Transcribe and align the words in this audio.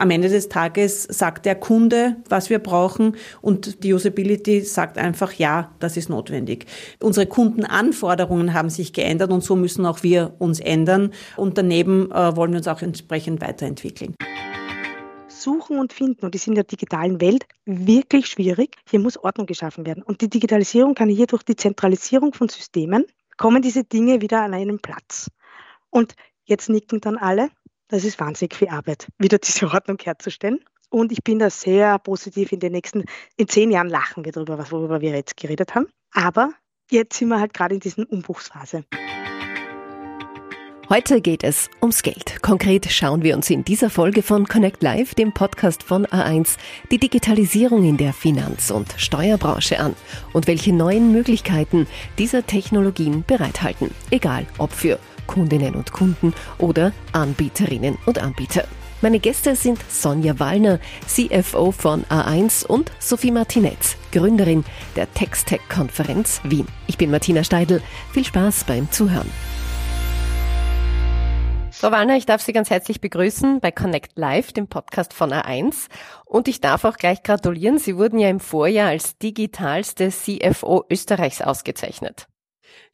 Am 0.00 0.10
Ende 0.10 0.28
des 0.28 0.48
Tages 0.48 1.02
sagt 1.02 1.44
der 1.44 1.56
Kunde, 1.56 2.16
was 2.28 2.50
wir 2.50 2.60
brauchen 2.60 3.16
und 3.40 3.82
die 3.82 3.92
Usability 3.92 4.60
sagt 4.60 4.96
einfach, 4.96 5.32
ja, 5.32 5.72
das 5.80 5.96
ist 5.96 6.08
notwendig. 6.08 6.66
Unsere 7.02 7.26
Kundenanforderungen 7.26 8.54
haben 8.54 8.70
sich 8.70 8.92
geändert 8.92 9.32
und 9.32 9.42
so 9.42 9.56
müssen 9.56 9.84
auch 9.86 10.04
wir 10.04 10.34
uns 10.38 10.60
ändern 10.60 11.12
und 11.36 11.58
daneben 11.58 12.12
äh, 12.12 12.36
wollen 12.36 12.52
wir 12.52 12.58
uns 12.58 12.68
auch 12.68 12.80
entsprechend 12.80 13.40
weiterentwickeln. 13.40 14.14
Suchen 15.26 15.80
und 15.80 15.92
Finden 15.92 16.24
und 16.24 16.34
die 16.34 16.38
sind 16.38 16.52
in 16.52 16.56
der 16.56 16.64
digitalen 16.64 17.20
Welt 17.20 17.46
wirklich 17.64 18.26
schwierig. 18.26 18.76
Hier 18.88 19.00
muss 19.00 19.16
Ordnung 19.16 19.46
geschaffen 19.46 19.84
werden. 19.84 20.04
Und 20.04 20.20
die 20.20 20.28
Digitalisierung 20.28 20.94
kann 20.94 21.08
hier 21.08 21.26
durch 21.26 21.42
die 21.42 21.56
Zentralisierung 21.56 22.34
von 22.34 22.48
Systemen 22.48 23.04
kommen 23.36 23.62
diese 23.62 23.84
Dinge 23.84 24.20
wieder 24.20 24.42
an 24.42 24.54
einen 24.54 24.78
Platz. 24.78 25.30
Und 25.90 26.14
jetzt 26.44 26.68
nicken 26.68 27.00
dann 27.00 27.16
alle. 27.16 27.50
Das 27.88 28.04
ist 28.04 28.20
wahnsinnig 28.20 28.54
viel 28.54 28.68
Arbeit, 28.68 29.08
wieder 29.18 29.38
diese 29.38 29.66
Ordnung 29.72 29.96
herzustellen. 30.02 30.60
Und 30.90 31.10
ich 31.10 31.24
bin 31.24 31.38
da 31.38 31.48
sehr 31.48 31.98
positiv 31.98 32.52
in 32.52 32.60
den 32.60 32.72
nächsten, 32.72 33.04
in 33.36 33.48
zehn 33.48 33.70
Jahren 33.70 33.88
lachen 33.88 34.24
wir 34.26 34.32
darüber, 34.32 34.58
worüber 34.70 35.00
wir 35.00 35.12
jetzt 35.12 35.36
geredet 35.38 35.74
haben. 35.74 35.86
Aber 36.12 36.52
jetzt 36.90 37.18
sind 37.18 37.28
wir 37.28 37.40
halt 37.40 37.54
gerade 37.54 37.74
in 37.74 37.80
dieser 37.80 38.10
Umbruchsphase. 38.10 38.84
Heute 40.90 41.20
geht 41.20 41.44
es 41.44 41.68
ums 41.82 42.02
Geld. 42.02 42.42
Konkret 42.42 42.90
schauen 42.90 43.22
wir 43.22 43.36
uns 43.36 43.50
in 43.50 43.62
dieser 43.64 43.90
Folge 43.90 44.22
von 44.22 44.46
Connect 44.46 44.82
Live, 44.82 45.14
dem 45.14 45.32
Podcast 45.32 45.82
von 45.82 46.06
A1, 46.06 46.56
die 46.90 46.98
Digitalisierung 46.98 47.84
in 47.84 47.98
der 47.98 48.14
Finanz- 48.14 48.70
und 48.70 48.94
Steuerbranche 48.96 49.80
an 49.80 49.94
und 50.32 50.46
welche 50.46 50.72
neuen 50.74 51.12
Möglichkeiten 51.12 51.86
dieser 52.18 52.46
Technologien 52.46 53.24
bereithalten. 53.26 53.90
Egal 54.10 54.46
ob 54.56 54.72
für 54.72 54.98
Kundinnen 55.28 55.76
und 55.76 55.92
Kunden 55.92 56.34
oder 56.58 56.92
Anbieterinnen 57.12 57.96
und 58.06 58.18
Anbieter. 58.18 58.64
Meine 59.00 59.20
Gäste 59.20 59.54
sind 59.54 59.78
Sonja 59.88 60.40
Wallner, 60.40 60.80
CFO 61.06 61.70
von 61.70 62.02
A1 62.06 62.66
und 62.66 62.90
Sophie 62.98 63.30
Martinez, 63.30 63.96
Gründerin 64.10 64.64
der 64.96 65.12
Textech-Konferenz 65.14 66.40
Wien. 66.42 66.66
Ich 66.88 66.98
bin 66.98 67.12
Martina 67.12 67.44
Steidl. 67.44 67.80
Viel 68.12 68.24
Spaß 68.24 68.64
beim 68.64 68.90
Zuhören. 68.90 69.30
Frau 71.70 71.92
Wallner, 71.92 72.16
ich 72.16 72.26
darf 72.26 72.42
Sie 72.42 72.52
ganz 72.52 72.70
herzlich 72.70 73.00
begrüßen 73.00 73.60
bei 73.60 73.70
Connect 73.70 74.18
Live, 74.18 74.52
dem 74.52 74.66
Podcast 74.66 75.12
von 75.14 75.32
A1. 75.32 75.86
Und 76.24 76.48
ich 76.48 76.60
darf 76.60 76.84
auch 76.84 76.96
gleich 76.96 77.22
gratulieren. 77.22 77.78
Sie 77.78 77.96
wurden 77.96 78.18
ja 78.18 78.28
im 78.28 78.40
Vorjahr 78.40 78.88
als 78.88 79.16
digitalste 79.18 80.08
CFO 80.08 80.86
Österreichs 80.90 81.40
ausgezeichnet. 81.40 82.26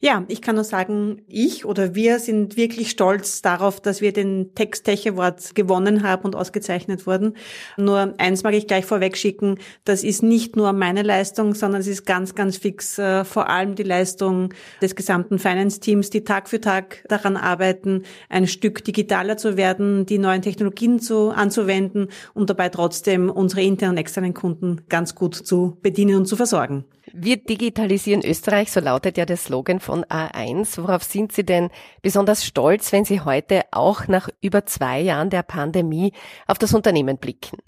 Ja, 0.01 0.25
ich 0.27 0.41
kann 0.41 0.55
nur 0.55 0.65
sagen, 0.65 1.21
ich 1.27 1.65
oder 1.65 1.95
wir 1.95 2.19
sind 2.19 2.57
wirklich 2.57 2.91
stolz 2.91 3.41
darauf, 3.41 3.79
dass 3.79 4.01
wir 4.01 4.11
den 4.11 4.53
Text-Tech 4.53 5.07
Award 5.09 5.55
gewonnen 5.55 6.03
haben 6.03 6.25
und 6.25 6.35
ausgezeichnet 6.35 7.07
wurden. 7.07 7.35
Nur 7.77 8.13
eins 8.17 8.43
mag 8.43 8.53
ich 8.53 8.67
gleich 8.67 8.85
vorweg 8.85 9.17
schicken, 9.17 9.57
das 9.85 10.03
ist 10.03 10.21
nicht 10.21 10.57
nur 10.57 10.73
meine 10.73 11.01
Leistung, 11.01 11.55
sondern 11.55 11.81
es 11.81 11.87
ist 11.87 12.05
ganz, 12.05 12.35
ganz 12.35 12.57
fix 12.57 12.99
äh, 12.99 13.23
vor 13.23 13.49
allem 13.49 13.75
die 13.75 13.83
Leistung 13.83 14.53
des 14.81 14.95
gesamten 14.95 15.39
Finance-Teams, 15.39 16.09
die 16.09 16.23
Tag 16.23 16.49
für 16.49 16.59
Tag 16.59 17.03
daran 17.07 17.37
arbeiten, 17.37 18.03
ein 18.29 18.47
Stück 18.47 18.83
digitaler 18.83 19.37
zu 19.37 19.57
werden, 19.57 20.05
die 20.05 20.17
neuen 20.17 20.41
Technologien 20.41 20.99
zu, 20.99 21.29
anzuwenden 21.29 22.09
und 22.33 22.49
dabei 22.49 22.69
trotzdem 22.69 23.29
unsere 23.29 23.63
internen 23.63 23.93
und 23.93 23.97
externen 23.97 24.33
Kunden 24.33 24.81
ganz 24.89 25.15
gut 25.15 25.35
zu 25.35 25.77
bedienen 25.81 26.17
und 26.17 26.25
zu 26.25 26.35
versorgen. 26.35 26.85
Wir 27.17 27.37
digitalisieren 27.37 28.25
Österreich, 28.25 28.73
so 28.73 28.81
lautet 28.81 29.17
ja 29.17 29.25
der 29.25 29.37
Slogan 29.37 29.79
von 29.79 30.03
A1. 30.03 30.77
Worauf 30.79 31.01
sind 31.01 31.31
Sie 31.31 31.45
denn 31.45 31.69
besonders 32.01 32.43
stolz, 32.43 32.91
wenn 32.91 33.05
Sie 33.05 33.21
heute 33.21 33.61
auch 33.71 34.09
nach 34.09 34.27
über 34.41 34.65
zwei 34.65 34.99
Jahren 34.99 35.29
der 35.29 35.43
Pandemie 35.43 36.11
auf 36.45 36.57
das 36.57 36.73
Unternehmen 36.73 37.17
blicken? 37.17 37.59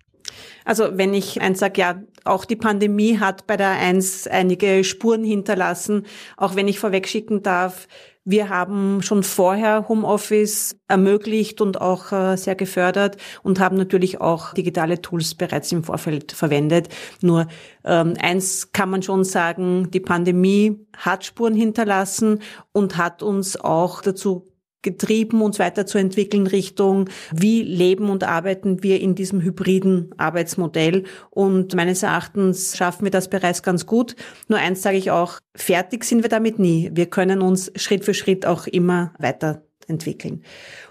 Also 0.66 0.98
wenn 0.98 1.14
ich 1.14 1.40
eins 1.40 1.60
sage, 1.60 1.80
ja, 1.80 2.02
auch 2.26 2.44
die 2.44 2.58
Pandemie 2.58 3.20
hat 3.20 3.48
bei 3.48 3.56
der 3.56 3.70
Eins 3.70 4.28
einige 4.28 4.84
Spuren 4.84 5.24
hinterlassen. 5.24 6.06
Auch 6.36 6.56
wenn 6.58 6.68
ich 6.68 6.80
vorwegschicken 6.80 7.42
darf, 7.42 7.88
wir 8.30 8.50
haben 8.50 9.02
schon 9.02 9.24
vorher 9.24 9.88
Homeoffice 9.88 10.76
ermöglicht 10.90 11.62
und 11.62 11.80
auch 11.80 12.12
äh, 12.12 12.36
sehr 12.36 12.56
gefördert 12.56 13.16
und 13.42 13.62
haben 13.62 13.78
natürlich 13.78 14.20
auch 14.20 14.54
digitale 14.54 15.02
Tools 15.02 15.34
bereits 15.34 15.72
im 15.72 15.86
Vorfeld 15.86 16.34
verwendet. 16.34 16.90
Nur 17.22 17.48
ähm, 17.86 18.16
eins 18.20 18.74
kann 18.74 18.90
man 18.90 19.02
schon 19.02 19.24
sagen, 19.24 19.92
die 19.92 20.02
Pandemie 20.02 20.78
hat 20.98 21.24
Spuren 21.24 21.56
hinterlassen 21.56 22.42
und 22.74 22.98
hat 22.98 23.24
uns 23.24 23.56
auch 23.58 24.02
dazu 24.02 24.46
getrieben, 24.82 25.42
uns 25.42 25.60
weiterzuentwickeln 25.60 26.48
Richtung, 26.48 27.10
wie 27.34 27.62
leben 27.64 28.10
und 28.10 28.24
arbeiten 28.24 28.82
wir 28.84 29.02
in 29.02 29.16
diesem 29.16 29.42
hybriden 29.42 30.14
Arbeitsmodell. 30.18 31.04
Und 31.30 31.76
meines 31.76 32.04
Erachtens 32.04 32.78
schaffen 32.78 33.04
wir 33.06 33.12
das 33.12 33.30
bereits 33.30 33.64
ganz 33.64 33.86
gut. 33.86 34.16
Nur 34.48 34.60
eins 34.60 34.82
sage 34.82 34.96
ich 34.98 35.12
auch, 35.12 35.40
fertig 35.56 36.06
sind 36.06 36.24
wir 36.24 36.30
damit 36.30 36.60
nie. 36.60 36.92
Wir 36.94 37.08
können 37.08 37.42
uns 37.42 37.72
Schritt 37.76 38.06
für 38.06 38.14
Schritt 38.14 38.46
auch 38.46 38.68
immer 38.68 39.14
weiterentwickeln. 39.18 40.44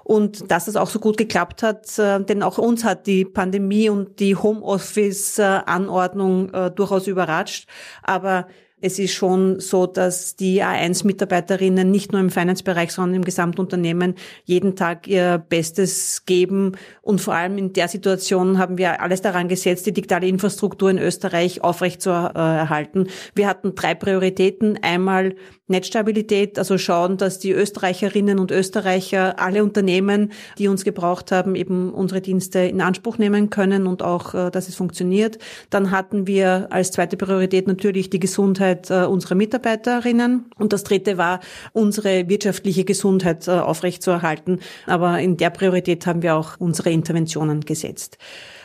Und 0.03 0.51
dass 0.51 0.69
es 0.69 0.77
auch 0.77 0.89
so 0.89 0.99
gut 0.99 1.17
geklappt 1.17 1.63
hat, 1.63 1.99
äh, 1.99 2.23
denn 2.23 2.43
auch 2.43 2.59
uns 2.59 2.85
hat 2.85 3.07
die 3.07 3.25
Pandemie 3.25 3.89
und 3.89 4.21
die 4.21 4.37
Homeoffice-Anordnung 4.37 6.53
äh, 6.53 6.71
durchaus 6.71 7.07
überrascht. 7.07 7.67
Aber 8.03 8.47
es 8.87 9.01
ist 9.01 9.15
schon 9.15 9.59
so, 9.59 9.87
dass 9.87 10.37
die 10.37 10.63
A1-Mitarbeiterinnen 10.63 11.91
nicht 11.91 12.13
nur 12.13 12.21
im 12.21 12.31
Finance-Bereich, 12.31 12.93
sondern 12.93 13.17
im 13.17 13.25
Gesamtunternehmen 13.25 14.15
jeden 14.45 14.77
Tag 14.77 15.09
ihr 15.09 15.39
Bestes 15.49 16.25
geben. 16.25 16.77
Und 17.03 17.21
vor 17.21 17.35
allem 17.35 17.59
in 17.59 17.73
der 17.73 17.89
Situation 17.89 18.59
haben 18.59 18.79
wir 18.79 19.03
alles 19.03 19.23
daran 19.23 19.49
gesetzt, 19.49 19.87
die 19.87 19.93
digitale 19.93 20.29
Infrastruktur 20.29 20.89
in 20.89 20.99
Österreich 20.99 21.65
aufrecht 21.65 22.01
zu 22.01 22.11
erhalten. 22.11 23.09
Wir 23.35 23.49
hatten 23.49 23.75
drei 23.75 23.95
Prioritäten. 23.95 24.79
Einmal 24.81 25.35
Netzstabilität, 25.69 26.59
also 26.59 26.79
schauen, 26.79 27.17
dass 27.17 27.41
die 27.41 27.51
Österreicherinnen 27.51 28.39
und 28.39 28.53
Österreicher, 28.53 29.41
alle 29.41 29.65
Unternehmen, 29.65 30.31
die 30.59 30.69
uns 30.69 30.85
gebraucht 30.85 31.33
haben, 31.33 31.57
eben 31.57 31.93
unsere 31.93 32.21
Dienste 32.21 32.61
in 32.61 32.81
Anspruch 32.81 33.19
nehmen 33.19 33.51
können 33.51 33.89
und 33.89 34.03
auch, 34.03 34.35
äh, 34.35 34.51
dass 34.51 34.69
es 34.69 34.77
funktioniert. 34.77 35.39
Dann 35.69 35.91
hatten 35.91 36.29
wir 36.29 36.69
als 36.71 36.93
zweite 36.93 37.17
Priorität 37.17 37.67
natürlich 37.67 38.11
die 38.11 38.21
Gesundheit 38.21 38.91
äh, 38.91 39.05
unserer 39.05 39.35
Mitarbeiterinnen. 39.35 40.47
Und 40.57 40.73
das 40.73 40.85
dritte 40.85 41.19
war, 41.19 41.41
unsere 41.73 42.29
wirtschaftliche 42.29 42.85
Gesundheit 42.85 43.49
äh, 43.49 43.53
aufrechtzuerhalten. 43.53 44.61
Aber 44.87 45.19
in 45.19 45.37
der 45.37 45.51
Priorität 45.51 46.07
haben 46.07 46.23
wir 46.23 46.37
auch 46.37 46.61
unsere 46.61 46.91
Interventionen 46.91 47.63
gesetzt. 47.63 48.19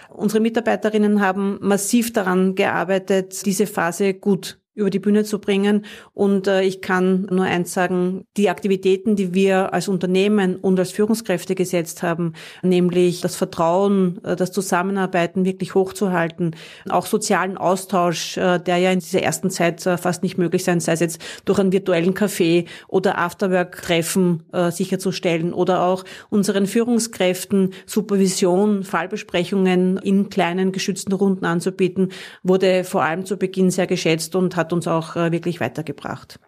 Unsere 0.10 0.42
Mitarbeiterinnen 0.42 1.22
haben 1.22 1.58
massiv 1.62 2.14
daran 2.14 2.54
gearbeitet, 2.54 3.46
diese 3.46 3.66
Phase 3.66 4.14
gut 4.14 4.61
über 4.74 4.90
die 4.90 5.00
Bühne 5.00 5.24
zu 5.24 5.40
bringen. 5.40 5.86
Und 6.14 6.48
äh, 6.48 6.62
ich 6.64 6.82
kann 6.82 7.28
nur 7.30 7.46
eins 7.46 7.74
sagen, 7.74 8.26
die 8.38 8.50
Aktivitäten, 8.50 9.16
die 9.16 9.34
wir 9.34 9.74
als 9.74 9.88
Unternehmen 9.88 10.56
und 10.56 10.80
als 10.80 10.92
Führungskräfte 10.92 11.56
gesetzt 11.56 12.04
haben, 12.04 12.34
nämlich 12.62 13.22
das 13.22 13.36
Vertrauen, 13.36 14.24
äh, 14.24 14.36
das 14.36 14.52
Zusammenarbeiten 14.52 15.44
wirklich 15.44 15.76
hochzuhalten, 15.76 16.56
auch 16.90 17.06
sozialen 17.06 17.58
Austausch, 17.58 18.38
äh, 18.38 18.59
der 18.59 18.78
ja 18.78 18.92
in 18.92 19.00
dieser 19.00 19.22
ersten 19.22 19.50
Zeit 19.50 19.86
äh, 19.86 19.98
fast 19.98 20.24
nicht 20.24 20.38
möglich 20.38 20.64
sein, 20.64 20.80
sei 20.80 20.94
es 20.94 21.00
jetzt 21.02 21.22
durch 21.44 21.59
einen 21.59 21.74
virtuellen 21.74 22.14
Café 22.14 22.66
oder 22.88 23.18
Afterwork-Treffen 23.18 24.44
äh, 24.53 24.72
sicherzustellen 24.72 25.53
oder 25.53 25.84
auch 25.84 26.06
unseren 26.30 26.66
Führungskräften 26.66 27.74
Supervision, 27.86 28.84
Fallbesprechungen 28.84 29.98
in 29.98 30.30
kleinen 30.30 30.72
geschützten 30.72 31.12
Runden 31.14 31.44
anzubieten, 31.44 32.09
wurde 32.42 32.86
vor 32.86 33.03
allem 33.03 33.26
zu 33.26 33.36
Beginn 33.36 33.70
sehr 33.70 33.88
geschätzt 33.88 34.36
und 34.36 34.56
hat 34.62 34.74
uns 34.74 34.88
auch 34.88 35.16
äh, 35.16 35.32
wirklich 35.32 35.60
weitergebracht 35.60 36.40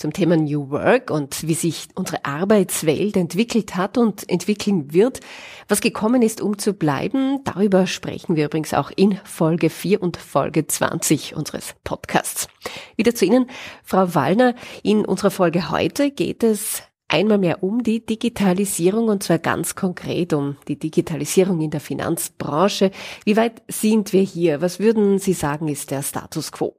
zum 0.00 0.12
Thema 0.12 0.36
New 0.36 0.70
Work 0.70 1.10
und 1.10 1.46
wie 1.46 1.54
sich 1.54 1.88
unsere 1.94 2.24
Arbeitswelt 2.24 3.16
entwickelt 3.16 3.76
hat 3.76 3.98
und 3.98 4.28
entwickeln 4.30 4.92
wird, 4.94 5.20
was 5.68 5.82
gekommen 5.82 6.22
ist, 6.22 6.40
um 6.40 6.58
zu 6.58 6.72
bleiben. 6.72 7.44
Darüber 7.44 7.86
sprechen 7.86 8.34
wir 8.34 8.46
übrigens 8.46 8.72
auch 8.72 8.90
in 8.96 9.18
Folge 9.24 9.68
4 9.68 10.02
und 10.02 10.16
Folge 10.16 10.66
20 10.66 11.36
unseres 11.36 11.74
Podcasts. 11.84 12.48
Wieder 12.96 13.14
zu 13.14 13.26
Ihnen, 13.26 13.46
Frau 13.84 14.14
Wallner. 14.14 14.54
In 14.82 15.04
unserer 15.04 15.30
Folge 15.30 15.70
heute 15.70 16.10
geht 16.10 16.42
es 16.42 16.82
einmal 17.06 17.38
mehr 17.38 17.62
um 17.62 17.82
die 17.82 18.04
Digitalisierung 18.04 19.08
und 19.08 19.22
zwar 19.22 19.38
ganz 19.38 19.74
konkret 19.74 20.32
um 20.32 20.56
die 20.66 20.78
Digitalisierung 20.78 21.60
in 21.60 21.70
der 21.70 21.80
Finanzbranche. 21.80 22.90
Wie 23.24 23.36
weit 23.36 23.62
sind 23.68 24.14
wir 24.14 24.22
hier? 24.22 24.62
Was 24.62 24.78
würden 24.78 25.18
Sie 25.18 25.34
sagen, 25.34 25.68
ist 25.68 25.90
der 25.90 26.02
Status 26.02 26.52
quo? 26.52 26.76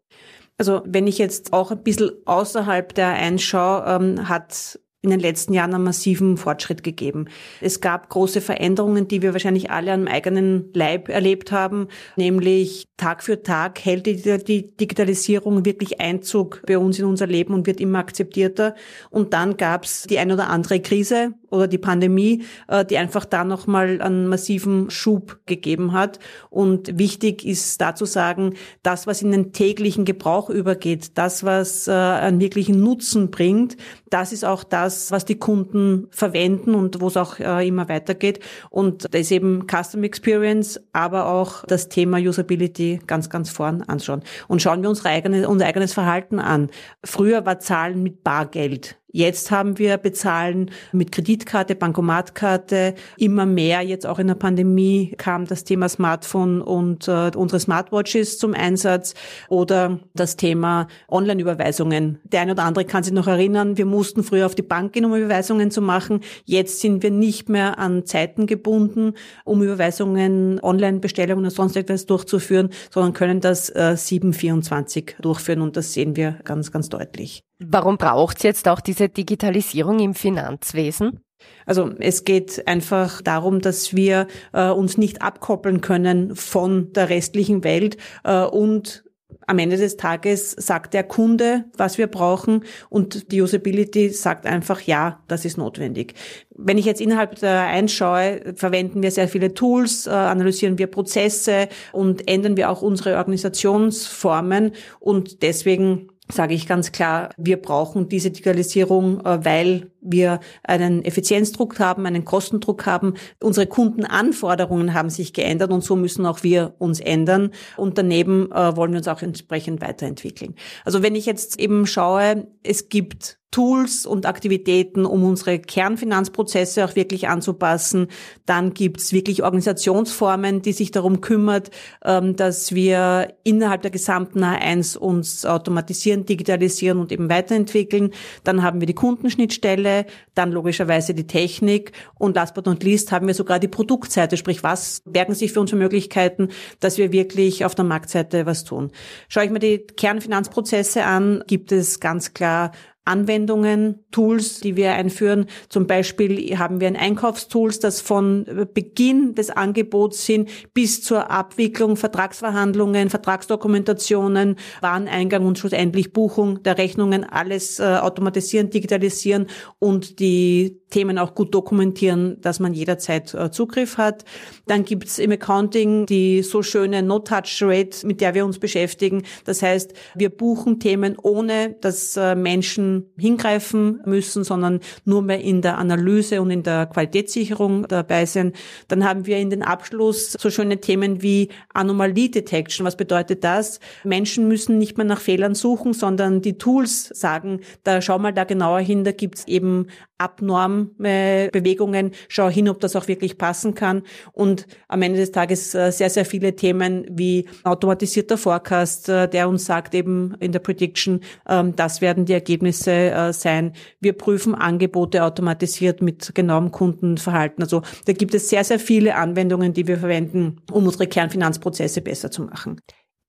Also 0.61 0.83
wenn 0.85 1.07
ich 1.07 1.17
jetzt 1.17 1.53
auch 1.53 1.71
ein 1.71 1.81
bisschen 1.81 2.11
außerhalb 2.25 2.93
der 2.93 3.13
einschaue, 3.13 3.83
ähm, 3.87 4.29
hat 4.29 4.79
in 5.03 5.09
den 5.09 5.19
letzten 5.19 5.53
Jahren 5.53 5.73
einen 5.73 5.83
massiven 5.83 6.37
Fortschritt 6.37 6.83
gegeben. 6.83 7.25
Es 7.59 7.81
gab 7.81 8.09
große 8.09 8.39
Veränderungen, 8.39 9.07
die 9.07 9.23
wir 9.23 9.33
wahrscheinlich 9.33 9.71
alle 9.71 9.93
am 9.93 10.07
eigenen 10.07 10.69
Leib 10.73 11.09
erlebt 11.09 11.51
haben, 11.51 11.87
nämlich 12.17 12.85
Tag 12.97 13.23
für 13.23 13.41
Tag 13.41 13.83
hält 13.83 14.05
die, 14.05 14.75
Digitalisierung 14.77 15.65
wirklich 15.65 15.99
Einzug 15.99 16.61
bei 16.67 16.77
uns 16.77 16.99
in 16.99 17.05
unser 17.05 17.25
Leben 17.25 17.55
und 17.55 17.65
wird 17.65 17.81
immer 17.81 17.97
akzeptierter. 17.97 18.75
Und 19.09 19.33
dann 19.33 19.57
gab 19.57 19.85
es 19.85 20.03
die 20.03 20.19
ein 20.19 20.31
oder 20.31 20.51
andere 20.51 20.79
Krise 20.81 21.33
oder 21.49 21.67
die 21.67 21.79
Pandemie, 21.79 22.43
äh, 22.67 22.85
die 22.85 22.99
einfach 22.99 23.25
da 23.25 23.43
nochmal 23.43 24.01
einen 24.03 24.27
massiven 24.27 24.91
Schub 24.91 25.39
gegeben 25.47 25.93
hat. 25.93 26.19
Und 26.51 26.99
wichtig 26.99 27.43
ist 27.43 27.81
da 27.81 27.95
zu 27.95 28.05
sagen, 28.05 28.53
das, 28.83 29.07
was 29.07 29.23
in 29.23 29.31
den 29.31 29.51
täglichen 29.51 30.05
Gebrauch 30.05 30.51
übergeht, 30.51 31.17
das, 31.17 31.43
was 31.43 31.87
äh, 31.87 31.91
einen 31.91 32.39
wirklichen 32.39 32.81
Nutzen 32.81 33.31
bringt, 33.31 33.77
das 34.11 34.31
ist 34.31 34.45
auch 34.45 34.63
das, 34.63 34.90
was 35.11 35.25
die 35.25 35.37
Kunden 35.37 36.07
verwenden 36.11 36.75
und 36.75 37.01
wo 37.01 37.07
es 37.07 37.17
auch 37.17 37.39
äh, 37.39 37.67
immer 37.67 37.89
weitergeht. 37.89 38.39
Und 38.69 39.13
da 39.13 39.17
ist 39.17 39.31
eben 39.31 39.67
Custom 39.67 40.03
Experience, 40.03 40.79
aber 40.93 41.27
auch 41.27 41.65
das 41.65 41.89
Thema 41.89 42.17
Usability 42.17 42.99
ganz, 43.07 43.29
ganz 43.29 43.49
vorn 43.49 43.81
anschauen. 43.83 44.21
Und 44.47 44.61
schauen 44.61 44.81
wir 44.81 44.89
unsere 44.89 45.09
eigene, 45.09 45.47
unser 45.47 45.65
eigenes 45.65 45.93
Verhalten 45.93 46.39
an. 46.39 46.69
Früher 47.03 47.45
war 47.45 47.59
Zahlen 47.59 48.03
mit 48.03 48.23
Bargeld. 48.23 48.97
Jetzt 49.11 49.51
haben 49.51 49.77
wir 49.77 49.97
Bezahlen 49.97 50.71
mit 50.93 51.11
Kreditkarte, 51.11 51.75
Bankomatkarte. 51.75 52.95
Immer 53.17 53.45
mehr, 53.45 53.81
jetzt 53.81 54.07
auch 54.07 54.19
in 54.19 54.27
der 54.27 54.35
Pandemie, 54.35 55.13
kam 55.17 55.45
das 55.45 55.65
Thema 55.65 55.89
Smartphone 55.89 56.61
und 56.61 57.07
äh, 57.09 57.31
unsere 57.35 57.59
Smartwatches 57.59 58.39
zum 58.39 58.53
Einsatz 58.53 59.13
oder 59.49 59.99
das 60.13 60.37
Thema 60.37 60.87
Online-Überweisungen. 61.09 62.19
Der 62.23 62.41
eine 62.41 62.53
oder 62.53 62.63
andere 62.63 62.85
kann 62.85 63.03
sich 63.03 63.13
noch 63.13 63.27
erinnern, 63.27 63.77
wir 63.77 63.85
mussten 63.85 64.23
früher 64.23 64.45
auf 64.45 64.55
die 64.55 64.61
Bank 64.61 64.93
gehen, 64.93 65.03
um 65.03 65.13
Überweisungen 65.13 65.71
zu 65.71 65.81
machen. 65.81 66.21
Jetzt 66.45 66.79
sind 66.79 67.03
wir 67.03 67.11
nicht 67.11 67.49
mehr 67.49 67.79
an 67.79 68.05
Zeiten 68.05 68.47
gebunden, 68.47 69.13
um 69.43 69.61
Überweisungen, 69.61 70.59
Online-Bestellungen 70.61 71.45
oder 71.45 71.51
sonst 71.51 71.75
etwas 71.75 72.05
durchzuführen, 72.05 72.69
sondern 72.89 73.13
können 73.13 73.41
das 73.41 73.69
äh, 73.69 73.97
724 73.97 75.17
durchführen 75.21 75.61
und 75.61 75.75
das 75.75 75.93
sehen 75.93 76.15
wir 76.15 76.39
ganz, 76.43 76.71
ganz 76.71 76.87
deutlich. 76.87 77.43
Warum 77.63 77.97
braucht 77.97 78.37
es 78.37 78.43
jetzt 78.43 78.67
auch 78.67 78.81
diese 78.81 79.07
Digitalisierung 79.09 79.99
im 79.99 80.15
Finanzwesen? 80.15 81.19
Also 81.65 81.91
es 81.99 82.23
geht 82.23 82.67
einfach 82.67 83.21
darum, 83.21 83.61
dass 83.61 83.95
wir 83.95 84.27
äh, 84.53 84.69
uns 84.69 84.97
nicht 84.97 85.21
abkoppeln 85.21 85.81
können 85.81 86.35
von 86.35 86.91
der 86.93 87.09
restlichen 87.09 87.63
Welt 87.63 87.97
äh, 88.23 88.43
und 88.43 89.03
am 89.47 89.59
Ende 89.59 89.77
des 89.77 89.97
Tages 89.97 90.51
sagt 90.51 90.93
der 90.93 91.03
Kunde, 91.03 91.65
was 91.75 91.97
wir 91.97 92.07
brauchen 92.07 92.63
und 92.89 93.31
die 93.31 93.41
Usability 93.41 94.09
sagt 94.09 94.45
einfach, 94.45 94.81
ja, 94.81 95.19
das 95.27 95.45
ist 95.45 95.57
notwendig. 95.57 96.13
Wenn 96.55 96.77
ich 96.77 96.85
jetzt 96.85 97.01
innerhalb 97.01 97.35
der 97.39 97.61
einschaue, 97.61 98.53
verwenden 98.55 99.01
wir 99.01 99.11
sehr 99.11 99.27
viele 99.27 99.53
Tools, 99.53 100.07
äh, 100.07 100.11
analysieren 100.11 100.77
wir 100.77 100.87
Prozesse 100.87 101.69
und 101.91 102.27
ändern 102.29 102.55
wir 102.57 102.69
auch 102.69 102.81
unsere 102.81 103.17
Organisationsformen 103.17 104.71
und 104.99 105.41
deswegen 105.41 106.10
sage 106.29 106.53
ich 106.53 106.67
ganz 106.67 106.91
klar, 106.91 107.29
wir 107.37 107.61
brauchen 107.61 108.09
diese 108.09 108.31
Digitalisierung, 108.31 109.25
äh, 109.25 109.43
weil 109.43 109.91
wir 110.01 110.39
einen 110.63 111.03
Effizienzdruck 111.03 111.79
haben, 111.79 112.05
einen 112.05 112.25
Kostendruck 112.25 112.85
haben. 112.85 113.15
Unsere 113.41 113.67
Kundenanforderungen 113.67 114.93
haben 114.93 115.09
sich 115.09 115.33
geändert 115.33 115.71
und 115.71 115.83
so 115.83 115.95
müssen 115.95 116.25
auch 116.25 116.43
wir 116.43 116.75
uns 116.79 116.99
ändern. 116.99 117.51
Und 117.77 117.97
daneben 117.97 118.51
äh, 118.51 118.75
wollen 118.75 118.91
wir 118.91 118.99
uns 118.99 119.07
auch 119.07 119.21
entsprechend 119.21 119.81
weiterentwickeln. 119.81 120.55
Also 120.85 121.03
wenn 121.03 121.15
ich 121.15 121.25
jetzt 121.25 121.59
eben 121.59 121.85
schaue, 121.85 122.47
es 122.63 122.89
gibt 122.89 123.40
Tools 123.51 124.05
und 124.05 124.25
Aktivitäten, 124.25 125.05
um 125.05 125.25
unsere 125.25 125.59
Kernfinanzprozesse 125.59 126.85
auch 126.85 126.95
wirklich 126.95 127.27
anzupassen. 127.27 128.07
Dann 128.45 128.73
gibt's 128.73 129.11
wirklich 129.11 129.43
Organisationsformen, 129.43 130.61
die 130.61 130.71
sich 130.71 130.91
darum 130.91 131.19
kümmert, 131.19 131.69
ähm, 132.05 132.37
dass 132.37 132.73
wir 132.73 133.33
innerhalb 133.43 133.81
der 133.81 133.91
gesamten 133.91 134.41
A1 134.43 134.97
uns 134.97 135.45
automatisieren, 135.45 136.25
digitalisieren 136.25 136.99
und 136.99 137.11
eben 137.11 137.29
weiterentwickeln. 137.29 138.11
Dann 138.45 138.63
haben 138.63 138.79
wir 138.79 138.87
die 138.87 138.95
Kundenschnittstelle, 138.95 140.05
dann 140.33 140.53
logischerweise 140.53 141.13
die 141.13 141.27
Technik 141.27 141.91
und 142.17 142.37
last 142.37 142.55
but 142.55 142.65
not 142.65 142.83
least 142.83 143.11
haben 143.11 143.27
wir 143.27 143.33
sogar 143.33 143.59
die 143.59 143.67
Produktseite, 143.67 144.37
sprich 144.37 144.63
was 144.63 145.01
bergen 145.05 145.35
sich 145.35 145.51
für 145.51 145.59
uns 145.59 145.71
für 145.71 145.75
Möglichkeiten, 145.75 146.49
dass 146.79 146.97
wir 146.97 147.11
wirklich 147.11 147.65
auf 147.65 147.75
der 147.75 147.83
Marktseite 147.83 148.45
was 148.45 148.63
tun. 148.63 148.91
Schaue 149.27 149.43
ich 149.43 149.51
mir 149.51 149.59
die 149.59 149.79
Kernfinanzprozesse 149.79 151.03
an, 151.03 151.43
gibt 151.47 151.73
es 151.73 151.99
ganz 151.99 152.33
klar 152.33 152.71
Anwendungen, 153.05 154.05
Tools, 154.11 154.59
die 154.59 154.75
wir 154.75 154.93
einführen. 154.93 155.47
Zum 155.69 155.87
Beispiel 155.87 156.57
haben 156.57 156.79
wir 156.79 156.87
ein 156.87 156.95
Einkaufstools, 156.95 157.79
das 157.79 157.99
von 158.01 158.45
Beginn 158.73 159.33
des 159.33 159.49
Angebots 159.49 160.25
hin 160.25 160.47
bis 160.73 161.01
zur 161.01 161.31
Abwicklung, 161.31 161.97
Vertragsverhandlungen, 161.97 163.09
Vertragsdokumentationen, 163.09 164.57
Wareneingang 164.81 165.45
und 165.45 165.57
schlussendlich 165.57 166.13
Buchung 166.13 166.61
der 166.63 166.77
Rechnungen 166.77 167.23
alles 167.23 167.79
äh, 167.79 167.83
automatisieren, 167.83 168.69
digitalisieren 168.69 169.47
und 169.79 170.19
die 170.19 170.80
Themen 170.91 171.17
auch 171.17 171.33
gut 171.33 171.55
dokumentieren, 171.55 172.39
dass 172.41 172.59
man 172.59 172.73
jederzeit 172.73 173.33
äh, 173.33 173.49
Zugriff 173.49 173.97
hat. 173.97 174.23
Dann 174.67 174.85
gibt's 174.85 175.17
im 175.17 175.31
Accounting 175.31 176.05
die 176.05 176.43
so 176.43 176.61
schöne 176.61 177.01
No-Touch-Rate, 177.01 178.05
mit 178.05 178.21
der 178.21 178.35
wir 178.35 178.45
uns 178.45 178.59
beschäftigen. 178.59 179.23
Das 179.45 179.63
heißt, 179.63 179.93
wir 180.15 180.29
buchen 180.29 180.79
Themen 180.79 181.17
ohne, 181.21 181.75
dass 181.81 182.15
äh, 182.17 182.35
Menschen 182.35 183.09
hingreifen 183.17 184.01
müssen, 184.05 184.43
sondern 184.43 184.81
nur 185.05 185.21
mehr 185.21 185.41
in 185.41 185.61
der 185.61 185.77
Analyse 185.77 186.41
und 186.41 186.51
in 186.51 186.63
der 186.63 186.85
Qualitätssicherung 186.85 187.87
dabei 187.87 188.25
sind. 188.25 188.55
Dann 188.87 189.03
haben 189.03 189.25
wir 189.25 189.37
in 189.37 189.49
den 189.49 189.63
Abschluss 189.63 190.33
so 190.33 190.49
schöne 190.49 190.79
Themen 190.79 191.21
wie 191.21 191.49
Anomalie 191.73 192.29
Detection. 192.29 192.85
Was 192.85 192.97
bedeutet 192.97 193.43
das? 193.43 193.79
Menschen 194.03 194.47
müssen 194.47 194.77
nicht 194.77 194.97
mehr 194.97 195.05
nach 195.05 195.21
Fehlern 195.21 195.55
suchen, 195.55 195.93
sondern 195.93 196.41
die 196.41 196.57
Tools 196.57 197.09
sagen, 197.13 197.61
da 197.83 198.01
schau 198.01 198.19
mal 198.19 198.33
da 198.33 198.43
genauer 198.43 198.79
hin, 198.79 199.03
da 199.03 199.11
gibt's 199.11 199.47
eben 199.47 199.87
Abnormbewegungen, 200.21 202.11
schau 202.27 202.49
hin, 202.49 202.69
ob 202.69 202.79
das 202.79 202.95
auch 202.95 203.07
wirklich 203.07 203.37
passen 203.37 203.73
kann. 203.73 204.03
Und 204.31 204.67
am 204.87 205.01
Ende 205.01 205.19
des 205.19 205.31
Tages 205.31 205.73
äh, 205.73 205.91
sehr, 205.91 206.09
sehr 206.09 206.25
viele 206.25 206.55
Themen 206.55 207.05
wie 207.09 207.47
automatisierter 207.63 208.37
Forecast, 208.37 209.09
äh, 209.09 209.27
der 209.27 209.49
uns 209.49 209.65
sagt 209.65 209.95
eben 209.95 210.35
in 210.39 210.51
der 210.51 210.59
Prediction, 210.59 211.21
ähm, 211.47 211.75
das 211.75 212.01
werden 212.01 212.25
die 212.25 212.33
Ergebnisse 212.33 212.91
äh, 212.91 213.33
sein. 213.33 213.73
Wir 213.99 214.13
prüfen 214.13 214.55
Angebote 214.55 215.23
automatisiert 215.23 216.01
mit 216.01 216.35
genauem 216.35 216.71
Kundenverhalten. 216.71 217.63
Also 217.63 217.81
da 218.05 218.13
gibt 218.13 218.33
es 218.33 218.49
sehr, 218.49 218.63
sehr 218.63 218.79
viele 218.79 219.15
Anwendungen, 219.15 219.73
die 219.73 219.87
wir 219.87 219.97
verwenden, 219.97 220.61
um 220.71 220.85
unsere 220.85 221.07
Kernfinanzprozesse 221.07 222.01
besser 222.01 222.31
zu 222.31 222.43
machen. 222.43 222.79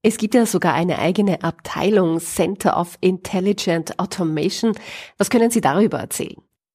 Es 0.04 0.16
gibt 0.16 0.34
ja 0.34 0.46
sogar 0.46 0.74
eine 0.74 0.98
eigene 0.98 1.44
Abteilung 1.44 2.18
Center 2.18 2.76
of 2.76 2.98
Intelligent 3.00 4.00
Automation. 4.00 4.74
Was 5.16 5.30
können 5.30 5.52
Sie 5.52 5.60
darüber 5.60 6.00
erzählen? 6.00 6.42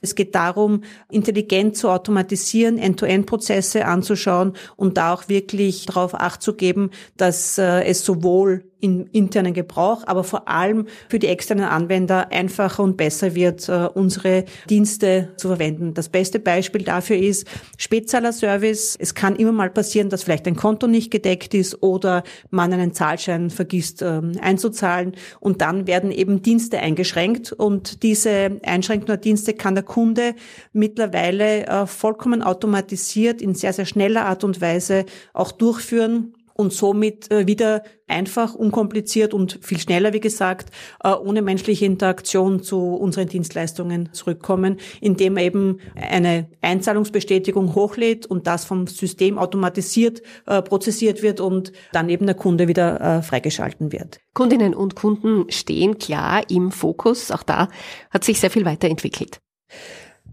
Es 0.00 0.14
geht 0.14 0.34
darum, 0.34 0.82
intelligent 1.10 1.76
zu 1.76 1.88
automatisieren, 1.88 2.78
End-to-End-Prozesse 2.78 3.86
anzuschauen 3.86 4.54
und 4.76 4.96
da 4.96 5.12
auch 5.12 5.28
wirklich 5.28 5.86
darauf 5.86 6.14
acht 6.14 6.42
zu 6.42 6.54
geben, 6.54 6.90
dass 7.16 7.58
äh, 7.58 7.84
es 7.84 8.04
sowohl 8.04 8.64
im 8.80 9.06
internen 9.12 9.54
Gebrauch, 9.54 10.02
aber 10.06 10.24
vor 10.24 10.48
allem 10.48 10.86
für 11.08 11.18
die 11.18 11.26
externen 11.26 11.66
Anwender 11.66 12.32
einfacher 12.32 12.82
und 12.82 12.96
besser 12.96 13.34
wird, 13.34 13.68
äh, 13.68 13.88
unsere 13.92 14.44
Dienste 14.68 15.30
zu 15.36 15.48
verwenden. 15.48 15.94
Das 15.94 16.08
beste 16.08 16.38
Beispiel 16.38 16.82
dafür 16.82 17.16
ist 17.16 17.46
Spätzahler-Service. 17.76 18.96
Es 18.98 19.14
kann 19.14 19.36
immer 19.36 19.52
mal 19.52 19.70
passieren, 19.70 20.08
dass 20.08 20.22
vielleicht 20.22 20.46
ein 20.46 20.56
Konto 20.56 20.86
nicht 20.86 21.10
gedeckt 21.10 21.54
ist 21.54 21.82
oder 21.82 22.22
man 22.50 22.72
einen 22.72 22.92
Zahlschein 22.92 23.50
vergisst 23.50 24.02
ähm, 24.02 24.32
einzuzahlen 24.40 25.14
und 25.40 25.60
dann 25.60 25.86
werden 25.86 26.10
eben 26.10 26.42
Dienste 26.42 26.78
eingeschränkt 26.78 27.52
und 27.52 28.02
diese 28.02 28.60
Einschränkung 28.64 29.06
der 29.06 29.16
Dienste 29.18 29.54
kann 29.54 29.74
der 29.74 29.84
Kunde 29.90 30.36
mittlerweile 30.72 31.66
äh, 31.66 31.84
vollkommen 31.84 32.44
automatisiert 32.44 33.42
in 33.42 33.56
sehr, 33.56 33.72
sehr 33.72 33.86
schneller 33.86 34.24
Art 34.26 34.44
und 34.44 34.60
Weise 34.60 35.04
auch 35.34 35.50
durchführen 35.50 36.32
und 36.54 36.72
somit 36.72 37.28
äh, 37.32 37.48
wieder 37.48 37.82
einfach, 38.06 38.54
unkompliziert 38.54 39.34
und 39.34 39.58
viel 39.62 39.80
schneller, 39.80 40.12
wie 40.12 40.20
gesagt, 40.20 40.70
äh, 41.02 41.10
ohne 41.10 41.42
menschliche 41.42 41.86
Interaktion 41.86 42.62
zu 42.62 42.94
unseren 42.94 43.26
Dienstleistungen 43.26 44.10
zurückkommen, 44.12 44.76
indem 45.00 45.36
er 45.36 45.44
eben 45.44 45.78
eine 45.96 46.48
Einzahlungsbestätigung 46.60 47.74
hochlädt 47.74 48.26
und 48.26 48.46
das 48.46 48.64
vom 48.64 48.86
System 48.86 49.38
automatisiert 49.38 50.22
äh, 50.46 50.62
prozessiert 50.62 51.22
wird 51.22 51.40
und 51.40 51.72
dann 51.92 52.08
eben 52.08 52.26
der 52.26 52.36
Kunde 52.36 52.68
wieder 52.68 53.22
freigeschalten 53.22 53.90
wird. 53.90 54.20
Kundinnen 54.34 54.74
und 54.74 54.94
Kunden 54.94 55.50
stehen 55.50 55.98
klar 55.98 56.42
im 56.48 56.70
Fokus. 56.70 57.30
Auch 57.30 57.42
da 57.42 57.68
hat 58.10 58.24
sich 58.24 58.38
sehr 58.38 58.50
viel 58.50 58.64
weiterentwickelt. 58.64 59.40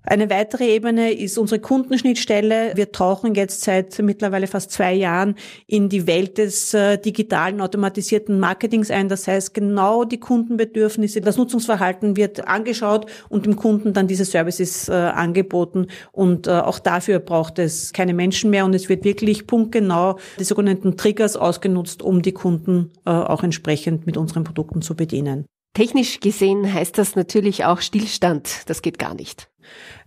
Eine 0.09 0.29
weitere 0.29 0.73
Ebene 0.73 1.11
ist 1.11 1.37
unsere 1.37 1.59
Kundenschnittstelle. 1.59 2.71
Wir 2.75 2.93
tauchen 2.93 3.35
jetzt 3.35 3.63
seit 3.63 3.99
mittlerweile 3.99 4.47
fast 4.47 4.71
zwei 4.71 4.93
Jahren 4.93 5.35
in 5.65 5.89
die 5.89 6.07
Welt 6.07 6.37
des 6.37 6.73
äh, 6.73 6.97
digitalen 6.97 7.59
automatisierten 7.59 8.39
Marketings 8.39 8.89
ein. 8.89 9.09
Das 9.09 9.27
heißt, 9.27 9.53
genau 9.53 10.05
die 10.05 10.21
Kundenbedürfnisse, 10.21 11.19
das 11.19 11.35
Nutzungsverhalten 11.35 12.15
wird 12.15 12.47
angeschaut 12.47 13.07
und 13.27 13.45
dem 13.45 13.57
Kunden 13.57 13.91
dann 13.91 14.07
diese 14.07 14.23
Services 14.23 14.87
äh, 14.87 14.93
angeboten. 14.93 15.87
Und 16.13 16.47
äh, 16.47 16.51
auch 16.51 16.79
dafür 16.79 17.19
braucht 17.19 17.59
es 17.59 17.91
keine 17.91 18.13
Menschen 18.13 18.49
mehr 18.49 18.63
und 18.63 18.73
es 18.73 18.87
wird 18.87 19.03
wirklich 19.03 19.45
punktgenau 19.45 20.19
die 20.39 20.45
sogenannten 20.45 20.95
Triggers 20.95 21.35
ausgenutzt, 21.35 22.01
um 22.01 22.21
die 22.21 22.31
Kunden 22.31 22.91
auch 23.03 23.43
entsprechend 23.43 24.05
mit 24.05 24.17
unseren 24.17 24.43
Produkten 24.43 24.81
zu 24.81 24.95
bedienen. 24.95 25.45
Technisch 25.77 26.21
gesehen 26.21 26.73
heißt 26.73 26.97
das 26.97 27.15
natürlich 27.15 27.63
auch 27.63 27.81
Stillstand. 27.81 28.63
Das 28.65 28.81
geht 28.81 28.97
gar 28.97 29.13
nicht. 29.13 29.47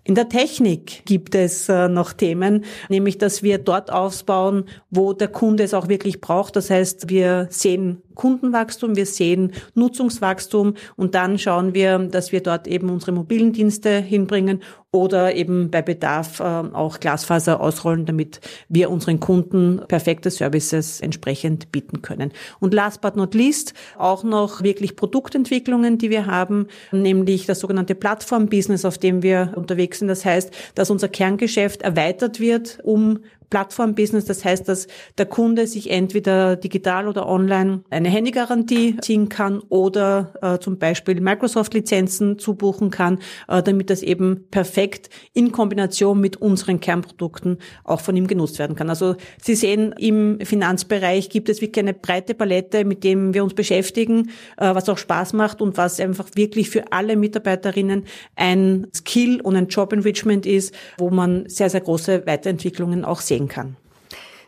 In 0.02 0.14
der 0.14 0.29
Technik 0.29 1.05
gibt 1.05 1.35
es 1.35 1.69
äh, 1.69 1.88
noch 1.88 2.12
Themen, 2.12 2.64
nämlich 2.88 3.19
dass 3.19 3.43
wir 3.43 3.59
dort 3.59 3.93
aufbauen, 3.93 4.64
wo 4.90 5.12
der 5.12 5.29
Kunde 5.29 5.62
es 5.62 5.75
auch 5.75 5.88
wirklich 5.88 6.21
braucht. 6.21 6.57
Das 6.57 6.71
heißt, 6.71 7.11
wir 7.11 7.49
sehen 7.50 8.02
Kundenwachstum, 8.14 8.97
wir 8.97 9.07
sehen 9.07 9.52
Nutzungswachstum 9.75 10.75
und 10.97 11.14
dann 11.14 11.38
schauen 11.38 11.75
wir, 11.75 11.99
dass 11.99 12.33
wir 12.33 12.43
dort 12.43 12.67
eben 12.67 12.90
unsere 12.90 13.12
mobilen 13.12 13.52
Dienste 13.52 13.99
hinbringen 13.99 14.61
oder 14.93 15.35
eben 15.35 15.71
bei 15.71 15.83
Bedarf 15.83 16.40
äh, 16.40 16.43
auch 16.43 16.99
Glasfaser 16.99 17.61
ausrollen, 17.61 18.07
damit 18.07 18.40
wir 18.69 18.90
unseren 18.90 19.21
Kunden 19.21 19.81
perfekte 19.87 20.31
Services 20.31 21.00
entsprechend 21.00 21.71
bieten 21.71 22.02
können. 22.02 22.33
Und 22.59 22.75
last 22.75 23.00
but 23.00 23.17
not 23.17 23.35
least 23.35 23.73
auch 23.97 24.25
noch 24.25 24.62
wirklich 24.62 24.97
Produktentwicklungen, 24.97 25.97
die 25.97 26.11
wir 26.11 26.26
haben, 26.26 26.67
nämlich 26.90 27.47
das 27.47 27.61
sogenannte 27.61 27.95
Plattform-Business, 27.95 28.85
auf 28.85 28.99
dem 28.99 29.23
wir 29.23 29.50
unterwegs 29.54 29.99
sind. 29.99 30.09
Das 30.09 30.25
heißt, 30.25 30.50
dass 30.75 30.90
unser 30.90 31.09
Kerngeschäft 31.09 31.83
erweitert 31.83 32.40
wird 32.40 32.78
um 32.83 33.21
Plattform-Business. 33.50 34.25
Das 34.25 34.45
heißt, 34.45 34.69
dass 34.69 34.87
der 35.19 35.26
Kunde 35.26 35.66
sich 35.66 35.90
entweder 35.90 36.57
digital 36.57 37.09
oder 37.09 37.28
online 37.28 37.83
eine 37.90 38.09
Handygarantie 38.09 38.97
ziehen 39.02 39.28
kann 39.28 39.61
oder 39.69 40.33
äh, 40.40 40.59
zum 40.59 40.78
Beispiel 40.78 41.21
Microsoft-Lizenzen 41.21 42.38
zubuchen 42.38 42.90
kann, 42.90 43.19
äh, 43.49 43.62
damit 43.62 43.90
das 43.90 44.02
eben 44.02 44.47
perfekt 44.50 45.11
in 45.35 45.52
Kombination 45.52 46.21
mit 46.21 46.37
unseren 46.37 46.80
Kernprodukten 46.80 47.59
auch 47.85 48.00
von 48.00 48.16
ihm 48.16 48.28
genutzt 48.28 48.59
werden 48.59 48.76
kann. 48.76 48.88
Also 48.88 49.16
Sie 49.42 49.57
sehen, 49.57 49.95
im 49.99 50.38
Finanzbereich 50.40 51.28
gibt 51.28 51.49
es 51.49 51.61
wirklich 51.61 51.85
eine 51.85 51.95
breite 51.95 52.35
Palette, 52.35 52.85
mit 52.85 53.02
dem 53.02 53.35
wir 53.35 53.42
uns 53.42 53.54
beschäftigen, 53.54 54.30
äh, 54.57 54.75
was 54.75 54.88
auch 54.88 54.99
Spaß 54.99 55.33
macht 55.33 55.61
und 55.61 55.76
was 55.76 55.99
einfach 55.99 56.28
wirklich 56.35 56.71
für 56.71 56.92
alle 56.92 57.16
Mitarbeiterinnen 57.16 58.04
ein 58.37 58.87
Skill 58.95 59.40
und 59.40 59.57
ein 59.57 59.66
Job-Enrichment 59.66 60.47
ist, 60.47 60.73
wo 60.99 61.11
man 61.11 61.49
sehr, 61.49 61.69
sehr 61.69 61.80
große 61.80 62.26
Weiterentwicklungen 62.26 63.04
auch 63.04 63.21
sehen 63.21 63.39
kann. 63.49 63.76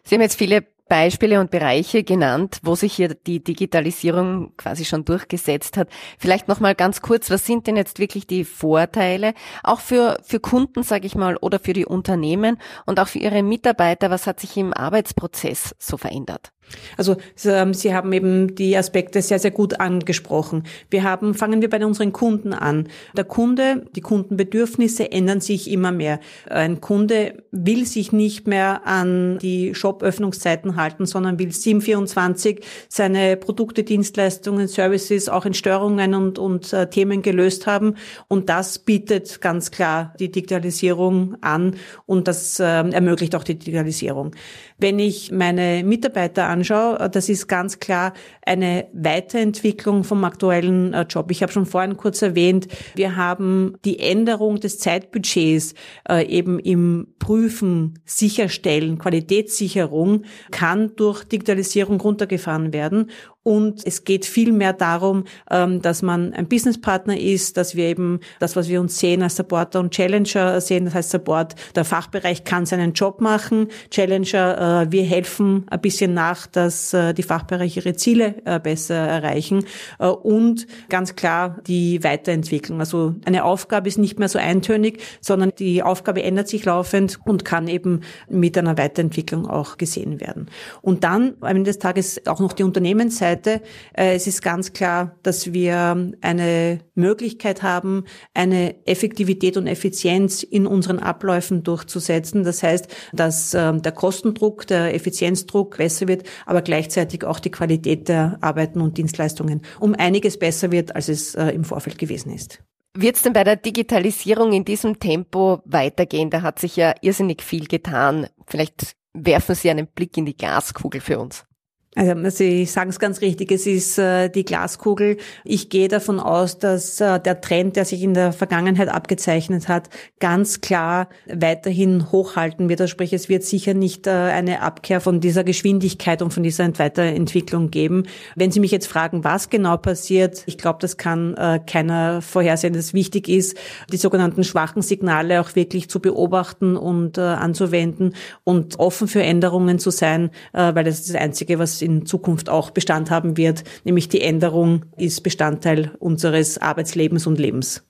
Sie 0.04 0.14
haben 0.14 0.22
jetzt 0.22 0.38
viele 0.38 0.64
Beispiele 0.92 1.40
und 1.40 1.50
Bereiche 1.50 2.04
genannt, 2.04 2.58
wo 2.62 2.74
sich 2.74 2.92
hier 2.92 3.14
die 3.14 3.42
Digitalisierung 3.42 4.54
quasi 4.58 4.84
schon 4.84 5.06
durchgesetzt 5.06 5.78
hat. 5.78 5.88
Vielleicht 6.18 6.48
noch 6.48 6.60
mal 6.60 6.74
ganz 6.74 7.00
kurz, 7.00 7.30
was 7.30 7.46
sind 7.46 7.66
denn 7.66 7.76
jetzt 7.76 7.98
wirklich 7.98 8.26
die 8.26 8.44
Vorteile 8.44 9.32
auch 9.62 9.80
für 9.80 10.18
für 10.22 10.38
Kunden, 10.38 10.82
sage 10.82 11.06
ich 11.06 11.14
mal, 11.14 11.38
oder 11.38 11.58
für 11.60 11.72
die 11.72 11.86
Unternehmen 11.86 12.58
und 12.84 13.00
auch 13.00 13.08
für 13.08 13.20
ihre 13.20 13.42
Mitarbeiter, 13.42 14.10
was 14.10 14.26
hat 14.26 14.38
sich 14.38 14.54
im 14.58 14.74
Arbeitsprozess 14.74 15.74
so 15.78 15.96
verändert? 15.96 16.52
Also 16.96 17.16
ähm, 17.44 17.74
Sie 17.74 17.94
haben 17.94 18.12
eben 18.12 18.54
die 18.54 18.76
Aspekte 18.76 19.22
sehr, 19.22 19.38
sehr 19.38 19.50
gut 19.50 19.80
angesprochen. 19.80 20.64
Wir 20.90 21.02
haben, 21.02 21.34
fangen 21.34 21.62
wir 21.62 21.70
bei 21.70 21.84
unseren 21.84 22.12
Kunden 22.12 22.52
an. 22.52 22.88
Der 23.16 23.24
Kunde, 23.24 23.86
die 23.94 24.00
Kundenbedürfnisse 24.00 25.10
ändern 25.10 25.40
sich 25.40 25.70
immer 25.70 25.92
mehr. 25.92 26.20
Ein 26.48 26.80
Kunde 26.80 27.42
will 27.50 27.86
sich 27.86 28.12
nicht 28.12 28.46
mehr 28.46 28.86
an 28.86 29.38
die 29.38 29.74
Shop-Öffnungszeiten 29.74 30.76
halten, 30.76 31.06
sondern 31.06 31.38
will 31.38 31.52
724 31.52 32.64
seine 32.88 33.36
Produkte, 33.36 33.84
Dienstleistungen, 33.84 34.68
Services 34.68 35.28
auch 35.28 35.46
in 35.46 35.54
Störungen 35.54 36.14
und, 36.14 36.38
und 36.38 36.72
äh, 36.72 36.88
Themen 36.88 37.22
gelöst 37.22 37.66
haben. 37.66 37.94
Und 38.28 38.48
das 38.48 38.78
bietet 38.78 39.40
ganz 39.40 39.70
klar 39.70 40.14
die 40.18 40.30
Digitalisierung 40.30 41.36
an 41.40 41.76
und 42.06 42.28
das 42.28 42.60
äh, 42.60 42.64
ermöglicht 42.64 43.34
auch 43.34 43.44
die 43.44 43.58
Digitalisierung. 43.58 44.32
Wenn 44.78 44.98
ich 44.98 45.30
meine 45.30 45.84
Mitarbeiter 45.84 46.48
anschaue, 46.62 47.10
das 47.10 47.28
ist 47.28 47.48
ganz 47.48 47.80
klar 47.80 48.12
eine 48.46 48.88
Weiterentwicklung 48.92 50.04
vom 50.04 50.24
aktuellen 50.24 50.94
äh, 50.94 51.02
Job. 51.02 51.30
Ich 51.30 51.42
habe 51.42 51.52
schon 51.52 51.66
vorhin 51.66 51.96
kurz 51.96 52.22
erwähnt, 52.22 52.68
wir 52.94 53.16
haben 53.16 53.74
die 53.84 53.98
Änderung 53.98 54.60
des 54.60 54.78
Zeitbudgets 54.78 55.74
äh, 56.08 56.24
eben 56.26 56.58
im 56.58 57.08
Prüfen, 57.18 57.98
Sicherstellen, 58.04 58.98
Qualitätssicherung 58.98 60.22
kann 60.50 60.94
durch 60.96 61.24
Digitalisierung 61.24 62.00
runtergefahren 62.00 62.72
werden 62.72 63.10
und 63.42 63.84
es 63.84 64.04
geht 64.04 64.24
viel 64.24 64.52
mehr 64.52 64.72
darum, 64.72 65.24
ähm, 65.50 65.82
dass 65.82 66.02
man 66.02 66.32
ein 66.32 66.46
Businesspartner 66.46 67.18
ist, 67.18 67.56
dass 67.56 67.74
wir 67.74 67.86
eben 67.86 68.20
das, 68.38 68.54
was 68.54 68.68
wir 68.68 68.80
uns 68.80 68.98
sehen 68.98 69.22
als 69.22 69.36
Supporter 69.36 69.80
und 69.80 69.92
Challenger 69.92 70.60
sehen, 70.60 70.84
das 70.84 70.94
heißt 70.94 71.10
Support, 71.10 71.56
der 71.74 71.84
Fachbereich 71.84 72.44
kann 72.44 72.66
seinen 72.66 72.92
Job 72.92 73.20
machen, 73.20 73.68
Challenger, 73.90 74.82
äh, 74.82 74.92
wir 74.92 75.02
helfen 75.02 75.66
ein 75.70 75.80
bisschen 75.80 76.14
nach, 76.14 76.46
dass 76.46 76.94
äh, 76.94 77.14
die 77.14 77.24
Fachbereiche 77.24 77.80
ihre 77.80 77.94
Ziele 77.94 78.36
äh, 78.44 78.60
besser 78.60 78.94
erreichen 78.94 79.64
und 79.98 80.66
ganz 80.88 81.16
klar 81.16 81.60
die 81.66 82.02
Weiterentwicklung. 82.04 82.80
Also 82.80 83.14
eine 83.24 83.44
Aufgabe 83.44 83.88
ist 83.88 83.98
nicht 83.98 84.18
mehr 84.18 84.28
so 84.28 84.38
eintönig, 84.38 85.02
sondern 85.20 85.52
die 85.58 85.82
Aufgabe 85.82 86.22
ändert 86.22 86.48
sich 86.48 86.64
laufend 86.64 87.18
und 87.24 87.44
kann 87.44 87.68
eben 87.68 88.00
mit 88.28 88.56
einer 88.56 88.78
Weiterentwicklung 88.78 89.46
auch 89.46 89.78
gesehen 89.78 90.20
werden. 90.20 90.46
Und 90.80 91.04
dann 91.04 91.34
am 91.40 91.48
Ende 91.48 91.64
des 91.64 91.78
Tages 91.78 92.26
auch 92.26 92.40
noch 92.40 92.52
die 92.52 92.62
Unternehmensseite 92.62 93.31
Seite. 93.32 93.62
Äh, 93.94 94.14
es 94.14 94.26
ist 94.26 94.42
ganz 94.42 94.72
klar, 94.72 95.16
dass 95.22 95.52
wir 95.52 96.12
eine 96.20 96.80
Möglichkeit 96.94 97.62
haben, 97.62 98.04
eine 98.34 98.86
Effektivität 98.86 99.56
und 99.56 99.66
Effizienz 99.66 100.42
in 100.42 100.66
unseren 100.66 100.98
Abläufen 100.98 101.62
durchzusetzen. 101.62 102.44
Das 102.44 102.62
heißt, 102.62 102.88
dass 103.12 103.54
ähm, 103.54 103.82
der 103.82 103.92
Kostendruck, 103.92 104.66
der 104.66 104.94
Effizienzdruck 104.94 105.78
besser 105.78 106.08
wird, 106.08 106.24
aber 106.46 106.62
gleichzeitig 106.62 107.24
auch 107.24 107.40
die 107.40 107.50
Qualität 107.50 108.08
der 108.08 108.38
Arbeiten 108.40 108.80
und 108.80 108.98
Dienstleistungen 108.98 109.62
um 109.80 109.94
einiges 109.94 110.38
besser 110.38 110.70
wird, 110.70 110.94
als 110.94 111.08
es 111.08 111.34
äh, 111.34 111.48
im 111.48 111.64
Vorfeld 111.64 111.98
gewesen 111.98 112.32
ist. 112.32 112.62
Wird 112.94 113.16
es 113.16 113.22
denn 113.22 113.32
bei 113.32 113.44
der 113.44 113.56
Digitalisierung 113.56 114.52
in 114.52 114.66
diesem 114.66 114.98
Tempo 114.98 115.62
weitergehen? 115.64 116.28
Da 116.28 116.42
hat 116.42 116.58
sich 116.58 116.76
ja 116.76 116.94
irrsinnig 117.00 117.42
viel 117.42 117.66
getan. 117.66 118.26
Vielleicht 118.46 118.96
werfen 119.14 119.54
Sie 119.54 119.70
einen 119.70 119.86
Blick 119.86 120.16
in 120.18 120.26
die 120.26 120.36
Glaskugel 120.36 121.00
für 121.00 121.18
uns. 121.18 121.46
Also 121.94 122.14
Sie 122.30 122.64
sagen 122.64 122.88
es 122.88 122.98
ganz 122.98 123.20
richtig, 123.20 123.52
es 123.52 123.66
ist 123.66 123.98
äh, 123.98 124.30
die 124.30 124.46
Glaskugel. 124.46 125.18
Ich 125.44 125.68
gehe 125.68 125.88
davon 125.88 126.20
aus, 126.20 126.58
dass 126.58 126.98
äh, 127.02 127.20
der 127.20 127.42
Trend, 127.42 127.76
der 127.76 127.84
sich 127.84 128.02
in 128.02 128.14
der 128.14 128.32
Vergangenheit 128.32 128.88
abgezeichnet 128.88 129.68
hat, 129.68 129.90
ganz 130.18 130.62
klar 130.62 131.10
weiterhin 131.26 132.10
hochhalten 132.10 132.70
wird. 132.70 132.80
Also 132.80 132.90
sprich, 132.90 133.12
es 133.12 133.28
wird 133.28 133.44
sicher 133.44 133.74
nicht 133.74 134.06
äh, 134.06 134.10
eine 134.10 134.62
Abkehr 134.62 135.02
von 135.02 135.20
dieser 135.20 135.44
Geschwindigkeit 135.44 136.22
und 136.22 136.32
von 136.32 136.42
dieser 136.42 136.66
Weiterentwicklung 136.78 137.70
geben. 137.70 138.04
Wenn 138.36 138.50
Sie 138.50 138.60
mich 138.60 138.70
jetzt 138.70 138.86
fragen, 138.86 139.22
was 139.22 139.50
genau 139.50 139.76
passiert, 139.76 140.44
ich 140.46 140.56
glaube, 140.56 140.78
das 140.80 140.96
kann 140.96 141.34
äh, 141.34 141.60
keiner 141.66 142.22
vorhersehen. 142.22 142.72
Das 142.72 142.94
wichtig 142.94 143.28
ist, 143.28 143.54
die 143.92 143.98
sogenannten 143.98 144.44
schwachen 144.44 144.80
Signale 144.80 145.42
auch 145.42 145.54
wirklich 145.56 145.90
zu 145.90 146.00
beobachten 146.00 146.78
und 146.78 147.18
äh, 147.18 147.20
anzuwenden 147.20 148.14
und 148.44 148.78
offen 148.78 149.08
für 149.08 149.22
Änderungen 149.22 149.78
zu 149.78 149.90
sein, 149.90 150.30
äh, 150.54 150.74
weil 150.74 150.84
das 150.84 151.00
ist 151.00 151.10
das 151.10 151.20
Einzige, 151.20 151.58
was 151.58 151.81
in 151.82 152.06
Zukunft 152.06 152.48
auch 152.48 152.70
Bestand 152.70 153.10
haben 153.10 153.36
wird, 153.36 153.64
nämlich 153.84 154.08
die 154.08 154.20
Änderung 154.20 154.84
ist 154.96 155.22
Bestandteil 155.22 155.94
unseres 155.98 156.58
Arbeitslebens 156.58 157.26
und 157.26 157.38
Lebens. 157.38 157.84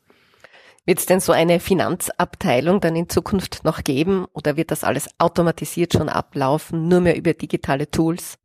Wird 0.84 0.98
es 0.98 1.06
denn 1.06 1.20
so 1.20 1.30
eine 1.30 1.60
Finanzabteilung 1.60 2.80
dann 2.80 2.96
in 2.96 3.08
Zukunft 3.08 3.62
noch 3.62 3.84
geben 3.84 4.26
oder 4.32 4.56
wird 4.56 4.72
das 4.72 4.82
alles 4.82 5.08
automatisiert 5.18 5.92
schon 5.92 6.08
ablaufen, 6.08 6.88
nur 6.88 7.00
mehr 7.00 7.16
über 7.16 7.34
digitale 7.34 7.88
Tools? 7.88 8.38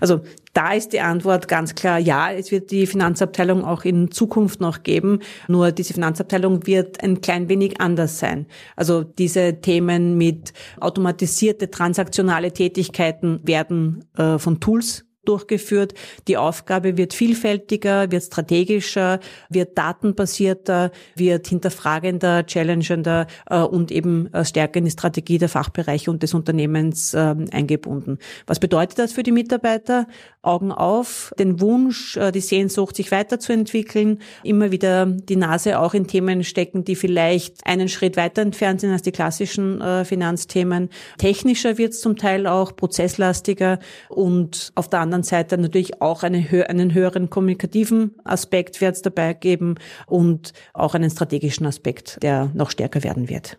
Also 0.00 0.20
da 0.52 0.72
ist 0.72 0.92
die 0.92 1.00
Antwort 1.00 1.48
ganz 1.48 1.74
klar 1.74 1.98
ja, 1.98 2.32
es 2.32 2.50
wird 2.50 2.70
die 2.70 2.86
Finanzabteilung 2.86 3.64
auch 3.64 3.84
in 3.84 4.10
Zukunft 4.10 4.60
noch 4.60 4.82
geben, 4.82 5.20
nur 5.48 5.72
diese 5.72 5.94
Finanzabteilung 5.94 6.66
wird 6.66 7.02
ein 7.02 7.20
klein 7.20 7.48
wenig 7.48 7.80
anders 7.80 8.18
sein. 8.18 8.46
Also 8.76 9.02
diese 9.02 9.60
Themen 9.60 10.16
mit 10.18 10.52
automatisierte 10.80 11.70
transaktionale 11.70 12.52
Tätigkeiten 12.52 13.40
werden 13.44 14.04
äh, 14.16 14.38
von 14.38 14.60
Tools 14.60 15.04
durchgeführt. 15.24 15.94
Die 16.26 16.36
Aufgabe 16.36 16.96
wird 16.96 17.14
vielfältiger, 17.14 18.10
wird 18.10 18.24
strategischer, 18.24 19.20
wird 19.48 19.78
datenbasierter, 19.78 20.90
wird 21.14 21.46
hinterfragender, 21.46 22.44
challengender 22.46 23.26
äh, 23.48 23.60
und 23.60 23.92
eben 23.92 24.32
äh, 24.32 24.44
stärker 24.44 24.78
in 24.78 24.84
die 24.86 24.90
Strategie 24.90 25.38
der 25.38 25.48
Fachbereiche 25.48 26.10
und 26.10 26.22
des 26.22 26.34
Unternehmens 26.34 27.14
äh, 27.14 27.34
eingebunden. 27.52 28.18
Was 28.46 28.58
bedeutet 28.58 28.98
das 28.98 29.12
für 29.12 29.22
die 29.22 29.32
Mitarbeiter? 29.32 30.08
Augen 30.42 30.72
auf, 30.72 31.32
den 31.38 31.60
Wunsch, 31.60 32.16
äh, 32.16 32.32
die 32.32 32.40
Sehnsucht, 32.40 32.96
sich 32.96 33.12
weiterzuentwickeln, 33.12 34.18
immer 34.42 34.72
wieder 34.72 35.06
die 35.06 35.36
Nase 35.36 35.78
auch 35.78 35.94
in 35.94 36.08
Themen 36.08 36.42
stecken, 36.42 36.84
die 36.84 36.96
vielleicht 36.96 37.64
einen 37.64 37.88
Schritt 37.88 38.16
weiter 38.16 38.42
entfernt 38.42 38.80
sind 38.80 38.90
als 38.90 39.02
die 39.02 39.12
klassischen 39.12 39.82
Finanzthemen. 40.04 40.88
Technischer 41.18 41.78
wird 41.78 41.92
es 41.92 42.00
zum 42.00 42.16
Teil 42.16 42.46
auch, 42.46 42.74
prozesslastiger 42.74 43.78
und 44.08 44.72
auf 44.74 44.88
der 44.88 45.00
anderen 45.00 45.11
Seite 45.22 45.58
natürlich 45.58 46.00
auch 46.00 46.22
eine, 46.22 46.46
einen 46.68 46.94
höheren 46.94 47.28
kommunikativen 47.28 48.14
Aspekt 48.24 48.80
wird 48.80 48.96
es 48.96 49.02
dabei 49.02 49.34
geben 49.34 49.74
und 50.06 50.54
auch 50.72 50.94
einen 50.94 51.10
strategischen 51.10 51.66
Aspekt, 51.66 52.22
der 52.22 52.50
noch 52.54 52.70
stärker 52.70 53.04
werden 53.04 53.28
wird. 53.28 53.58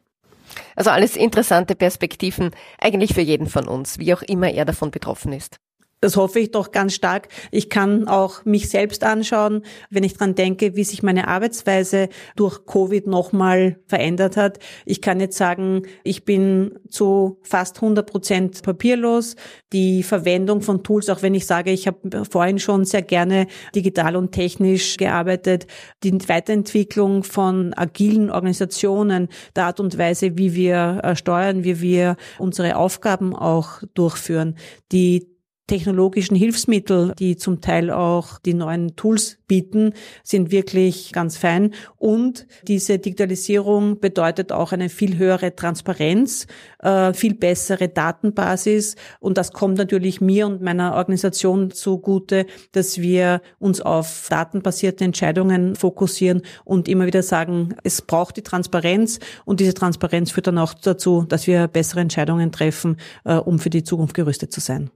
Also 0.76 0.90
alles 0.90 1.16
interessante 1.16 1.76
Perspektiven, 1.76 2.52
eigentlich 2.80 3.14
für 3.14 3.22
jeden 3.22 3.48
von 3.48 3.68
uns, 3.68 4.00
wie 4.00 4.14
auch 4.14 4.22
immer 4.24 4.52
er 4.52 4.66
davon 4.66 4.92
betroffen 4.92 5.34
ist. 5.34 5.58
Das 6.04 6.18
hoffe 6.18 6.42
ich 6.42 6.52
doch 6.52 6.72
ganz 6.74 6.96
stark. 6.96 7.30
Ich 7.50 7.70
kann 7.70 8.10
auch 8.10 8.44
mich 8.44 8.68
selbst 8.68 9.06
anschauen, 9.06 9.62
wenn 9.90 10.04
ich 10.04 10.16
dran 10.16 10.36
denke, 10.36 10.76
wie 10.76 10.84
sich 10.84 11.02
meine 11.02 11.30
Arbeitsweise 11.30 12.10
durch 12.36 12.66
Covid 12.66 13.08
nochmal 13.08 13.78
verändert 13.88 14.36
hat. 14.36 14.60
Ich 14.86 15.02
kann 15.02 15.22
jetzt 15.22 15.38
sagen, 15.38 15.84
ich 16.04 16.26
bin 16.26 16.78
zu 16.90 17.40
fast 17.42 17.78
100 17.78 18.06
Prozent 18.06 18.64
papierlos. 18.64 19.38
Die 19.72 20.04
Verwendung 20.04 20.62
von 20.62 20.84
Tools, 20.84 21.08
auch 21.10 21.22
wenn 21.22 21.36
ich 21.36 21.46
sage, 21.46 21.72
ich 21.72 21.88
habe 21.88 22.26
vorhin 22.30 22.60
schon 22.60 22.84
sehr 22.84 23.02
gerne 23.02 23.48
digital 23.74 24.18
und 24.18 24.34
technisch 24.34 24.98
gearbeitet, 24.98 25.68
die 26.04 26.12
Weiterentwicklung 26.28 27.24
von 27.24 27.74
agilen 27.76 28.30
Organisationen, 28.30 29.30
der 29.56 29.68
Art 29.68 29.80
und 29.80 29.98
Weise, 29.98 30.38
wie 30.38 30.54
wir 30.54 31.00
äh, 31.02 31.16
steuern, 31.16 31.64
wie 31.64 31.80
wir 31.80 32.18
unsere 32.40 32.76
Aufgaben 32.76 33.34
auch 33.34 33.82
durchführen, 33.94 34.58
die 34.92 35.33
technologischen 35.68 36.36
Hilfsmittel, 36.36 37.14
die 37.18 37.38
zum 37.38 37.62
Teil 37.62 37.90
auch 37.90 38.38
die 38.40 38.54
neuen 38.54 38.96
Tools 38.96 39.38
bieten, 39.48 39.94
sind 40.24 40.52
wirklich 40.52 41.14
ganz 41.14 41.38
fein. 41.38 41.74
Und 41.98 42.48
diese 42.68 43.00
Digitalisierung 43.00 44.00
bedeutet 44.00 44.52
auch 44.52 44.74
eine 44.74 44.90
viel 44.90 45.18
höhere 45.18 45.56
Transparenz, 45.56 46.48
äh, 46.80 47.14
viel 47.14 47.36
bessere 47.36 47.88
Datenbasis. 47.88 48.96
Und 49.20 49.38
das 49.38 49.54
kommt 49.54 49.78
natürlich 49.78 50.20
mir 50.20 50.48
und 50.48 50.62
meiner 50.62 50.96
Organisation 50.96 51.72
zugute, 51.72 52.46
dass 52.74 52.98
wir 52.98 53.42
uns 53.60 53.80
auf 53.80 54.28
datenbasierte 54.30 55.06
Entscheidungen 55.06 55.76
fokussieren 55.76 56.42
und 56.66 56.90
immer 56.90 57.06
wieder 57.06 57.24
sagen, 57.24 57.76
es 57.84 58.02
braucht 58.02 58.36
die 58.36 58.44
Transparenz. 58.44 59.20
Und 59.46 59.62
diese 59.62 59.74
Transparenz 59.74 60.32
führt 60.32 60.48
dann 60.48 60.58
auch 60.58 60.74
dazu, 60.74 61.24
dass 61.24 61.48
wir 61.48 61.68
bessere 61.70 62.02
Entscheidungen 62.02 62.52
treffen, 62.52 62.98
äh, 63.24 63.36
um 63.36 63.60
für 63.60 63.70
die 63.70 63.84
Zukunft 63.84 64.14
gerüstet 64.14 64.52
zu 64.52 64.60
sein. 64.60 64.92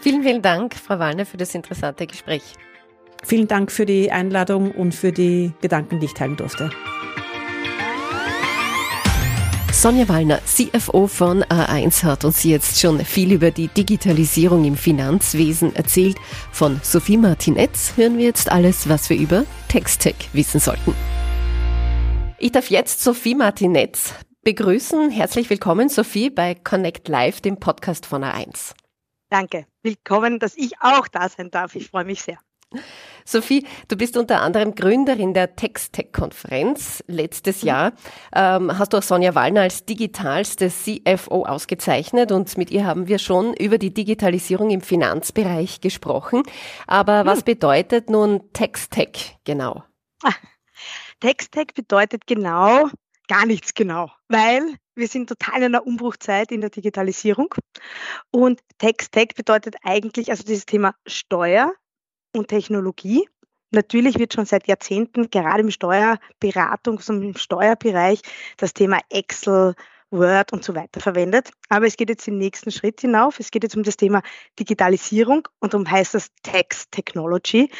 Vielen, 0.00 0.22
vielen 0.22 0.40
Dank, 0.40 0.74
Frau 0.74 0.98
Wallner, 0.98 1.26
für 1.26 1.36
das 1.36 1.54
interessante 1.54 2.06
Gespräch. 2.06 2.42
Vielen 3.22 3.48
Dank 3.48 3.70
für 3.70 3.84
die 3.84 4.10
Einladung 4.10 4.72
und 4.72 4.94
für 4.94 5.12
die 5.12 5.52
Gedanken, 5.60 6.00
die 6.00 6.06
ich 6.06 6.14
teilen 6.14 6.36
durfte. 6.36 6.70
Sonja 9.72 10.08
Wallner, 10.08 10.40
CFO 10.44 11.06
von 11.06 11.42
A1, 11.44 12.02
hat 12.04 12.24
uns 12.24 12.44
jetzt 12.44 12.80
schon 12.80 13.04
viel 13.04 13.32
über 13.32 13.50
die 13.50 13.68
Digitalisierung 13.68 14.64
im 14.64 14.76
Finanzwesen 14.76 15.76
erzählt. 15.76 16.16
Von 16.50 16.80
Sophie 16.82 17.18
Martinetz 17.18 17.92
hören 17.96 18.16
wir 18.16 18.24
jetzt 18.24 18.50
alles, 18.50 18.88
was 18.88 19.10
wir 19.10 19.18
über 19.18 19.44
Textech 19.68 20.30
wissen 20.32 20.60
sollten. 20.60 20.94
Ich 22.38 22.52
darf 22.52 22.70
jetzt 22.70 23.02
Sophie 23.02 23.34
Martinetz 23.34 24.14
begrüßen. 24.44 25.10
Herzlich 25.10 25.50
willkommen, 25.50 25.90
Sophie, 25.90 26.30
bei 26.30 26.54
Connect 26.54 27.08
Live, 27.08 27.42
dem 27.42 27.58
Podcast 27.58 28.06
von 28.06 28.24
A1. 28.24 28.72
Danke. 29.30 29.66
Willkommen, 29.82 30.40
dass 30.40 30.56
ich 30.56 30.72
auch 30.80 31.06
da 31.06 31.28
sein 31.28 31.50
darf. 31.50 31.76
Ich 31.76 31.88
freue 31.88 32.04
mich 32.04 32.20
sehr. 32.20 32.38
Sophie, 33.24 33.66
du 33.88 33.96
bist 33.96 34.16
unter 34.16 34.40
anderem 34.40 34.74
Gründerin 34.74 35.34
der 35.34 35.54
Textech-Konferenz. 35.54 37.04
Letztes 37.06 37.62
Jahr 37.62 37.92
ähm, 38.34 38.76
hast 38.76 38.92
du 38.92 38.98
auch 38.98 39.02
Sonja 39.02 39.34
Wallner 39.36 39.62
als 39.62 39.84
digitalste 39.84 40.68
CFO 40.68 41.44
ausgezeichnet 41.44 42.32
und 42.32 42.56
mit 42.58 42.70
ihr 42.72 42.84
haben 42.84 43.06
wir 43.06 43.18
schon 43.18 43.54
über 43.54 43.78
die 43.78 43.94
Digitalisierung 43.94 44.70
im 44.70 44.80
Finanzbereich 44.80 45.80
gesprochen. 45.80 46.42
Aber 46.88 47.20
hm. 47.20 47.26
was 47.26 47.42
bedeutet 47.44 48.10
nun 48.10 48.52
Textech 48.52 49.38
genau? 49.44 49.84
Ah, 50.24 50.34
Textech 51.20 51.68
bedeutet 51.74 52.26
genau 52.26 52.88
gar 53.30 53.46
nichts 53.46 53.74
genau, 53.74 54.10
weil 54.28 54.74
wir 54.96 55.06
sind 55.06 55.28
total 55.28 55.58
in 55.58 55.74
einer 55.74 55.86
Umbruchzeit 55.86 56.50
in 56.50 56.60
der 56.60 56.70
Digitalisierung. 56.70 57.54
Und 58.32 58.60
Text-Tech 58.78 59.28
bedeutet 59.36 59.76
eigentlich 59.84 60.30
also 60.30 60.42
dieses 60.42 60.66
Thema 60.66 60.96
Steuer 61.06 61.72
und 62.34 62.48
Technologie. 62.48 63.28
Natürlich 63.70 64.18
wird 64.18 64.34
schon 64.34 64.46
seit 64.46 64.66
Jahrzehnten 64.66 65.30
gerade 65.30 65.60
im 65.60 65.68
Steuerberatungs- 65.68 67.08
und 67.08 67.22
im 67.22 67.36
Steuerbereich 67.36 68.20
das 68.56 68.74
Thema 68.74 68.98
Excel, 69.10 69.76
Word 70.10 70.52
und 70.52 70.64
so 70.64 70.74
weiter 70.74 70.98
verwendet. 70.98 71.52
Aber 71.68 71.86
es 71.86 71.96
geht 71.96 72.08
jetzt 72.08 72.26
den 72.26 72.36
nächsten 72.36 72.72
Schritt 72.72 73.00
hinauf. 73.00 73.38
Es 73.38 73.52
geht 73.52 73.62
jetzt 73.62 73.76
um 73.76 73.84
das 73.84 73.96
Thema 73.96 74.22
Digitalisierung 74.58 75.46
und 75.60 75.72
darum 75.72 75.88
heißt 75.88 76.14
das 76.14 76.30
Text 76.42 76.90
Technology 76.90 77.70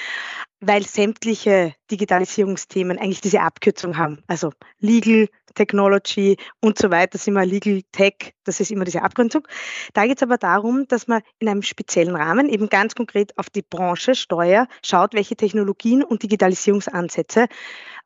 weil 0.60 0.86
sämtliche 0.86 1.74
Digitalisierungsthemen 1.90 2.98
eigentlich 2.98 3.20
diese 3.20 3.40
Abkürzung 3.40 3.96
haben. 3.96 4.22
Also 4.26 4.52
Legal 4.78 5.28
Technology 5.54 6.36
und 6.60 6.78
so 6.78 6.90
weiter 6.90 7.18
sind 7.18 7.34
wir 7.34 7.44
Legal 7.44 7.82
Tech, 7.92 8.34
das 8.44 8.60
ist 8.60 8.70
immer 8.70 8.84
diese 8.84 9.02
Abgrenzung. 9.02 9.46
Da 9.94 10.06
geht 10.06 10.18
es 10.18 10.22
aber 10.22 10.38
darum, 10.38 10.86
dass 10.86 11.08
man 11.08 11.22
in 11.38 11.48
einem 11.48 11.62
speziellen 11.62 12.14
Rahmen 12.14 12.48
eben 12.48 12.68
ganz 12.68 12.94
konkret 12.94 13.36
auf 13.36 13.50
die 13.50 13.62
Branche 13.62 14.14
Steuer 14.14 14.68
schaut, 14.84 15.14
welche 15.14 15.36
Technologien 15.36 16.04
und 16.04 16.22
Digitalisierungsansätze 16.22 17.48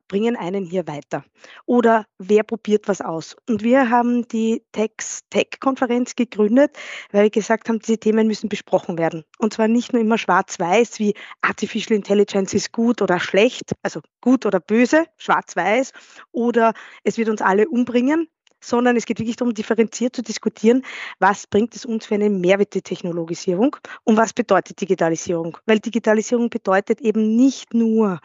bringen 0.09 0.37
einen 0.37 0.64
hier 0.64 0.87
weiter? 0.87 1.25
Oder 1.67 2.07
wer 2.19 2.43
probiert 2.43 2.88
was 2.88 3.01
aus? 3.01 3.37
Und 3.49 3.62
wir 3.62 3.90
haben 3.90 4.27
die 4.29 4.62
Tech-Konferenz 4.73 6.17
gegründet, 6.17 6.77
weil 7.11 7.25
wir 7.25 7.31
gesagt 7.31 7.69
haben, 7.69 7.79
diese 7.79 7.99
Themen 7.99 8.27
müssen 8.27 8.49
besprochen 8.49 8.99
werden. 8.99 9.25
Und 9.38 9.55
zwar 9.55 9.69
nicht 9.69 9.93
nur 9.93 10.03
immer 10.03 10.19
schwarz-weiß, 10.19 10.99
wie 10.99 11.14
Artificial 11.40 11.97
Intelligence 11.97 12.44
ist 12.53 12.73
gut 12.73 13.01
oder 13.01 13.21
schlecht, 13.21 13.73
also 13.83 14.01
gut 14.21 14.45
oder 14.45 14.61
böse, 14.61 15.07
schwarz-weiß, 15.17 15.93
oder 16.33 16.75
es 17.05 17.17
wird 17.17 17.29
uns 17.29 17.41
alle 17.41 17.69
umbringen, 17.69 18.29
sondern 18.61 18.97
es 18.97 19.07
geht 19.07 19.19
wirklich 19.19 19.37
darum, 19.37 19.55
differenziert 19.55 20.17
zu 20.17 20.23
diskutieren, 20.23 20.83
was 21.19 21.47
bringt 21.47 21.75
es 21.77 21.85
uns 21.85 22.07
für 22.07 22.15
eine 22.15 22.31
Mehrwert 22.31 22.73
Technologisierung 22.73 23.77
und 24.05 24.17
was 24.17 24.33
bedeutet 24.33 24.81
Digitalisierung. 24.81 25.59
Weil 25.67 25.79
Digitalisierung 25.79 26.51
bedeutet 26.51 27.01
eben 27.01 27.37
nicht 27.37 27.75
nur 27.75 28.21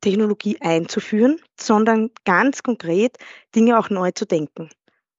Technologie 0.00 0.58
einzuführen, 0.60 1.40
sondern 1.60 2.10
ganz 2.24 2.62
konkret 2.62 3.16
Dinge 3.54 3.78
auch 3.78 3.90
neu 3.90 4.10
zu 4.12 4.26
denken. 4.26 4.70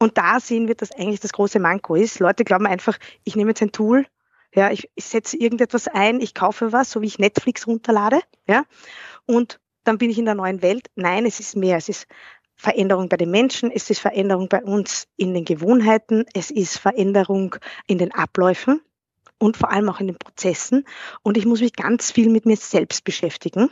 Und 0.01 0.17
da 0.17 0.39
sehen 0.39 0.67
wir, 0.67 0.75
dass 0.75 0.91
eigentlich 0.91 1.19
das 1.19 1.33
große 1.33 1.59
Manko 1.59 1.95
ist. 1.95 2.19
Leute 2.19 2.45
glauben 2.45 2.65
einfach, 2.65 2.97
ich 3.25 3.35
nehme 3.35 3.51
jetzt 3.51 3.61
ein 3.61 3.73
Tool, 3.73 4.05
ja, 4.53 4.71
ich, 4.71 4.89
ich 4.95 5.05
setze 5.05 5.37
irgendetwas 5.37 5.87
ein, 5.87 6.21
ich 6.21 6.33
kaufe 6.33 6.71
was, 6.71 6.91
so 6.91 7.01
wie 7.01 7.07
ich 7.07 7.19
Netflix 7.19 7.67
runterlade, 7.67 8.19
ja, 8.47 8.63
und 9.25 9.59
dann 9.83 9.97
bin 9.97 10.09
ich 10.09 10.17
in 10.17 10.25
der 10.25 10.35
neuen 10.35 10.61
Welt. 10.61 10.87
Nein, 10.95 11.25
es 11.25 11.39
ist 11.39 11.55
mehr. 11.55 11.77
Es 11.77 11.89
ist 11.89 12.05
Veränderung 12.55 13.09
bei 13.09 13.17
den 13.17 13.31
Menschen, 13.31 13.71
es 13.71 13.89
ist 13.89 13.99
Veränderung 13.99 14.49
bei 14.49 14.61
uns 14.61 15.07
in 15.15 15.33
den 15.33 15.45
Gewohnheiten, 15.45 16.25
es 16.33 16.51
ist 16.51 16.77
Veränderung 16.77 17.55
in 17.87 17.97
den 17.97 18.13
Abläufen 18.13 18.81
und 19.37 19.55
vor 19.55 19.71
allem 19.71 19.89
auch 19.89 19.99
in 19.99 20.07
den 20.07 20.17
Prozessen. 20.17 20.85
Und 21.23 21.37
ich 21.37 21.45
muss 21.45 21.61
mich 21.61 21.73
ganz 21.73 22.11
viel 22.11 22.29
mit 22.29 22.45
mir 22.45 22.57
selbst 22.57 23.03
beschäftigen. 23.03 23.69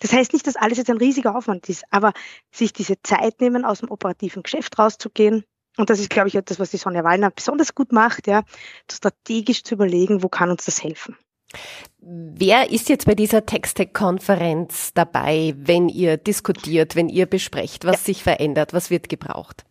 Das 0.00 0.12
heißt 0.12 0.34
nicht, 0.34 0.46
dass 0.46 0.56
alles 0.56 0.78
jetzt 0.78 0.90
ein 0.90 0.98
riesiger 0.98 1.34
Aufwand 1.34 1.68
ist, 1.68 1.84
aber 1.90 2.12
sich 2.50 2.72
diese 2.72 3.00
Zeit 3.02 3.40
nehmen, 3.40 3.64
aus 3.64 3.80
dem 3.80 3.90
operativen 3.90 4.42
Geschäft 4.42 4.78
rauszugehen. 4.78 5.44
Und 5.76 5.90
das 5.90 6.00
ist, 6.00 6.10
glaube 6.10 6.28
ich, 6.28 6.34
etwas, 6.34 6.58
was 6.58 6.70
die 6.70 6.76
Sonja 6.76 7.04
Wallner 7.04 7.30
besonders 7.30 7.74
gut 7.74 7.92
macht, 7.92 8.26
ja, 8.26 8.42
strategisch 8.90 9.64
zu 9.64 9.74
überlegen, 9.74 10.22
wo 10.22 10.28
kann 10.28 10.50
uns 10.50 10.64
das 10.64 10.82
helfen. 10.82 11.16
Wer 12.00 12.70
ist 12.70 12.88
jetzt 12.88 13.06
bei 13.06 13.14
dieser 13.14 13.46
Textec-Konferenz 13.46 14.92
dabei, 14.92 15.54
wenn 15.56 15.88
ihr 15.88 16.16
diskutiert, 16.16 16.96
wenn 16.96 17.08
ihr 17.08 17.26
besprecht, 17.26 17.84
was 17.84 18.00
ja. 18.00 18.06
sich 18.06 18.22
verändert, 18.22 18.72
was 18.72 18.90
wird 18.90 19.08
gebraucht? 19.08 19.64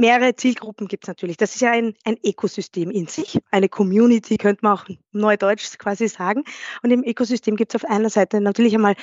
mehrere 0.00 0.34
Zielgruppen 0.34 0.88
gibt 0.88 1.04
es 1.04 1.08
natürlich. 1.08 1.36
Das 1.36 1.54
ist 1.54 1.60
ja 1.60 1.70
ein, 1.70 1.94
ein 2.04 2.16
Ökosystem 2.24 2.90
in 2.90 3.06
sich, 3.06 3.38
eine 3.50 3.68
Community, 3.68 4.36
könnte 4.36 4.64
man 4.64 4.78
auch 4.78 4.86
neudeutsch 5.12 5.78
quasi 5.78 6.08
sagen. 6.08 6.44
Und 6.82 6.90
im 6.90 7.04
Ökosystem 7.04 7.54
gibt 7.54 7.74
es 7.74 7.82
auf 7.82 7.88
einer 7.88 8.10
Seite 8.10 8.40
natürlich 8.40 8.74
einmal 8.74 8.96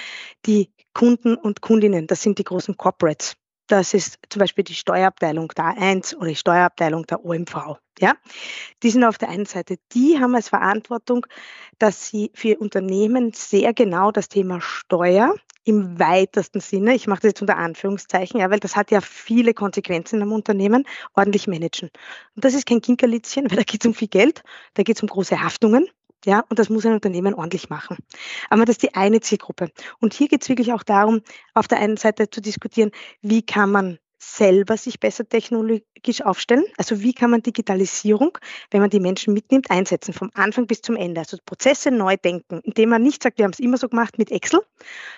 die 0.45 0.69
Kunden 0.93 1.35
und 1.35 1.61
Kundinnen, 1.61 2.07
das 2.07 2.21
sind 2.21 2.39
die 2.39 2.43
großen 2.43 2.75
Corporates. 2.75 3.35
Das 3.67 3.93
ist 3.93 4.19
zum 4.29 4.39
Beispiel 4.39 4.63
die 4.63 4.73
Steuerabteilung 4.73 5.49
der 5.49 5.65
A1 5.65 6.15
oder 6.15 6.27
die 6.27 6.35
Steuerabteilung 6.35 7.05
der 7.05 7.23
OMV. 7.23 7.77
Ja, 7.99 8.13
die 8.83 8.91
sind 8.91 9.03
auf 9.03 9.17
der 9.17 9.29
einen 9.29 9.45
Seite, 9.45 9.77
die 9.93 10.19
haben 10.19 10.35
als 10.35 10.49
Verantwortung, 10.49 11.25
dass 11.79 12.07
sie 12.07 12.31
für 12.33 12.57
Unternehmen 12.57 13.33
sehr 13.33 13.73
genau 13.73 14.11
das 14.11 14.29
Thema 14.29 14.61
Steuer 14.61 15.33
im 15.63 15.99
weitesten 15.99 16.61
Sinne, 16.61 16.95
ich 16.95 17.07
mache 17.07 17.21
das 17.21 17.31
jetzt 17.31 17.41
unter 17.41 17.57
Anführungszeichen, 17.57 18.39
ja, 18.39 18.49
weil 18.49 18.59
das 18.59 18.77
hat 18.77 18.89
ja 18.89 19.01
viele 19.01 19.53
Konsequenzen 19.53 20.21
am 20.21 20.31
Unternehmen, 20.31 20.85
ordentlich 21.13 21.47
managen. 21.47 21.89
Und 22.35 22.45
das 22.45 22.53
ist 22.53 22.65
kein 22.65 22.79
Kinkerlitzchen, 22.79 23.45
weil 23.51 23.57
da 23.57 23.63
geht 23.63 23.83
es 23.83 23.87
um 23.87 23.93
viel 23.93 24.07
Geld, 24.07 24.43
da 24.75 24.83
geht 24.83 24.95
es 24.95 25.01
um 25.01 25.09
große 25.09 25.41
Haftungen, 25.41 25.89
ja, 26.25 26.43
und 26.49 26.59
das 26.59 26.69
muss 26.69 26.85
ein 26.85 26.93
Unternehmen 26.93 27.33
ordentlich 27.33 27.69
machen. 27.69 27.97
Aber 28.49 28.65
das 28.65 28.75
ist 28.75 28.83
die 28.83 28.95
eine 28.95 29.21
Zielgruppe. 29.21 29.69
Und 29.99 30.13
hier 30.13 30.27
geht 30.27 30.41
es 30.41 30.49
wirklich 30.49 30.73
auch 30.73 30.83
darum, 30.83 31.21
auf 31.53 31.67
der 31.67 31.79
einen 31.79 31.97
Seite 31.97 32.29
zu 32.29 32.41
diskutieren, 32.41 32.91
wie 33.21 33.45
kann 33.45 33.71
man 33.71 33.99
selber 34.19 34.77
sich 34.77 34.99
besser 34.99 35.27
technologisch 35.27 36.21
aufstellen? 36.23 36.65
Also 36.77 37.01
wie 37.01 37.13
kann 37.13 37.29
man 37.29 37.43
Digitalisierung, 37.43 38.37
wenn 38.71 38.81
man 38.81 38.89
die 38.89 38.99
Menschen 38.99 39.33
mitnimmt, 39.33 39.69
einsetzen, 39.69 40.13
vom 40.13 40.31
Anfang 40.33 40.67
bis 40.67 40.81
zum 40.81 40.95
Ende? 40.95 41.21
Also 41.21 41.37
Prozesse 41.45 41.91
neu 41.91 42.17
denken, 42.17 42.61
indem 42.63 42.89
man 42.89 43.03
nicht 43.03 43.21
sagt, 43.21 43.37
wir 43.37 43.45
haben 43.45 43.53
es 43.53 43.59
immer 43.59 43.77
so 43.77 43.87
gemacht 43.87 44.17
mit 44.17 44.31
Excel, 44.31 44.61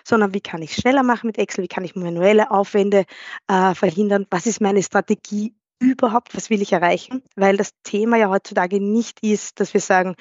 sondern 0.03 0.33
wie 0.33 0.41
kann 0.41 0.61
ich 0.61 0.75
schneller 0.75 1.03
machen 1.03 1.27
mit 1.27 1.37
Excel, 1.37 1.63
wie 1.63 1.69
kann 1.69 1.85
ich 1.85 1.95
manuelle 1.95 2.51
Aufwände 2.51 3.05
äh, 3.47 3.73
verhindern, 3.73 4.25
was 4.29 4.45
ist 4.45 4.61
meine 4.61 4.83
Strategie 4.83 5.53
überhaupt, 5.79 6.35
was 6.35 6.49
will 6.49 6.61
ich 6.61 6.73
erreichen? 6.73 7.23
Weil 7.35 7.57
das 7.57 7.71
Thema 7.83 8.17
ja 8.17 8.29
heutzutage 8.29 8.79
nicht 8.79 9.19
ist, 9.23 9.59
dass 9.59 9.73
wir 9.73 9.81
sagen, 9.81 10.15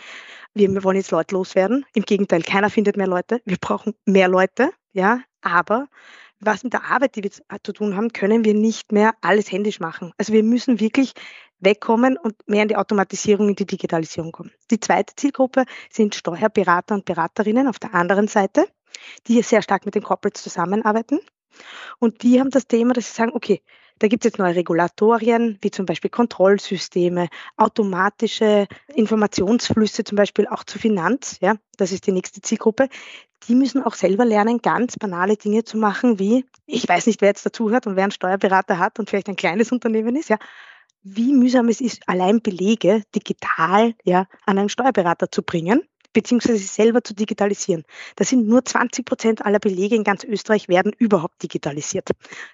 wir 0.55 0.83
wollen 0.85 0.97
jetzt 0.97 1.11
Leute 1.11 1.35
loswerden. 1.35 1.85
Im 1.95 2.05
Gegenteil, 2.05 2.43
keiner 2.43 2.71
findet 2.71 2.97
mehr 2.97 3.07
Leute. 3.07 3.41
Wir 3.45 3.59
brauchen 3.59 3.95
mehr 4.05 4.29
Leute, 4.29 4.71
ja, 4.93 5.21
aber 5.43 5.89
was 6.41 6.63
mit 6.63 6.73
der 6.73 6.85
Arbeit, 6.85 7.17
die 7.17 7.25
wir 7.25 7.31
zu 7.31 7.73
tun 7.73 7.97
haben, 7.97 8.13
können 8.13 8.45
wir 8.45 8.55
nicht 8.55 8.93
mehr 8.93 9.15
alles 9.21 9.51
händisch 9.51 9.81
machen. 9.81 10.13
Also 10.19 10.33
wir 10.33 10.45
müssen 10.45 10.79
wirklich 10.79 11.13
wegkommen 11.59 12.17
und 12.17 12.37
mehr 12.49 12.63
in 12.63 12.69
die 12.69 12.77
Automatisierung, 12.77 13.49
in 13.49 13.57
die 13.57 13.67
Digitalisierung 13.67 14.31
kommen. 14.31 14.53
Die 14.71 14.79
zweite 14.79 15.15
Zielgruppe 15.17 15.65
sind 15.91 16.15
Steuerberater 16.15 16.95
und 16.95 17.05
Beraterinnen 17.05 17.67
auf 17.67 17.81
der 17.81 17.95
anderen 17.95 18.29
Seite, 18.29 18.69
die 19.27 19.43
sehr 19.43 19.63
stark 19.63 19.85
mit 19.85 19.97
den 19.97 20.03
Corporates 20.05 20.43
zusammenarbeiten. 20.43 21.19
Und 21.99 22.23
die 22.23 22.39
haben 22.39 22.51
das 22.51 22.69
Thema, 22.69 22.93
dass 22.93 23.09
sie 23.09 23.15
sagen, 23.15 23.33
okay, 23.35 23.63
da 23.99 24.09
gibt 24.09 24.25
es 24.25 24.31
jetzt 24.31 24.39
neue 24.39 24.55
Regulatorien, 24.55 25.59
wie 25.61 25.71
zum 25.71 25.87
Beispiel 25.87 26.11
Kontrollsysteme, 26.11 27.29
automatische 27.57 28.67
Informationsflüsse, 28.95 30.05
zum 30.05 30.17
Beispiel 30.17 30.47
auch 30.47 30.65
zu 30.65 30.79
Finanz. 30.79 31.39
Ja, 31.41 31.57
das 31.77 31.93
ist 31.93 32.07
die 32.07 32.13
nächste 32.13 32.41
Zielgruppe. 32.41 32.89
Die 33.49 33.55
müssen 33.55 33.83
auch 33.83 33.95
selber 33.95 34.25
lernen, 34.25 34.61
ganz 34.63 34.97
banale 34.97 35.37
Dinge 35.37 35.65
zu 35.65 35.79
machen, 35.79 36.19
wie, 36.19 36.45
ich 36.67 36.89
weiß 36.89 37.07
nicht, 37.07 37.21
wer 37.21 37.29
jetzt 37.29 37.47
dazuhört 37.47 37.87
und 37.87 37.97
wer 37.97 38.05
einen 38.05 38.13
Steuerberater 38.13 38.79
hat 38.79 38.99
und 38.99 39.09
vielleicht 39.09 39.29
ein 39.29 39.37
kleines 39.37 39.73
Unternehmen 39.73 40.17
ist, 40.17 40.29
ja, 40.29 40.39
wie 41.03 41.33
mühsam 41.33 41.69
es 41.69 41.81
ist, 41.81 42.03
allein 42.09 42.43
Belege 42.43 43.03
digital 43.15 43.95
ja, 44.05 44.27
an 44.45 44.59
einen 44.59 44.69
Steuerberater 44.69 45.31
zu 45.31 45.43
bringen 45.43 45.83
beziehungsweise 46.13 46.59
selber 46.59 47.03
zu 47.03 47.15
digitalisieren. 47.15 47.85
Das 48.17 48.29
sind 48.29 48.47
nur 48.47 48.65
20 48.65 49.05
Prozent 49.05 49.45
aller 49.45 49.59
Belege 49.59 49.95
in 49.95 50.05
ganz 50.05 50.25
Österreich 50.25 50.69
werden 50.69 50.93
überhaupt 50.99 51.43
digitalisiert. 51.43 52.11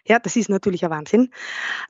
Ja, 0.07 0.19
das 0.19 0.37
ist 0.37 0.49
natürlich 0.49 0.85
ein 0.85 0.91
Wahnsinn. 0.91 1.31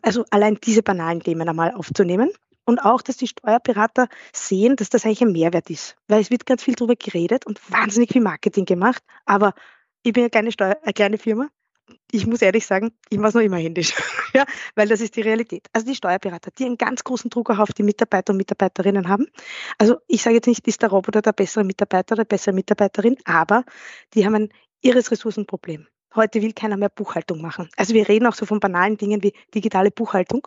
Also 0.02 0.24
allein 0.30 0.58
diese 0.62 0.82
banalen 0.82 1.20
Themen 1.20 1.48
einmal 1.48 1.72
aufzunehmen 1.72 2.30
und 2.64 2.78
auch, 2.78 3.02
dass 3.02 3.16
die 3.16 3.28
Steuerberater 3.28 4.08
sehen, 4.32 4.76
dass 4.76 4.88
das 4.88 5.04
eigentlich 5.04 5.22
ein 5.22 5.32
Mehrwert 5.32 5.70
ist. 5.70 5.96
Weil 6.08 6.20
es 6.20 6.30
wird 6.30 6.46
ganz 6.46 6.62
viel 6.62 6.74
darüber 6.74 6.96
geredet 6.96 7.46
und 7.46 7.60
wahnsinnig 7.70 8.12
viel 8.12 8.22
Marketing 8.22 8.64
gemacht. 8.64 9.02
Aber 9.24 9.54
ich 10.02 10.12
bin 10.12 10.22
eine 10.22 10.30
kleine, 10.30 10.52
Steuer, 10.52 10.78
eine 10.82 10.92
kleine 10.92 11.18
Firma 11.18 11.48
ich 12.10 12.26
muss 12.26 12.42
ehrlich 12.42 12.66
sagen, 12.66 12.92
ich 13.10 13.18
mache 13.18 13.28
es 13.28 13.34
noch 13.34 13.42
immer 13.42 13.56
händisch, 13.56 13.92
ja, 14.34 14.44
weil 14.74 14.88
das 14.88 15.00
ist 15.00 15.16
die 15.16 15.20
Realität. 15.20 15.66
Also 15.72 15.86
die 15.86 15.94
Steuerberater, 15.94 16.50
die 16.58 16.64
einen 16.64 16.78
ganz 16.78 17.04
großen 17.04 17.30
Druck 17.30 17.50
auch 17.50 17.58
auf 17.58 17.72
die 17.72 17.82
Mitarbeiter 17.82 18.32
und 18.32 18.36
Mitarbeiterinnen 18.36 19.08
haben. 19.08 19.26
Also 19.78 19.96
ich 20.06 20.22
sage 20.22 20.36
jetzt 20.36 20.46
nicht, 20.46 20.66
ist 20.66 20.82
der 20.82 20.90
Roboter 20.90 21.22
der 21.22 21.32
bessere 21.32 21.64
Mitarbeiter 21.64 22.14
oder 22.14 22.24
bessere 22.24 22.54
Mitarbeiterin, 22.54 23.16
aber 23.24 23.64
die 24.14 24.24
haben 24.24 24.34
ein 24.34 24.48
irres 24.80 25.10
Ressourcenproblem. 25.10 25.86
Heute 26.14 26.42
will 26.42 26.52
keiner 26.52 26.76
mehr 26.76 26.90
Buchhaltung 26.90 27.40
machen. 27.40 27.68
Also 27.76 27.94
wir 27.94 28.08
reden 28.08 28.26
auch 28.26 28.34
so 28.34 28.46
von 28.46 28.60
banalen 28.60 28.96
Dingen 28.96 29.22
wie 29.22 29.32
digitale 29.52 29.90
Buchhaltung. 29.90 30.46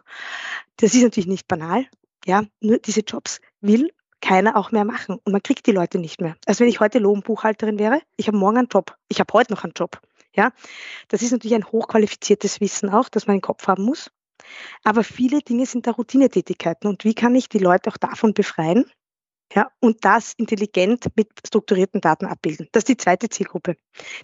Das 0.78 0.94
ist 0.94 1.04
natürlich 1.04 1.28
nicht 1.28 1.48
banal. 1.48 1.86
Ja, 2.26 2.44
nur 2.62 2.78
diese 2.78 3.02
Jobs 3.02 3.42
will 3.60 3.92
keiner 4.22 4.56
auch 4.56 4.72
mehr 4.72 4.86
machen 4.86 5.20
und 5.24 5.32
man 5.32 5.44
kriegt 5.44 5.66
die 5.68 5.72
Leute 5.72 6.00
nicht 6.00 6.22
mehr. 6.22 6.36
Also 6.46 6.62
wenn 6.62 6.70
ich 6.70 6.80
heute 6.80 7.00
Lohnbuchhalterin 7.00 7.80
wäre, 7.80 8.02
ich 8.16 8.28
habe 8.28 8.38
morgen 8.38 8.58
einen 8.58 8.68
Job. 8.68 8.96
Ich 9.10 9.20
habe 9.20 9.32
heute 9.34 9.54
noch 9.54 9.64
einen 9.64 9.74
Job. 9.76 10.02
Ja, 10.38 10.52
das 11.08 11.24
ist 11.24 11.32
natürlich 11.32 11.56
ein 11.56 11.66
hochqualifiziertes 11.66 12.62
Wissen 12.62 12.90
auch, 12.90 13.10
das 13.10 13.26
man 13.26 13.38
im 13.38 13.42
Kopf 13.42 13.68
haben 13.68 13.84
muss. 13.84 14.12
Aber 14.84 15.04
viele 15.04 15.40
Dinge 15.40 15.66
sind 15.66 15.88
da 15.88 15.92
Routinetätigkeiten. 15.92 16.88
Und 16.88 17.04
wie 17.04 17.16
kann 17.16 17.36
ich 17.36 17.50
die 17.50 17.58
Leute 17.58 17.90
auch 17.90 17.98
davon 17.98 18.34
befreien? 18.34 18.86
Ja, 19.54 19.72
und 19.80 20.04
das 20.04 20.34
intelligent 20.38 21.06
mit 21.16 21.30
strukturierten 21.46 22.02
Daten 22.02 22.26
abbilden. 22.26 22.68
Das 22.72 22.82
ist 22.82 22.90
die 22.90 22.98
zweite 22.98 23.30
Zielgruppe. 23.30 23.78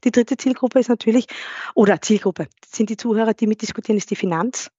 Die 0.04 0.12
dritte 0.12 0.38
Zielgruppe 0.38 0.80
ist 0.80 0.90
natürlich, 0.90 1.28
oder 1.76 2.02
Zielgruppe, 2.02 2.48
sind 2.66 2.90
die 2.90 2.98
Zuhörer, 2.98 3.34
die 3.34 3.48
mitdiskutieren, 3.48 3.98
ist 3.98 4.12
die 4.12 4.18
Finanz. 4.18 4.70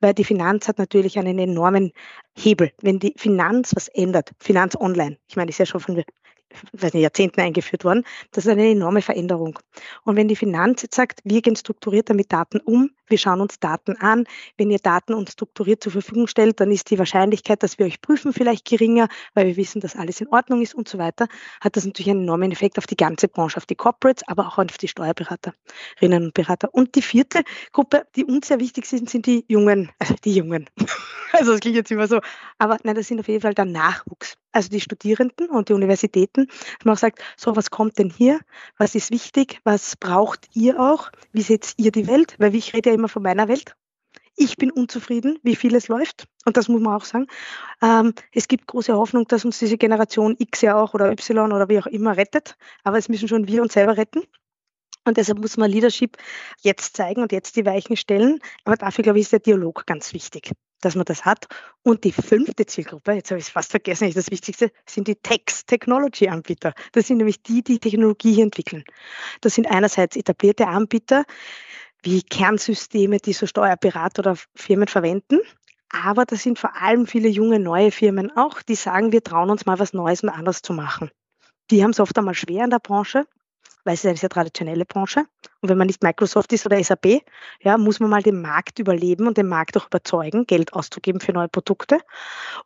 Weil 0.00 0.14
die 0.14 0.24
Finanz 0.24 0.68
hat 0.68 0.78
natürlich 0.78 1.18
einen 1.18 1.38
enormen 1.38 1.92
Hebel. 2.36 2.72
Wenn 2.82 2.98
die 2.98 3.14
Finanz 3.16 3.72
was 3.74 3.88
ändert, 3.88 4.32
Finanz 4.40 4.76
online, 4.76 5.16
ich 5.28 5.36
meine, 5.36 5.48
ist 5.48 5.58
ja 5.58 5.66
schon 5.66 5.80
von 5.80 6.04
weiß 6.72 6.94
nicht, 6.94 7.02
Jahrzehnten 7.02 7.40
eingeführt 7.40 7.84
worden. 7.84 8.04
Das 8.32 8.46
ist 8.46 8.50
eine 8.50 8.70
enorme 8.70 9.02
Veränderung. 9.02 9.58
Und 10.04 10.16
wenn 10.16 10.28
die 10.28 10.36
Finanz 10.36 10.82
jetzt 10.82 10.94
sagt, 10.94 11.20
wir 11.24 11.42
gehen 11.42 11.56
strukturierter 11.56 12.14
mit 12.14 12.32
Daten 12.32 12.60
um, 12.60 12.90
wir 13.08 13.18
schauen 13.18 13.40
uns 13.40 13.60
Daten 13.60 13.96
an, 13.96 14.24
wenn 14.56 14.70
ihr 14.70 14.78
Daten 14.78 15.14
uns 15.14 15.32
strukturiert 15.32 15.82
zur 15.82 15.92
Verfügung 15.92 16.26
stellt, 16.26 16.60
dann 16.60 16.72
ist 16.72 16.90
die 16.90 16.98
Wahrscheinlichkeit, 16.98 17.62
dass 17.62 17.78
wir 17.78 17.86
euch 17.86 18.00
prüfen, 18.00 18.32
vielleicht 18.32 18.64
geringer, 18.64 19.08
weil 19.34 19.46
wir 19.46 19.56
wissen, 19.56 19.80
dass 19.80 19.96
alles 19.96 20.20
in 20.20 20.28
Ordnung 20.28 20.62
ist 20.62 20.74
und 20.74 20.88
so 20.88 20.98
weiter, 20.98 21.28
hat 21.60 21.76
das 21.76 21.84
natürlich 21.84 22.10
einen 22.10 22.22
enormen 22.22 22.50
Effekt 22.50 22.78
auf 22.78 22.86
die 22.86 22.96
ganze 22.96 23.28
Branche, 23.28 23.58
auf 23.58 23.66
die 23.66 23.76
Corporates, 23.76 24.26
aber 24.26 24.48
auch 24.48 24.58
auf 24.58 24.78
die 24.78 24.88
Steuerberaterinnen 24.88 26.24
und 26.24 26.34
Berater. 26.34 26.72
Und 26.74 26.94
die 26.96 27.02
vierte 27.02 27.42
Gruppe, 27.72 28.06
die 28.16 28.24
uns 28.24 28.48
sehr 28.48 28.60
wichtig 28.60 28.86
sind, 28.86 29.08
sind 29.08 29.26
die 29.26 29.44
Jungen, 29.48 29.90
also 29.98 30.14
die 30.24 30.34
Jungen. 30.34 30.68
Also 31.32 31.52
das 31.52 31.60
klingt 31.60 31.76
jetzt 31.76 31.90
immer 31.90 32.06
so, 32.06 32.20
aber 32.56 32.78
nein, 32.84 32.94
das 32.94 33.08
sind 33.08 33.20
auf 33.20 33.28
jeden 33.28 33.42
Fall 33.42 33.52
der 33.52 33.66
Nachwuchs 33.66 34.38
also 34.52 34.68
die 34.68 34.80
Studierenden 34.80 35.50
und 35.50 35.68
die 35.68 35.74
Universitäten, 35.74 36.48
man 36.84 36.94
auch 36.94 36.98
sagt, 36.98 37.22
so 37.36 37.56
was 37.56 37.70
kommt 37.70 37.98
denn 37.98 38.10
hier, 38.10 38.40
was 38.78 38.94
ist 38.94 39.10
wichtig, 39.10 39.60
was 39.64 39.96
braucht 39.96 40.48
ihr 40.54 40.80
auch, 40.80 41.10
wie 41.32 41.42
seht 41.42 41.74
ihr 41.76 41.92
die 41.92 42.06
Welt, 42.06 42.36
weil 42.38 42.54
ich 42.54 42.74
rede 42.74 42.90
ja 42.90 42.94
immer 42.94 43.08
von 43.08 43.22
meiner 43.22 43.48
Welt. 43.48 43.76
Ich 44.38 44.56
bin 44.56 44.70
unzufrieden, 44.70 45.38
wie 45.42 45.56
viel 45.56 45.74
es 45.74 45.88
läuft. 45.88 46.26
Und 46.44 46.58
das 46.58 46.68
muss 46.68 46.82
man 46.82 46.94
auch 46.94 47.06
sagen. 47.06 47.26
Ähm, 47.82 48.12
es 48.32 48.48
gibt 48.48 48.66
große 48.66 48.92
Hoffnung, 48.92 49.26
dass 49.26 49.46
uns 49.46 49.58
diese 49.58 49.78
Generation 49.78 50.36
X 50.38 50.60
ja 50.60 50.76
auch 50.76 50.92
oder 50.92 51.10
Y 51.10 51.52
oder 51.52 51.70
wie 51.70 51.78
auch 51.78 51.86
immer 51.86 52.18
rettet. 52.18 52.56
Aber 52.84 52.98
es 52.98 53.08
müssen 53.08 53.28
schon 53.28 53.48
wir 53.48 53.62
uns 53.62 53.72
selber 53.72 53.96
retten. 53.96 54.22
Und 55.06 55.16
deshalb 55.16 55.38
muss 55.38 55.56
man 55.56 55.70
Leadership 55.70 56.18
jetzt 56.60 56.96
zeigen 56.96 57.22
und 57.22 57.32
jetzt 57.32 57.56
die 57.56 57.64
Weichen 57.64 57.96
stellen. 57.96 58.40
Aber 58.64 58.76
dafür, 58.76 59.04
glaube 59.04 59.18
ich, 59.18 59.24
ist 59.24 59.32
der 59.32 59.38
Dialog 59.40 59.86
ganz 59.86 60.12
wichtig 60.12 60.52
dass 60.80 60.94
man 60.94 61.04
das 61.04 61.24
hat. 61.24 61.46
Und 61.82 62.04
die 62.04 62.12
fünfte 62.12 62.66
Zielgruppe, 62.66 63.12
jetzt 63.12 63.30
habe 63.30 63.38
ich 63.38 63.46
es 63.46 63.52
fast 63.52 63.70
vergessen, 63.70 64.08
ist 64.08 64.16
das 64.16 64.30
Wichtigste, 64.30 64.70
sind 64.88 65.08
die 65.08 65.16
Text 65.16 65.66
Technology 65.66 66.28
Anbieter. 66.28 66.74
Das 66.92 67.06
sind 67.06 67.18
nämlich 67.18 67.42
die, 67.42 67.62
die 67.62 67.78
Technologie 67.78 68.34
hier 68.34 68.44
entwickeln. 68.44 68.84
Das 69.40 69.54
sind 69.54 69.66
einerseits 69.66 70.16
etablierte 70.16 70.66
Anbieter 70.66 71.24
wie 72.02 72.22
Kernsysteme, 72.22 73.18
die 73.18 73.32
so 73.32 73.46
Steuerberater 73.46 74.20
oder 74.20 74.36
Firmen 74.54 74.88
verwenden. 74.88 75.40
Aber 75.90 76.24
das 76.24 76.42
sind 76.42 76.58
vor 76.58 76.76
allem 76.80 77.06
viele 77.06 77.28
junge 77.28 77.58
neue 77.58 77.90
Firmen 77.90 78.36
auch, 78.36 78.62
die 78.62 78.74
sagen, 78.74 79.12
wir 79.12 79.22
trauen 79.22 79.50
uns 79.50 79.66
mal 79.66 79.78
was 79.78 79.92
Neues 79.92 80.22
und 80.22 80.28
anders 80.28 80.62
zu 80.62 80.72
machen. 80.72 81.10
Die 81.70 81.82
haben 81.82 81.90
es 81.90 82.00
oft 82.00 82.16
einmal 82.18 82.34
schwer 82.34 82.64
in 82.64 82.70
der 82.70 82.78
Branche, 82.78 83.26
weil 83.86 83.94
es 83.94 84.00
ist 84.00 84.06
eine 84.06 84.16
sehr 84.16 84.28
traditionelle 84.28 84.84
Branche. 84.84 85.24
Und 85.60 85.68
wenn 85.68 85.78
man 85.78 85.86
nicht 85.86 86.02
Microsoft 86.02 86.52
ist 86.52 86.66
oder 86.66 86.82
SAP, 86.82 87.22
ja, 87.60 87.78
muss 87.78 88.00
man 88.00 88.10
mal 88.10 88.22
den 88.22 88.42
Markt 88.42 88.80
überleben 88.80 89.28
und 89.28 89.38
den 89.38 89.46
Markt 89.46 89.76
auch 89.76 89.86
überzeugen, 89.86 90.44
Geld 90.46 90.72
auszugeben 90.72 91.20
für 91.20 91.32
neue 91.32 91.48
Produkte. 91.48 92.00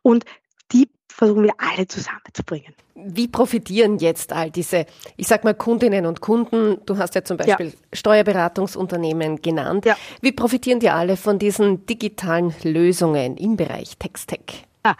Und 0.01 0.25
die 0.71 0.89
versuchen 1.07 1.43
wir 1.43 1.53
alle 1.57 1.87
zusammenzubringen. 1.87 2.73
Wie 2.95 3.27
profitieren 3.27 3.99
jetzt 3.99 4.33
all 4.33 4.49
diese, 4.49 4.87
ich 5.15 5.27
sag 5.27 5.43
mal, 5.43 5.53
Kundinnen 5.53 6.07
und 6.07 6.21
Kunden? 6.21 6.83
Du 6.85 6.97
hast 6.97 7.13
ja 7.13 7.23
zum 7.23 7.37
Beispiel 7.37 7.67
ja. 7.67 7.73
Steuerberatungsunternehmen 7.93 9.41
genannt. 9.41 9.85
Ja. 9.85 9.95
Wie 10.21 10.31
profitieren 10.31 10.79
die 10.79 10.89
alle 10.89 11.17
von 11.17 11.37
diesen 11.37 11.85
digitalen 11.85 12.53
Lösungen 12.63 13.37
im 13.37 13.57
Bereich 13.57 13.97
Text-Tech? 13.97 14.65
Ah, 14.81 14.95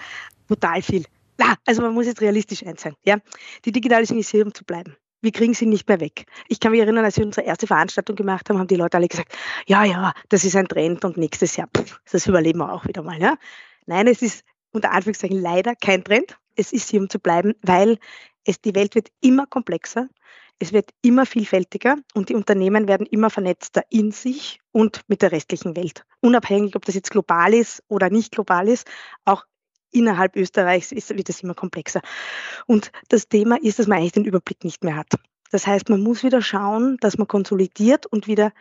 total 0.48 0.84
viel. 0.84 1.06
Ja, 1.40 1.56
also 1.66 1.82
man 1.82 1.96
muss 1.96 2.06
jetzt 2.06 2.22
realistisch 2.22 2.60
sein. 2.60 2.94
Ja? 3.04 3.18
Die 3.66 3.72
Digitalisierung 3.72 4.20
ist 4.20 4.30
hier, 4.30 4.46
um 4.46 4.54
zu 4.54 4.64
bleiben 4.64 4.96
wir 5.22 5.32
kriegen 5.32 5.54
sie 5.54 5.66
nicht 5.66 5.88
mehr 5.88 6.00
weg. 6.00 6.26
Ich 6.48 6.60
kann 6.60 6.72
mich 6.72 6.82
erinnern, 6.82 7.06
als 7.06 7.18
wir 7.18 7.26
unsere 7.26 7.46
erste 7.46 7.68
Veranstaltung 7.68 8.16
gemacht 8.16 8.50
haben, 8.50 8.58
haben 8.58 8.68
die 8.68 8.76
Leute 8.76 8.98
alle 8.98 9.08
gesagt, 9.08 9.34
ja, 9.68 9.84
ja, 9.84 10.14
das 10.30 10.44
ist 10.44 10.56
ein 10.56 10.68
Trend 10.68 11.06
und 11.06 11.18
nächstes 11.18 11.56
Jahr, 11.56 11.70
pff, 11.76 12.00
das 12.12 12.28
überleben 12.28 12.60
wir 12.60 12.74
auch 12.74 12.86
wieder 12.88 13.04
mal. 13.04 13.20
Ja? 13.20 13.38
Nein, 13.86 14.08
es 14.08 14.22
ist 14.22 14.44
unter 14.72 14.92
Anführungszeichen 14.92 15.40
leider 15.40 15.76
kein 15.76 16.04
Trend. 16.04 16.38
Es 16.56 16.74
ist 16.74 16.90
hier, 16.90 17.02
um 17.02 17.10
zu 17.10 17.20
bleiben, 17.20 17.54
weil 17.62 17.98
es, 18.46 18.62
die 18.62 18.76
Welt 18.76 18.96
wird 18.96 19.10
immer 19.22 19.46
komplexer. 19.46 20.08
es 20.62 20.74
wird 20.74 20.92
immer 21.02 21.26
vielfältiger 21.26 21.98
und 22.14 22.30
die 22.30 22.36
Unternehmen 22.36 22.88
werden 22.88 23.08
immer 23.08 23.32
vernetzter 23.32 23.84
in 23.90 24.12
sich 24.12 24.60
und 24.72 25.02
mit 25.08 25.24
der 25.24 25.32
restlichen 25.32 25.76
Welt. 25.76 26.06
Unabhängig, 26.20 26.76
ob 26.76 26.86
das 26.86 26.94
jetzt 26.96 27.10
global 27.10 27.54
ist 27.54 27.84
oder 27.88 28.10
nicht 28.12 28.32
global 28.32 28.68
ist, 28.68 28.88
auch 29.26 29.46
innerhalb 29.92 30.36
Österreichs 30.36 30.92
ist, 30.92 31.16
wird 31.16 31.30
es 31.30 31.42
immer 31.42 31.54
komplexer. 31.54 32.02
Und 32.68 32.92
das 33.10 33.28
Thema 33.28 33.58
ist, 33.62 33.80
dass 33.80 33.88
man 33.88 34.00
eigentlich 34.00 34.14
den 34.14 34.26
Überblick 34.26 34.64
nicht 34.64 34.84
mehr 34.84 34.96
hat. 34.96 35.14
Das 35.52 35.68
heißt, 35.68 35.90
man 35.90 36.02
muss 36.02 36.24
wieder 36.24 36.42
schauen, 36.42 36.98
dass 37.02 37.18
man 37.18 37.28
konsolidiert 37.28 38.06
und 38.06 38.28
wieder 38.28 38.54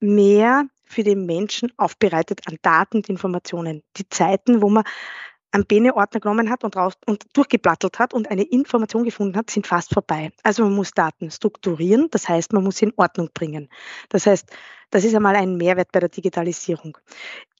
mehr 0.00 0.66
für 0.84 1.02
den 1.02 1.26
Menschen 1.26 1.72
aufbereitet 1.76 2.40
an 2.46 2.58
Daten 2.62 2.98
und 2.98 3.08
Informationen. 3.08 3.82
Die 3.96 4.08
Zeiten, 4.08 4.62
wo 4.62 4.68
man 4.68 4.84
einen 5.52 5.66
Bene-Ordner 5.66 6.20
genommen 6.20 6.50
hat 6.50 6.64
und, 6.64 6.76
raus, 6.76 6.94
und 7.06 7.24
durchgeplattelt 7.36 7.98
hat 7.98 8.14
und 8.14 8.30
eine 8.30 8.42
Information 8.42 9.04
gefunden 9.04 9.36
hat, 9.36 9.50
sind 9.50 9.66
fast 9.66 9.92
vorbei. 9.92 10.32
Also 10.42 10.64
man 10.64 10.74
muss 10.74 10.92
Daten 10.92 11.30
strukturieren, 11.30 12.08
das 12.10 12.28
heißt, 12.28 12.52
man 12.54 12.64
muss 12.64 12.78
sie 12.78 12.86
in 12.86 12.94
Ordnung 12.96 13.28
bringen. 13.34 13.68
Das 14.08 14.26
heißt, 14.26 14.50
das 14.90 15.04
ist 15.04 15.14
einmal 15.14 15.36
ein 15.36 15.56
Mehrwert 15.56 15.92
bei 15.92 16.00
der 16.00 16.08
Digitalisierung. 16.08 16.96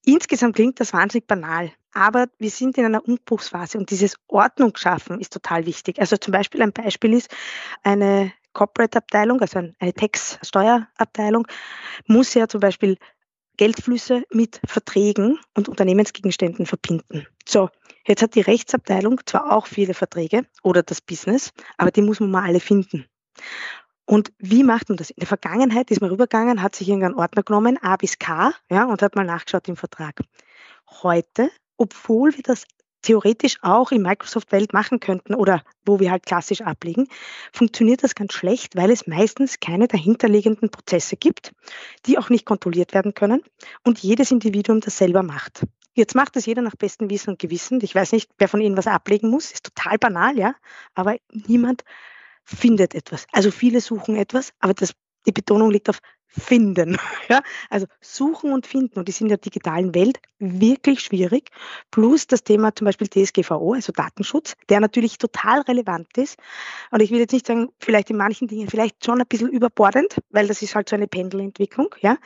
Insgesamt 0.04 0.56
klingt 0.56 0.80
das 0.80 0.92
wahnsinnig 0.92 1.26
banal, 1.26 1.70
aber 1.92 2.26
wir 2.38 2.50
sind 2.50 2.76
in 2.76 2.84
einer 2.84 3.06
Umbruchsphase 3.06 3.78
und 3.78 3.90
dieses 3.90 4.16
Ordnung 4.26 4.76
schaffen 4.76 5.20
ist 5.20 5.32
total 5.32 5.66
wichtig. 5.66 6.00
Also 6.00 6.16
zum 6.16 6.32
Beispiel 6.32 6.62
ein 6.62 6.72
Beispiel 6.72 7.12
ist 7.12 7.30
eine 7.82 8.32
Corporate-Abteilung, 8.52 9.40
also 9.40 9.58
eine 9.58 9.94
Tax-Steuerabteilung, 9.94 11.46
muss 12.06 12.34
ja 12.34 12.48
zum 12.48 12.60
Beispiel 12.60 12.96
Geldflüsse 13.56 14.24
mit 14.32 14.60
Verträgen 14.66 15.38
und 15.54 15.68
Unternehmensgegenständen 15.68 16.66
verbinden. 16.66 17.26
So, 17.46 17.68
jetzt 18.06 18.22
hat 18.22 18.34
die 18.34 18.40
Rechtsabteilung 18.40 19.20
zwar 19.26 19.52
auch 19.52 19.66
viele 19.66 19.94
Verträge 19.94 20.46
oder 20.62 20.82
das 20.82 21.00
Business, 21.00 21.52
aber 21.76 21.90
die 21.90 22.02
muss 22.02 22.20
man 22.20 22.30
mal 22.30 22.44
alle 22.44 22.60
finden. 22.60 23.06
Und 24.04 24.32
wie 24.38 24.64
macht 24.64 24.88
man 24.88 24.96
das? 24.96 25.10
In 25.10 25.20
der 25.20 25.28
Vergangenheit 25.28 25.90
ist 25.90 26.00
man 26.00 26.10
rübergegangen, 26.10 26.62
hat 26.62 26.74
sich 26.74 26.88
irgendeinen 26.88 27.14
Ordner 27.14 27.42
genommen, 27.42 27.78
A 27.82 27.96
bis 27.96 28.18
K, 28.18 28.52
ja, 28.70 28.84
und 28.84 29.00
hat 29.02 29.14
mal 29.14 29.24
nachgeschaut 29.24 29.68
im 29.68 29.76
Vertrag. 29.76 30.20
Heute, 31.02 31.50
obwohl 31.76 32.36
wir 32.36 32.42
das 32.42 32.64
theoretisch 33.02 33.58
auch 33.62 33.90
in 33.92 34.02
Microsoft-Welt 34.02 34.72
machen 34.72 35.00
könnten 35.00 35.34
oder 35.34 35.62
wo 35.84 36.00
wir 36.00 36.10
halt 36.10 36.24
klassisch 36.24 36.62
ablegen, 36.62 37.08
funktioniert 37.52 38.02
das 38.02 38.14
ganz 38.14 38.32
schlecht, 38.32 38.76
weil 38.76 38.90
es 38.90 39.06
meistens 39.06 39.60
keine 39.60 39.88
dahinterliegenden 39.88 40.70
Prozesse 40.70 41.16
gibt, 41.16 41.52
die 42.06 42.16
auch 42.18 42.30
nicht 42.30 42.46
kontrolliert 42.46 42.94
werden 42.94 43.14
können 43.14 43.42
und 43.84 43.98
jedes 43.98 44.30
Individuum 44.30 44.80
das 44.80 44.98
selber 44.98 45.22
macht. 45.22 45.64
Jetzt 45.94 46.14
macht 46.14 46.36
das 46.36 46.46
jeder 46.46 46.62
nach 46.62 46.76
bestem 46.76 47.10
Wissen 47.10 47.30
und 47.30 47.38
Gewissen. 47.38 47.80
Ich 47.82 47.94
weiß 47.94 48.12
nicht, 48.12 48.30
wer 48.38 48.48
von 48.48 48.62
Ihnen 48.62 48.78
was 48.78 48.86
ablegen 48.86 49.28
muss, 49.28 49.52
ist 49.52 49.74
total 49.74 49.98
banal, 49.98 50.38
ja, 50.38 50.54
aber 50.94 51.16
niemand 51.30 51.84
findet 52.44 52.94
etwas. 52.94 53.26
Also 53.32 53.50
viele 53.50 53.80
suchen 53.80 54.16
etwas, 54.16 54.52
aber 54.60 54.74
das, 54.74 54.94
die 55.26 55.32
Betonung 55.32 55.70
liegt 55.70 55.88
auf 55.88 56.00
finden. 56.32 56.96
Ja? 57.28 57.40
Also 57.70 57.86
suchen 58.00 58.52
und 58.52 58.66
finden. 58.66 58.98
Und 58.98 59.08
die 59.08 59.12
sind 59.12 59.26
in 59.26 59.28
der 59.28 59.38
digitalen 59.38 59.94
Welt 59.94 60.18
wirklich 60.38 61.00
schwierig. 61.00 61.50
Plus 61.90 62.26
das 62.26 62.42
Thema 62.42 62.74
zum 62.74 62.86
Beispiel 62.86 63.08
DSGVO, 63.08 63.74
also 63.74 63.92
Datenschutz, 63.92 64.54
der 64.68 64.80
natürlich 64.80 65.18
total 65.18 65.60
relevant 65.62 66.08
ist. 66.18 66.36
Und 66.90 67.00
ich 67.00 67.10
will 67.10 67.20
jetzt 67.20 67.32
nicht 67.32 67.46
sagen, 67.46 67.68
vielleicht 67.78 68.10
in 68.10 68.16
manchen 68.16 68.48
Dingen 68.48 68.68
vielleicht 68.68 69.04
schon 69.04 69.20
ein 69.20 69.26
bisschen 69.26 69.48
überbordend, 69.48 70.18
weil 70.30 70.46
das 70.46 70.60
ist 70.62 70.74
halt 70.74 70.88
so 70.88 70.96
eine 70.96 71.06
Pendelentwicklung. 71.06 71.94
Ja? 72.00 72.18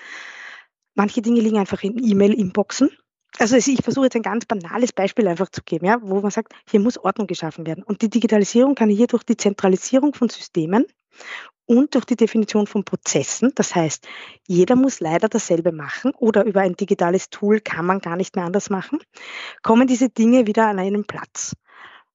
Manche 0.94 1.22
Dinge 1.22 1.40
liegen 1.40 1.58
einfach 1.58 1.82
in 1.82 1.98
E-Mail-Inboxen. 2.02 2.90
Also 3.38 3.56
ich 3.56 3.82
versuche 3.82 4.06
jetzt 4.06 4.16
ein 4.16 4.22
ganz 4.22 4.46
banales 4.46 4.92
Beispiel 4.92 5.28
einfach 5.28 5.50
zu 5.50 5.62
geben, 5.62 5.86
ja, 5.86 5.98
wo 6.00 6.20
man 6.20 6.30
sagt, 6.30 6.54
hier 6.70 6.80
muss 6.80 6.98
Ordnung 6.98 7.26
geschaffen 7.26 7.66
werden. 7.66 7.84
Und 7.84 8.02
die 8.02 8.08
Digitalisierung 8.08 8.74
kann 8.74 8.88
hier 8.88 9.06
durch 9.06 9.24
die 9.24 9.36
Zentralisierung 9.36 10.14
von 10.14 10.28
Systemen 10.28 10.86
und 11.66 11.94
durch 11.94 12.04
die 12.04 12.16
Definition 12.16 12.66
von 12.66 12.84
Prozessen. 12.84 13.52
Das 13.54 13.74
heißt, 13.74 14.06
jeder 14.46 14.76
muss 14.76 15.00
leider 15.00 15.28
dasselbe 15.28 15.72
machen 15.72 16.12
oder 16.16 16.44
über 16.44 16.60
ein 16.60 16.76
digitales 16.76 17.28
Tool 17.28 17.60
kann 17.60 17.84
man 17.84 18.00
gar 18.00 18.16
nicht 18.16 18.36
mehr 18.36 18.44
anders 18.44 18.70
machen, 18.70 19.00
kommen 19.62 19.86
diese 19.86 20.08
Dinge 20.08 20.46
wieder 20.46 20.68
an 20.68 20.78
einen 20.78 21.06
Platz. 21.06 21.54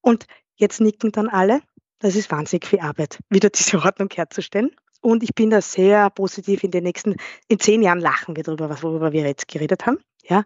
Und 0.00 0.26
jetzt 0.56 0.80
nicken 0.80 1.12
dann 1.12 1.28
alle, 1.28 1.60
das 1.98 2.16
ist 2.16 2.30
wahnsinnig 2.30 2.66
viel 2.66 2.80
Arbeit, 2.80 3.20
wieder 3.28 3.50
diese 3.50 3.78
Ordnung 3.78 4.08
herzustellen. 4.12 4.70
Und 5.02 5.22
ich 5.22 5.34
bin 5.34 5.50
da 5.50 5.60
sehr 5.60 6.08
positiv 6.10 6.64
in 6.64 6.70
den 6.70 6.84
nächsten, 6.84 7.16
in 7.48 7.58
zehn 7.58 7.82
Jahren 7.82 8.00
lachen 8.00 8.36
wir 8.36 8.44
darüber, 8.44 8.70
worüber 8.82 9.12
wir 9.12 9.22
jetzt 9.22 9.48
geredet 9.48 9.84
haben. 9.84 9.98
Ja. 10.22 10.44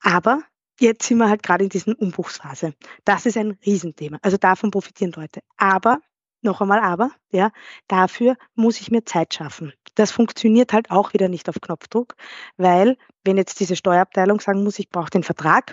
Aber 0.00 0.42
jetzt 0.78 1.06
sind 1.06 1.18
wir 1.18 1.28
halt 1.28 1.42
gerade 1.42 1.64
in 1.64 1.70
dieser 1.70 1.98
Umbruchsphase. 1.98 2.74
Das 3.04 3.26
ist 3.26 3.36
ein 3.36 3.58
Riesenthema. 3.64 4.18
Also 4.22 4.36
davon 4.36 4.70
profitieren 4.70 5.12
Leute. 5.12 5.40
Aber 5.56 6.00
noch 6.42 6.60
einmal 6.60 6.80
aber, 6.80 7.10
ja, 7.30 7.50
dafür 7.88 8.36
muss 8.54 8.80
ich 8.80 8.90
mir 8.90 9.04
Zeit 9.04 9.32
schaffen. 9.32 9.72
Das 9.94 10.10
funktioniert 10.10 10.72
halt 10.72 10.90
auch 10.90 11.12
wieder 11.12 11.28
nicht 11.28 11.48
auf 11.48 11.60
Knopfdruck, 11.60 12.14
weil 12.56 12.96
wenn 13.24 13.36
jetzt 13.36 13.60
diese 13.60 13.76
Steuerabteilung 13.76 14.40
sagen 14.40 14.64
muss, 14.64 14.78
ich 14.78 14.88
brauche 14.88 15.10
den 15.10 15.22
Vertrag, 15.22 15.72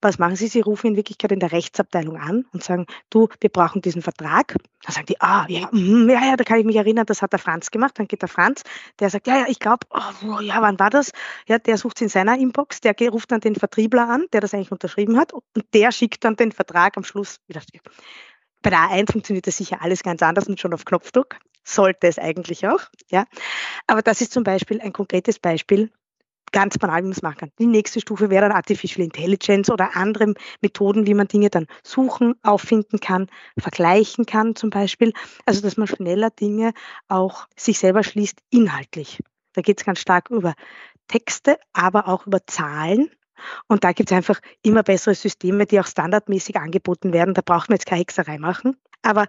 was 0.00 0.18
machen 0.18 0.36
sie? 0.36 0.46
Sie 0.46 0.60
rufen 0.60 0.88
in 0.88 0.96
Wirklichkeit 0.96 1.32
in 1.32 1.40
der 1.40 1.52
Rechtsabteilung 1.52 2.16
an 2.16 2.44
und 2.52 2.62
sagen, 2.62 2.86
du, 3.10 3.28
wir 3.40 3.50
brauchen 3.50 3.82
diesen 3.82 4.02
Vertrag. 4.02 4.54
Dann 4.84 4.94
sagen 4.94 5.06
die, 5.06 5.20
ah, 5.20 5.46
ja, 5.48 5.68
mm, 5.72 6.08
ja, 6.08 6.24
ja, 6.26 6.36
da 6.36 6.44
kann 6.44 6.60
ich 6.60 6.64
mich 6.64 6.76
erinnern, 6.76 7.06
das 7.06 7.22
hat 7.22 7.32
der 7.32 7.38
Franz 7.38 7.70
gemacht. 7.70 7.98
Dann 7.98 8.06
geht 8.06 8.22
der 8.22 8.28
Franz, 8.28 8.62
der 9.00 9.10
sagt, 9.10 9.26
ja, 9.26 9.38
ja, 9.40 9.46
ich 9.48 9.58
glaube, 9.58 9.86
oh, 9.90 10.40
ja, 10.40 10.62
wann 10.62 10.78
war 10.78 10.90
das? 10.90 11.10
Ja, 11.48 11.58
der 11.58 11.76
sucht 11.76 11.96
es 11.96 12.02
in 12.02 12.08
seiner 12.08 12.38
Inbox, 12.38 12.80
der 12.80 12.94
ruft 13.10 13.32
dann 13.32 13.40
den 13.40 13.56
Vertriebler 13.56 14.08
an, 14.08 14.26
der 14.32 14.40
das 14.40 14.54
eigentlich 14.54 14.72
unterschrieben 14.72 15.18
hat 15.18 15.32
und 15.32 15.44
der 15.74 15.90
schickt 15.90 16.24
dann 16.24 16.36
den 16.36 16.52
Vertrag 16.52 16.96
am 16.96 17.04
Schluss 17.04 17.40
wieder. 17.48 17.62
Bei 18.62 18.70
der 18.70 18.78
A1 18.78 19.12
funktioniert 19.12 19.46
das 19.46 19.56
sicher 19.56 19.82
alles 19.82 20.02
ganz 20.02 20.22
anders 20.22 20.46
und 20.48 20.60
schon 20.60 20.74
auf 20.74 20.84
Knopfdruck. 20.84 21.36
Sollte 21.66 22.06
es 22.06 22.18
eigentlich 22.18 22.66
auch. 22.66 22.80
Ja. 23.10 23.24
Aber 23.86 24.02
das 24.02 24.20
ist 24.20 24.32
zum 24.32 24.44
Beispiel 24.44 24.80
ein 24.80 24.92
konkretes 24.92 25.38
Beispiel, 25.38 25.90
ganz 26.52 26.78
banal, 26.78 26.98
wie 26.98 27.08
man 27.08 27.12
es 27.12 27.22
machen 27.22 27.38
kann. 27.38 27.52
Die 27.58 27.66
nächste 27.66 28.00
Stufe 28.00 28.30
wäre 28.30 28.42
dann 28.48 28.56
Artificial 28.56 29.04
Intelligence 29.04 29.68
oder 29.68 29.96
andere 29.96 30.34
Methoden, 30.62 31.06
wie 31.06 31.14
man 31.14 31.26
Dinge 31.26 31.50
dann 31.50 31.66
suchen, 31.82 32.34
auffinden 32.42 33.00
kann, 33.00 33.26
vergleichen 33.58 34.26
kann 34.26 34.54
zum 34.54 34.70
Beispiel. 34.70 35.12
Also, 35.44 35.60
dass 35.60 35.76
man 35.76 35.88
schneller 35.88 36.30
Dinge 36.30 36.72
auch 37.08 37.46
sich 37.56 37.78
selber 37.78 38.04
schließt 38.04 38.38
inhaltlich. 38.50 39.20
Da 39.54 39.62
geht 39.62 39.80
es 39.80 39.84
ganz 39.84 39.98
stark 39.98 40.30
über 40.30 40.54
Texte, 41.08 41.58
aber 41.72 42.08
auch 42.08 42.26
über 42.26 42.46
Zahlen 42.46 43.10
und 43.68 43.84
da 43.84 43.92
gibt 43.92 44.10
es 44.10 44.16
einfach 44.16 44.40
immer 44.62 44.82
bessere 44.82 45.14
Systeme, 45.14 45.66
die 45.66 45.80
auch 45.80 45.86
standardmäßig 45.86 46.56
angeboten 46.56 47.12
werden. 47.12 47.34
Da 47.34 47.42
braucht 47.42 47.68
man 47.68 47.76
jetzt 47.76 47.86
keine 47.86 48.00
Hexerei 48.00 48.38
machen. 48.38 48.76
Aber 49.02 49.26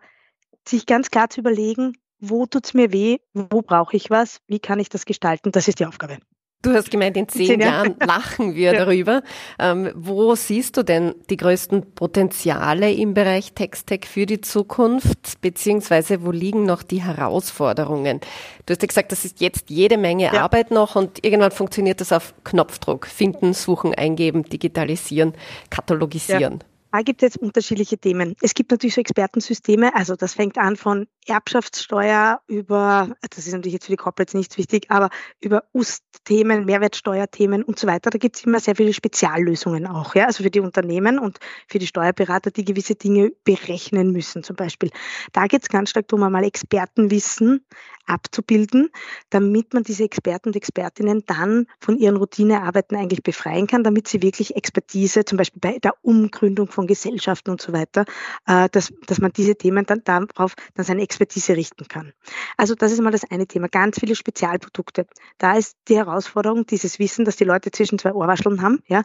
sich 0.67 0.85
ganz 0.85 1.09
klar 1.09 1.29
zu 1.29 1.41
überlegen, 1.41 1.97
wo 2.19 2.45
tut 2.45 2.65
es 2.65 2.73
mir 2.73 2.91
weh, 2.91 3.17
wo 3.33 3.61
brauche 3.61 3.95
ich 3.95 4.09
was, 4.09 4.39
wie 4.47 4.59
kann 4.59 4.79
ich 4.79 4.89
das 4.89 5.05
gestalten, 5.05 5.51
das 5.51 5.67
ist 5.67 5.79
die 5.79 5.85
Aufgabe. 5.85 6.17
Du 6.63 6.73
hast 6.73 6.89
gemeint, 6.89 7.15
in 7.15 7.29
zehn, 7.29 7.45
zehn 7.45 7.59
Jahren 7.61 7.95
lachen 7.99 8.55
wir 8.55 8.71
ja. 8.73 8.85
darüber. 8.85 9.21
Ähm, 9.59 9.91
wo 9.95 10.33
siehst 10.33 10.75
du 10.75 10.83
denn 10.83 11.13
die 11.29 11.37
größten 11.37 11.93
Potenziale 11.93 12.91
im 12.91 13.13
Bereich 13.13 13.53
Textech 13.53 14.07
für 14.07 14.25
die 14.25 14.41
Zukunft, 14.41 15.39
beziehungsweise 15.41 16.25
wo 16.25 16.31
liegen 16.31 16.65
noch 16.65 16.81
die 16.81 17.03
Herausforderungen? 17.03 18.21
Du 18.65 18.73
hast 18.73 18.81
ja 18.81 18.87
gesagt, 18.87 19.11
das 19.11 19.23
ist 19.23 19.39
jetzt 19.39 19.69
jede 19.69 19.97
Menge 19.97 20.25
ja. 20.25 20.41
Arbeit 20.41 20.71
noch 20.71 20.95
und 20.95 21.23
irgendwann 21.23 21.51
funktioniert 21.51 22.01
das 22.01 22.11
auf 22.11 22.33
Knopfdruck. 22.43 23.05
Finden, 23.05 23.53
suchen, 23.53 23.93
eingeben, 23.93 24.43
digitalisieren, 24.43 25.33
katalogisieren. 25.69 26.53
Ja. 26.53 26.76
Da 26.91 27.01
gibt 27.01 27.21
es 27.21 27.33
jetzt 27.33 27.37
unterschiedliche 27.37 27.97
Themen. 27.97 28.35
Es 28.41 28.53
gibt 28.53 28.71
natürlich 28.71 28.95
so 28.95 29.01
Expertensysteme, 29.01 29.93
also 29.93 30.15
das 30.15 30.33
fängt 30.33 30.57
an 30.57 30.75
von 30.75 31.07
Erbschaftssteuer 31.27 32.41
über, 32.47 33.15
das 33.29 33.45
ist 33.45 33.53
natürlich 33.53 33.73
jetzt 33.73 33.85
für 33.85 33.91
die 33.91 33.97
Corporates 33.97 34.33
nicht 34.33 34.57
wichtig, 34.57 34.89
aber 34.89 35.09
über 35.39 35.63
UST-Themen, 35.73 36.65
Mehrwertsteuerthemen 36.65 37.63
und 37.63 37.77
so 37.77 37.87
weiter. 37.87 38.09
Da 38.09 38.17
gibt 38.17 38.37
es 38.37 38.45
immer 38.45 38.59
sehr 38.59 38.75
viele 38.75 38.93
Speziallösungen 38.93 39.85
auch, 39.85 40.15
ja, 40.15 40.25
also 40.25 40.43
für 40.43 40.49
die 40.49 40.59
Unternehmen 40.59 41.19
und 41.19 41.39
für 41.67 41.79
die 41.79 41.87
Steuerberater, 41.87 42.51
die 42.51 42.65
gewisse 42.65 42.95
Dinge 42.95 43.31
berechnen 43.43 44.11
müssen 44.11 44.43
zum 44.43 44.55
Beispiel. 44.55 44.89
Da 45.33 45.47
geht 45.47 45.63
es 45.63 45.69
ganz 45.69 45.89
stark 45.89 46.07
darum, 46.07 46.23
einmal 46.23 46.45
Expertenwissen 46.45 47.65
abzubilden, 48.07 48.89
damit 49.29 49.73
man 49.73 49.83
diese 49.83 50.03
Experten 50.03 50.49
und 50.49 50.55
Expertinnen 50.55 51.23
dann 51.25 51.67
von 51.79 51.97
ihren 51.97 52.17
Routinearbeiten 52.17 52.97
eigentlich 52.97 53.23
befreien 53.23 53.67
kann, 53.67 53.83
damit 53.83 54.07
sie 54.07 54.21
wirklich 54.21 54.55
Expertise, 54.55 55.25
zum 55.25 55.37
Beispiel 55.37 55.59
bei 55.59 55.79
der 55.79 55.93
Umgründung 56.01 56.67
von 56.67 56.87
Gesellschaften 56.87 57.51
und 57.51 57.61
so 57.61 57.73
weiter, 57.73 58.05
äh, 58.47 58.69
dass, 58.69 58.93
dass 59.05 59.19
man 59.19 59.31
diese 59.33 59.55
Themen 59.55 59.85
dann 59.85 60.03
darauf 60.03 60.55
dann 60.73 60.85
seine 60.85 61.01
Expertise 61.01 61.55
richten 61.55 61.87
kann. 61.87 62.13
Also 62.55 62.75
das 62.75 62.91
ist 62.91 63.01
mal 63.01 63.11
das 63.11 63.29
eine 63.29 63.47
Thema. 63.47 63.67
Ganz 63.67 63.99
viele 63.99 64.15
Spezialprodukte. 64.15 65.05
Da 65.37 65.57
ist 65.57 65.77
die 65.87 65.97
Herausforderung, 65.97 66.65
dieses 66.65 66.99
Wissen, 66.99 67.25
dass 67.25 67.35
die 67.35 67.43
Leute 67.43 67.71
zwischen 67.71 67.99
zwei 67.99 68.13
Ohrwascheln 68.13 68.61
haben, 68.61 68.81
ja, 68.87 69.03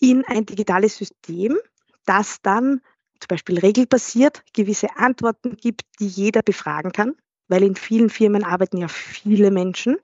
in 0.00 0.24
ein 0.24 0.44
digitales 0.44 0.96
System, 0.96 1.56
das 2.04 2.42
dann 2.42 2.80
zum 3.20 3.28
Beispiel 3.28 3.58
regelbasiert 3.58 4.42
gewisse 4.52 4.96
Antworten 4.96 5.56
gibt, 5.56 5.82
die 6.00 6.06
jeder 6.06 6.42
befragen 6.42 6.92
kann 6.92 7.14
weil 7.48 7.62
in 7.62 7.76
vielen 7.76 8.10
Firmen 8.10 8.44
arbeiten 8.44 8.78
ja 8.78 8.88
viele 8.88 9.50
Menschen 9.50 9.96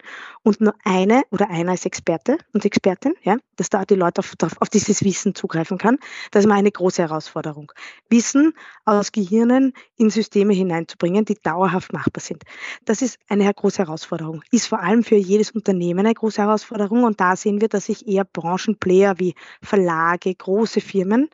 und 0.43 0.61
nur 0.61 0.75
eine 0.85 1.23
oder 1.31 1.51
einer 1.51 1.75
ist 1.75 1.87
Experte 1.87 2.39
und 2.53 2.65
Expertin, 2.65 3.15
ja, 3.23 3.37
dass 3.57 3.71
da 3.71 3.85
die 3.85 3.95
Leute 3.95 4.21
auf, 4.21 4.35
auf 4.59 4.69
dieses 4.69 5.03
Wissen 5.05 5.35
zugreifen 5.35 5.79
kann. 5.79 5.99
Das 6.31 6.45
ist 6.45 6.49
mal 6.49 6.57
eine 6.57 6.71
große 6.71 7.03
Herausforderung. 7.03 7.73
Wissen 8.09 8.55
aus 8.85 9.13
Gehirnen 9.13 9.73
in 9.97 10.11
Systeme 10.11 10.53
hineinzubringen, 10.53 11.25
die 11.25 11.35
dauerhaft 11.35 11.93
machbar 11.93 12.23
sind. 12.23 12.43
Das 12.85 13.03
ist 13.03 13.19
eine 13.29 13.53
große 13.53 13.79
Herausforderung. 13.79 14.43
Ist 14.51 14.67
vor 14.67 14.81
allem 14.81 15.05
für 15.05 15.17
jedes 15.17 15.51
Unternehmen 15.51 16.01
eine 16.01 16.15
große 16.15 16.43
Herausforderung 16.43 17.05
und 17.05 17.21
da 17.21 17.37
sehen 17.37 17.61
wir, 17.61 17.69
dass 17.69 17.87
sich 17.87 18.07
eher 18.07 18.25
Branchenplayer 18.25 19.19
wie 19.19 19.35
Verlage, 19.63 20.35
große 20.35 20.81
Firmen 20.81 21.29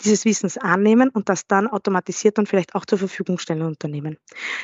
dieses 0.00 0.24
Wissens 0.24 0.58
annehmen 0.58 1.08
und 1.08 1.28
das 1.28 1.46
dann 1.46 1.68
automatisiert 1.68 2.38
und 2.38 2.48
vielleicht 2.48 2.74
auch 2.74 2.84
zur 2.84 2.98
Verfügung 2.98 3.38
stellen 3.38 3.62
Unternehmen. 3.62 4.18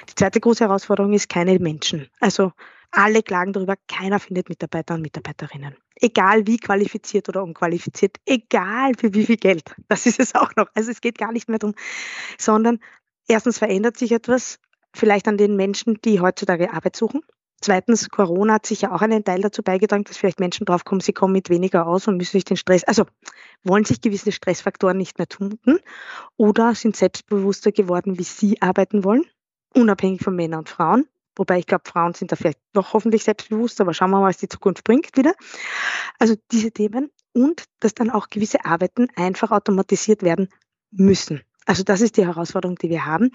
Die 0.08 0.14
zweite 0.14 0.40
große 0.40 0.64
Herausforderung 0.64 0.87
ist 1.12 1.28
keine 1.28 1.58
Menschen. 1.58 2.08
Also 2.20 2.52
alle 2.90 3.22
klagen 3.22 3.52
darüber, 3.52 3.74
keiner 3.86 4.18
findet 4.18 4.48
Mitarbeiter 4.48 4.94
und 4.94 5.02
Mitarbeiterinnen. 5.02 5.76
Egal 5.96 6.46
wie 6.46 6.56
qualifiziert 6.56 7.28
oder 7.28 7.42
unqualifiziert, 7.42 8.16
egal 8.24 8.92
für 8.98 9.12
wie 9.14 9.26
viel 9.26 9.36
Geld. 9.36 9.74
Das 9.88 10.06
ist 10.06 10.20
es 10.20 10.34
auch 10.34 10.54
noch. 10.56 10.68
Also 10.74 10.90
es 10.90 11.00
geht 11.00 11.18
gar 11.18 11.32
nicht 11.32 11.48
mehr 11.48 11.58
darum, 11.58 11.74
sondern 12.38 12.78
erstens 13.26 13.58
verändert 13.58 13.96
sich 13.96 14.12
etwas, 14.12 14.58
vielleicht 14.94 15.28
an 15.28 15.36
den 15.36 15.56
Menschen, 15.56 15.98
die 16.04 16.20
heutzutage 16.20 16.72
Arbeit 16.72 16.96
suchen. 16.96 17.22
Zweitens, 17.60 18.08
Corona 18.08 18.54
hat 18.54 18.66
sicher 18.66 18.92
auch 18.92 19.02
einen 19.02 19.24
Teil 19.24 19.40
dazu 19.40 19.62
beigetragen, 19.62 20.04
dass 20.04 20.16
vielleicht 20.16 20.38
Menschen 20.38 20.64
draufkommen, 20.64 21.00
sie 21.00 21.12
kommen 21.12 21.32
mit 21.32 21.50
weniger 21.50 21.88
aus 21.88 22.06
und 22.06 22.16
müssen 22.16 22.32
sich 22.32 22.44
den 22.44 22.56
Stress, 22.56 22.84
also 22.84 23.04
wollen 23.64 23.84
sich 23.84 24.00
gewisse 24.00 24.30
Stressfaktoren 24.30 24.96
nicht 24.96 25.18
mehr 25.18 25.26
tun 25.26 25.58
oder 26.36 26.76
sind 26.76 26.94
selbstbewusster 26.94 27.72
geworden, 27.72 28.16
wie 28.16 28.22
sie 28.22 28.62
arbeiten 28.62 29.02
wollen, 29.02 29.24
unabhängig 29.74 30.22
von 30.22 30.34
Männern 30.36 30.60
und 30.60 30.68
Frauen. 30.68 31.06
Wobei 31.36 31.60
ich 31.60 31.66
glaube, 31.66 31.84
Frauen 31.86 32.14
sind 32.14 32.32
da 32.32 32.36
vielleicht 32.36 32.58
noch 32.74 32.92
hoffentlich 32.92 33.22
selbstbewusst, 33.22 33.80
aber 33.80 33.94
schauen 33.94 34.10
wir 34.10 34.20
mal, 34.20 34.28
was 34.28 34.38
die 34.38 34.48
Zukunft 34.48 34.82
bringt 34.82 35.16
wieder. 35.16 35.34
Also 36.18 36.34
diese 36.50 36.72
Themen 36.72 37.10
und 37.32 37.64
dass 37.78 37.94
dann 37.94 38.10
auch 38.10 38.28
gewisse 38.28 38.64
Arbeiten 38.64 39.08
einfach 39.14 39.52
automatisiert 39.52 40.22
werden 40.22 40.48
müssen. 40.90 41.42
Also 41.64 41.84
das 41.84 42.00
ist 42.00 42.16
die 42.16 42.26
Herausforderung, 42.26 42.76
die 42.76 42.90
wir 42.90 43.06
haben. 43.06 43.30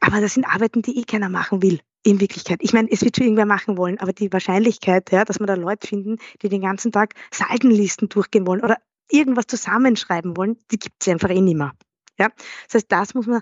Aber 0.00 0.20
das 0.20 0.34
sind 0.34 0.44
Arbeiten, 0.44 0.82
die 0.82 0.98
eh 0.98 1.04
keiner 1.04 1.30
machen 1.30 1.62
will 1.62 1.80
in 2.02 2.20
Wirklichkeit. 2.20 2.58
Ich 2.62 2.72
meine, 2.72 2.90
es 2.90 3.02
wird 3.02 3.16
schon 3.16 3.24
irgendwer 3.24 3.46
machen 3.46 3.78
wollen, 3.78 3.98
aber 3.98 4.12
die 4.12 4.32
Wahrscheinlichkeit, 4.32 5.10
ja, 5.10 5.24
dass 5.24 5.40
wir 5.40 5.46
da 5.46 5.54
Leute 5.54 5.86
finden, 5.86 6.18
die 6.42 6.48
den 6.48 6.60
ganzen 6.60 6.92
Tag 6.92 7.14
Saldenlisten 7.32 8.08
durchgehen 8.08 8.46
wollen 8.46 8.62
oder 8.62 8.76
irgendwas 9.10 9.46
zusammenschreiben 9.46 10.36
wollen, 10.36 10.58
die 10.70 10.78
gibt 10.78 10.96
es 11.00 11.08
einfach 11.08 11.30
eh 11.30 11.40
nicht 11.40 11.56
mehr. 11.56 11.72
Ja? 12.18 12.28
Das 12.66 12.74
heißt, 12.74 12.86
das 12.92 13.14
muss 13.14 13.26
man 13.26 13.40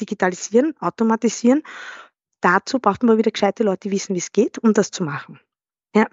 digitalisieren, 0.00 0.74
automatisieren. 0.80 1.62
Dazu 2.40 2.78
braucht 2.78 3.02
man 3.02 3.18
wieder 3.18 3.30
gescheite 3.30 3.62
Leute, 3.62 3.88
die 3.88 3.94
wissen, 3.94 4.14
wie 4.14 4.20
es 4.20 4.32
geht, 4.32 4.58
um 4.58 4.72
das 4.72 4.90
zu 4.90 5.04
machen. 5.04 5.38
Ja, 5.94 6.06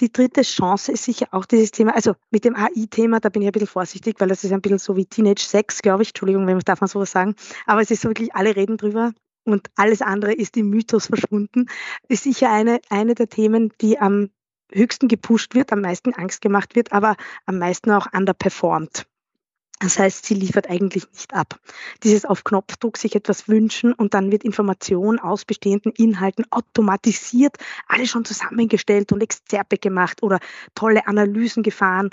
die 0.00 0.12
dritte 0.12 0.42
Chance 0.42 0.90
ist 0.90 1.04
sicher 1.04 1.28
auch 1.30 1.44
dieses 1.44 1.70
Thema, 1.70 1.94
also 1.94 2.14
mit 2.32 2.44
dem 2.44 2.56
AI-Thema, 2.56 3.20
da 3.20 3.28
bin 3.28 3.42
ich 3.42 3.48
ein 3.48 3.52
bisschen 3.52 3.68
vorsichtig, 3.68 4.16
weil 4.18 4.28
das 4.28 4.42
ist 4.42 4.52
ein 4.52 4.60
bisschen 4.60 4.78
so 4.78 4.96
wie 4.96 5.06
Teenage 5.06 5.42
Sex, 5.42 5.82
glaube 5.82 6.02
ich, 6.02 6.08
Entschuldigung, 6.08 6.46
wenn 6.48 6.56
man 6.56 6.64
darf 6.64 6.80
man 6.80 6.88
sowas 6.88 7.12
sagen, 7.12 7.36
aber 7.64 7.80
es 7.80 7.92
ist 7.92 8.02
so 8.02 8.08
wirklich, 8.08 8.34
alle 8.34 8.56
reden 8.56 8.76
drüber, 8.76 9.12
und 9.44 9.70
alles 9.76 10.02
andere 10.02 10.32
ist 10.32 10.56
im 10.56 10.70
Mythos 10.70 11.06
verschwunden, 11.06 11.66
ist 12.08 12.24
sicher 12.24 12.50
eine, 12.50 12.80
eine 12.88 13.14
der 13.14 13.28
Themen, 13.28 13.72
die 13.80 13.98
am 13.98 14.30
höchsten 14.72 15.08
gepusht 15.08 15.54
wird, 15.54 15.72
am 15.72 15.80
meisten 15.80 16.14
Angst 16.14 16.40
gemacht 16.40 16.76
wird, 16.76 16.92
aber 16.92 17.16
am 17.46 17.58
meisten 17.58 17.90
auch 17.90 18.06
underperformed. 18.12 19.06
Das 19.80 19.98
heißt, 19.98 20.26
sie 20.26 20.34
liefert 20.34 20.68
eigentlich 20.68 21.10
nicht 21.10 21.32
ab. 21.32 21.58
Dieses 22.04 22.26
auf 22.26 22.44
Knopfdruck 22.44 22.98
sich 22.98 23.16
etwas 23.16 23.48
wünschen 23.48 23.94
und 23.94 24.12
dann 24.12 24.30
wird 24.30 24.44
Information 24.44 25.18
aus 25.18 25.46
bestehenden 25.46 25.92
Inhalten 25.92 26.44
automatisiert, 26.50 27.56
alles 27.88 28.10
schon 28.10 28.26
zusammengestellt 28.26 29.10
und 29.10 29.22
Exzerpe 29.22 29.78
gemacht 29.78 30.22
oder 30.22 30.38
tolle 30.74 31.06
Analysen 31.06 31.62
gefahren. 31.62 32.10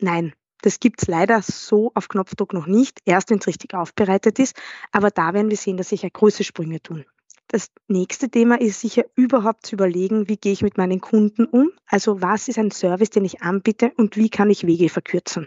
Nein, 0.00 0.34
das 0.62 0.80
gibt 0.80 1.00
es 1.00 1.06
leider 1.06 1.42
so 1.42 1.92
auf 1.94 2.08
Knopfdruck 2.08 2.52
noch 2.52 2.66
nicht, 2.66 2.98
erst 3.04 3.30
wenn 3.30 3.38
es 3.38 3.46
richtig 3.46 3.74
aufbereitet 3.74 4.40
ist. 4.40 4.60
Aber 4.90 5.12
da 5.12 5.32
werden 5.32 5.48
wir 5.48 5.56
sehen, 5.56 5.76
dass 5.76 5.90
sich 5.90 6.02
ja 6.02 6.08
große 6.12 6.42
Sprünge 6.42 6.82
tun. 6.82 7.04
Das 7.46 7.70
nächste 7.86 8.28
Thema 8.28 8.60
ist 8.60 8.80
sicher 8.80 9.04
überhaupt 9.14 9.64
zu 9.64 9.76
überlegen, 9.76 10.28
wie 10.28 10.36
gehe 10.36 10.52
ich 10.52 10.62
mit 10.62 10.76
meinen 10.76 11.00
Kunden 11.00 11.44
um? 11.44 11.70
Also 11.86 12.20
was 12.20 12.48
ist 12.48 12.58
ein 12.58 12.72
Service, 12.72 13.10
den 13.10 13.24
ich 13.24 13.42
anbiete 13.42 13.92
und 13.96 14.16
wie 14.16 14.28
kann 14.28 14.50
ich 14.50 14.66
Wege 14.66 14.88
verkürzen? 14.88 15.46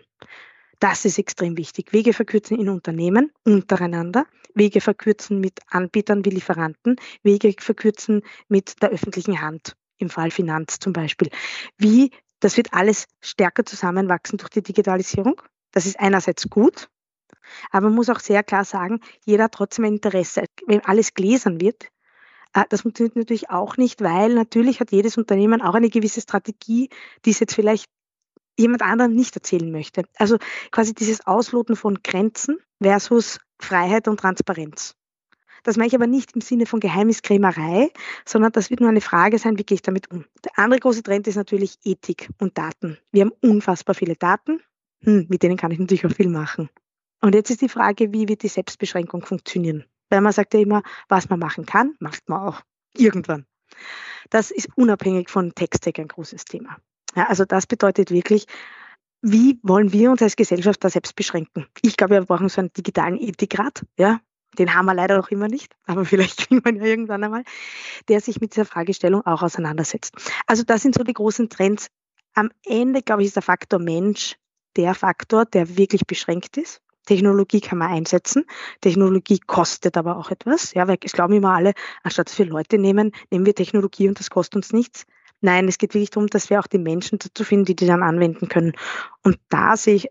Das 0.79 1.03
ist 1.03 1.19
extrem 1.19 1.57
wichtig. 1.57 1.91
Wege 1.91 2.13
verkürzen 2.13 2.57
in 2.57 2.69
Unternehmen 2.69 3.31
untereinander, 3.43 4.25
Wege 4.53 4.79
verkürzen 4.81 5.39
mit 5.39 5.59
Anbietern 5.67 6.23
wie 6.23 6.29
Lieferanten, 6.29 6.95
Wege 7.21 7.53
verkürzen 7.59 8.21
mit 8.47 8.81
der 8.81 8.89
öffentlichen 8.89 9.41
Hand, 9.41 9.75
im 9.97 10.09
Fall 10.09 10.31
Finanz 10.31 10.79
zum 10.79 10.93
Beispiel. 10.93 11.29
Wie 11.77 12.11
das 12.39 12.55
wird 12.55 12.73
alles 12.73 13.05
stärker 13.19 13.65
zusammenwachsen 13.65 14.37
durch 14.37 14.49
die 14.49 14.63
Digitalisierung. 14.63 15.41
Das 15.71 15.85
ist 15.85 15.99
einerseits 15.99 16.49
gut, 16.49 16.89
aber 17.71 17.87
man 17.87 17.95
muss 17.95 18.09
auch 18.09 18.19
sehr 18.19 18.43
klar 18.43 18.63
sagen, 18.65 19.01
jeder 19.25 19.45
hat 19.45 19.53
trotzdem 19.53 19.85
ein 19.85 19.93
Interesse. 19.95 20.45
Wenn 20.65 20.83
alles 20.85 21.13
gläsern 21.13 21.59
wird, 21.59 21.89
äh, 22.53 22.63
das 22.69 22.81
funktioniert 22.81 23.15
natürlich 23.15 23.49
auch 23.49 23.77
nicht, 23.77 24.01
weil 24.01 24.33
natürlich 24.33 24.79
hat 24.79 24.91
jedes 24.91 25.17
Unternehmen 25.17 25.61
auch 25.61 25.75
eine 25.75 25.89
gewisse 25.89 26.21
Strategie, 26.21 26.89
die 27.25 27.31
es 27.31 27.39
jetzt 27.39 27.55
vielleicht 27.55 27.89
jemand 28.59 28.81
anderem 28.81 29.13
nicht 29.13 29.35
erzählen 29.35 29.71
möchte. 29.71 30.03
Also 30.17 30.37
quasi 30.71 30.93
dieses 30.93 31.25
Ausloten 31.25 31.75
von 31.75 31.99
Grenzen 32.03 32.57
versus 32.81 33.39
Freiheit 33.59 34.07
und 34.07 34.19
Transparenz. 34.19 34.95
Das 35.63 35.75
meine 35.75 35.87
ich 35.87 35.95
aber 35.95 36.07
nicht 36.07 36.33
im 36.35 36.41
Sinne 36.41 36.65
von 36.65 36.79
Geheimniskrämerei, 36.79 37.91
sondern 38.25 38.51
das 38.51 38.69
wird 38.69 38.79
nur 38.79 38.89
eine 38.89 39.01
Frage 39.01 39.37
sein, 39.39 39.57
wie 39.57 39.63
gehe 39.63 39.75
ich 39.75 39.81
damit 39.81 40.09
um. 40.11 40.25
Der 40.45 40.57
andere 40.57 40.79
große 40.79 41.03
Trend 41.03 41.27
ist 41.27 41.35
natürlich 41.35 41.77
Ethik 41.83 42.29
und 42.39 42.57
Daten. 42.57 42.97
Wir 43.11 43.23
haben 43.23 43.33
unfassbar 43.41 43.93
viele 43.93 44.15
Daten, 44.15 44.61
hm, 45.03 45.27
mit 45.29 45.43
denen 45.43 45.57
kann 45.57 45.71
ich 45.71 45.79
natürlich 45.79 46.05
auch 46.05 46.11
viel 46.11 46.29
machen. 46.29 46.69
Und 47.21 47.35
jetzt 47.35 47.49
ist 47.49 47.61
die 47.61 47.69
Frage, 47.69 48.13
wie 48.13 48.29
wird 48.29 48.43
die 48.43 48.47
Selbstbeschränkung 48.47 49.25
funktionieren? 49.25 49.83
Weil 50.09 50.21
man 50.21 50.31
sagt 50.31 50.53
ja 50.53 50.61
immer, 50.61 50.81
was 51.09 51.29
man 51.29 51.39
machen 51.39 51.65
kann, 51.65 51.95
macht 51.99 52.27
man 52.29 52.47
auch. 52.47 52.61
Irgendwann. 52.95 53.45
Das 54.29 54.51
ist 54.51 54.69
unabhängig 54.75 55.29
von 55.29 55.53
Text-Tech 55.53 55.99
ein 55.99 56.07
großes 56.07 56.45
Thema. 56.45 56.77
Ja, 57.15 57.27
also 57.27 57.45
das 57.45 57.67
bedeutet 57.67 58.11
wirklich, 58.11 58.45
wie 59.21 59.59
wollen 59.63 59.91
wir 59.91 60.11
uns 60.11 60.21
als 60.21 60.35
Gesellschaft 60.35 60.83
da 60.83 60.89
selbst 60.89 61.15
beschränken? 61.15 61.65
Ich 61.81 61.97
glaube, 61.97 62.15
wir 62.15 62.21
brauchen 62.21 62.49
so 62.49 62.61
einen 62.61 62.71
digitalen 62.73 63.19
Ethikrat, 63.19 63.83
ja, 63.97 64.19
den 64.57 64.73
haben 64.73 64.85
wir 64.85 64.93
leider 64.93 65.17
noch 65.17 65.29
immer 65.29 65.47
nicht, 65.47 65.75
aber 65.85 66.05
vielleicht 66.05 66.47
kriegen 66.47 66.63
wir 66.63 66.71
ihn 66.71 66.77
ja 66.77 66.85
irgendwann 66.85 67.23
einmal, 67.23 67.43
der 68.07 68.21
sich 68.21 68.39
mit 68.39 68.53
dieser 68.53 68.65
Fragestellung 68.65 69.25
auch 69.25 69.41
auseinandersetzt. 69.41 70.13
Also 70.47 70.63
das 70.63 70.81
sind 70.81 70.95
so 70.95 71.03
die 71.03 71.13
großen 71.13 71.49
Trends. 71.49 71.87
Am 72.33 72.51
Ende, 72.65 73.01
glaube 73.01 73.21
ich, 73.21 73.27
ist 73.27 73.35
der 73.35 73.43
Faktor 73.43 73.79
Mensch 73.79 74.37
der 74.75 74.93
Faktor, 74.93 75.45
der 75.45 75.77
wirklich 75.77 76.05
beschränkt 76.05 76.57
ist. 76.57 76.81
Technologie 77.05 77.59
kann 77.59 77.79
man 77.79 77.91
einsetzen. 77.91 78.45
Technologie 78.81 79.39
kostet 79.39 79.97
aber 79.97 80.17
auch 80.17 80.29
etwas. 80.29 80.73
Ja, 80.73 80.87
weil 80.87 80.97
es 81.03 81.13
glauben 81.13 81.33
immer 81.33 81.55
alle, 81.55 81.73
anstatt 82.03 82.29
dass 82.29 82.37
wir 82.37 82.45
Leute 82.45 82.77
nehmen, 82.77 83.11
nehmen 83.31 83.45
wir 83.45 83.55
Technologie 83.55 84.07
und 84.07 84.19
das 84.19 84.29
kostet 84.29 84.57
uns 84.57 84.73
nichts. 84.73 85.05
Nein, 85.41 85.67
es 85.67 85.77
geht 85.77 85.93
wirklich 85.93 86.09
darum, 86.09 86.27
dass 86.27 86.49
wir 86.49 86.59
auch 86.59 86.67
die 86.67 86.79
Menschen 86.79 87.19
dazu 87.19 87.43
finden, 87.43 87.65
die 87.65 87.75
die 87.75 87.87
dann 87.87 88.03
anwenden 88.03 88.49
können. 88.49 88.73
Und 89.23 89.37
da 89.49 89.77
sehe 89.77 89.95
ich 89.95 90.09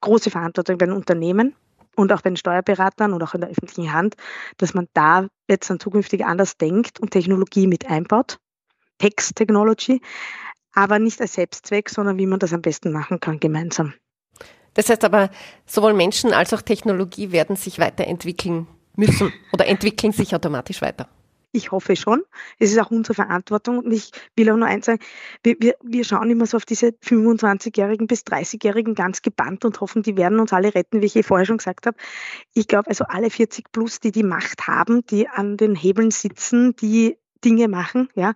große 0.00 0.30
Verantwortung 0.30 0.78
bei 0.78 0.86
den 0.86 0.94
Unternehmen, 0.94 1.54
und 1.96 2.12
auch 2.12 2.22
bei 2.22 2.30
den 2.30 2.36
Steuerberatern 2.36 3.12
und 3.12 3.22
auch 3.22 3.34
in 3.34 3.40
der 3.40 3.50
öffentlichen 3.50 3.92
Hand, 3.92 4.16
dass 4.58 4.74
man 4.74 4.88
da 4.94 5.28
jetzt 5.48 5.70
dann 5.70 5.80
zukünftig 5.80 6.24
anders 6.24 6.56
denkt 6.56 7.00
und 7.00 7.10
Technologie 7.10 7.66
mit 7.66 7.88
einbaut. 7.88 8.38
Text 8.98 9.36
Technology, 9.36 10.00
aber 10.72 10.98
nicht 10.98 11.20
als 11.20 11.34
Selbstzweck, 11.34 11.90
sondern 11.90 12.18
wie 12.18 12.26
man 12.26 12.38
das 12.38 12.52
am 12.52 12.62
besten 12.62 12.92
machen 12.92 13.20
kann 13.20 13.40
gemeinsam. 13.40 13.94
Das 14.74 14.88
heißt 14.88 15.04
aber, 15.04 15.30
sowohl 15.66 15.94
Menschen 15.94 16.32
als 16.32 16.52
auch 16.52 16.62
Technologie 16.62 17.32
werden 17.32 17.56
sich 17.56 17.78
weiterentwickeln 17.78 18.66
müssen 18.96 19.32
oder 19.52 19.66
entwickeln 19.66 20.12
sich 20.12 20.34
automatisch 20.34 20.80
weiter. 20.82 21.08
Ich 21.56 21.70
hoffe 21.70 21.94
schon. 21.94 22.24
Es 22.58 22.72
ist 22.72 22.78
auch 22.80 22.90
unsere 22.90 23.14
Verantwortung. 23.14 23.78
Und 23.78 23.92
ich 23.92 24.10
will 24.34 24.50
auch 24.50 24.56
nur 24.56 24.66
eins 24.66 24.86
sagen, 24.86 24.98
wir, 25.44 25.54
wir, 25.60 25.76
wir 25.84 26.04
schauen 26.04 26.28
immer 26.28 26.46
so 26.46 26.56
auf 26.56 26.64
diese 26.64 26.88
25-Jährigen 26.88 28.08
bis 28.08 28.22
30-Jährigen 28.22 28.96
ganz 28.96 29.22
gebannt 29.22 29.64
und 29.64 29.80
hoffen, 29.80 30.02
die 30.02 30.16
werden 30.16 30.40
uns 30.40 30.52
alle 30.52 30.74
retten, 30.74 31.00
wie 31.00 31.06
ich 31.06 31.14
eh 31.14 31.22
vorher 31.22 31.46
schon 31.46 31.58
gesagt 31.58 31.86
habe. 31.86 31.96
Ich 32.54 32.66
glaube, 32.66 32.88
also 32.88 33.04
alle 33.04 33.30
40 33.30 33.70
plus, 33.70 34.00
die 34.00 34.10
die 34.10 34.24
Macht 34.24 34.66
haben, 34.66 35.06
die 35.06 35.28
an 35.28 35.56
den 35.56 35.76
Hebeln 35.76 36.10
sitzen, 36.10 36.74
die 36.74 37.18
Dinge 37.44 37.68
machen, 37.68 38.08
ja, 38.16 38.34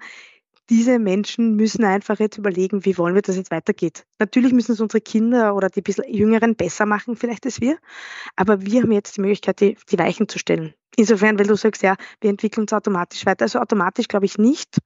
diese 0.71 1.01
Menschen 1.01 1.57
müssen 1.57 1.85
einfach 1.85 2.21
jetzt 2.21 2.39
überlegen, 2.39 2.85
wie 2.85 2.99
wollen 2.99 3.17
wir, 3.17 3.23
dass 3.23 3.37
jetzt 3.37 3.51
weitergeht. 3.51 4.07
Natürlich 4.21 4.53
müssen 4.53 4.73
es 4.73 4.81
unsere 4.81 5.01
Kinder 5.01 5.57
oder 5.57 5.71
die 5.71 5.81
bisschen 5.81 6.05
Jüngeren 6.13 6.55
besser 6.55 6.87
machen, 6.87 7.17
vielleicht 7.17 7.47
als 7.47 7.61
wir. 7.61 7.79
Aber 8.37 8.63
wir 8.63 8.83
haben 8.83 8.93
jetzt 8.93 9.17
die 9.17 9.23
Möglichkeit, 9.23 9.61
die, 9.61 9.77
die 9.91 9.99
Weichen 9.99 10.29
zu 10.29 10.39
stellen. 10.39 10.75
Insofern, 10.99 11.39
weil 11.39 11.47
du 11.47 11.55
sagst, 11.55 11.85
ja, 11.85 11.95
wir 12.21 12.29
entwickeln 12.29 12.63
uns 12.63 12.73
automatisch 12.73 13.25
weiter. 13.25 13.45
Also 13.45 13.61
automatisch 13.61 14.09
glaube 14.09 14.27
ich 14.27 14.37
nicht. 14.37 14.79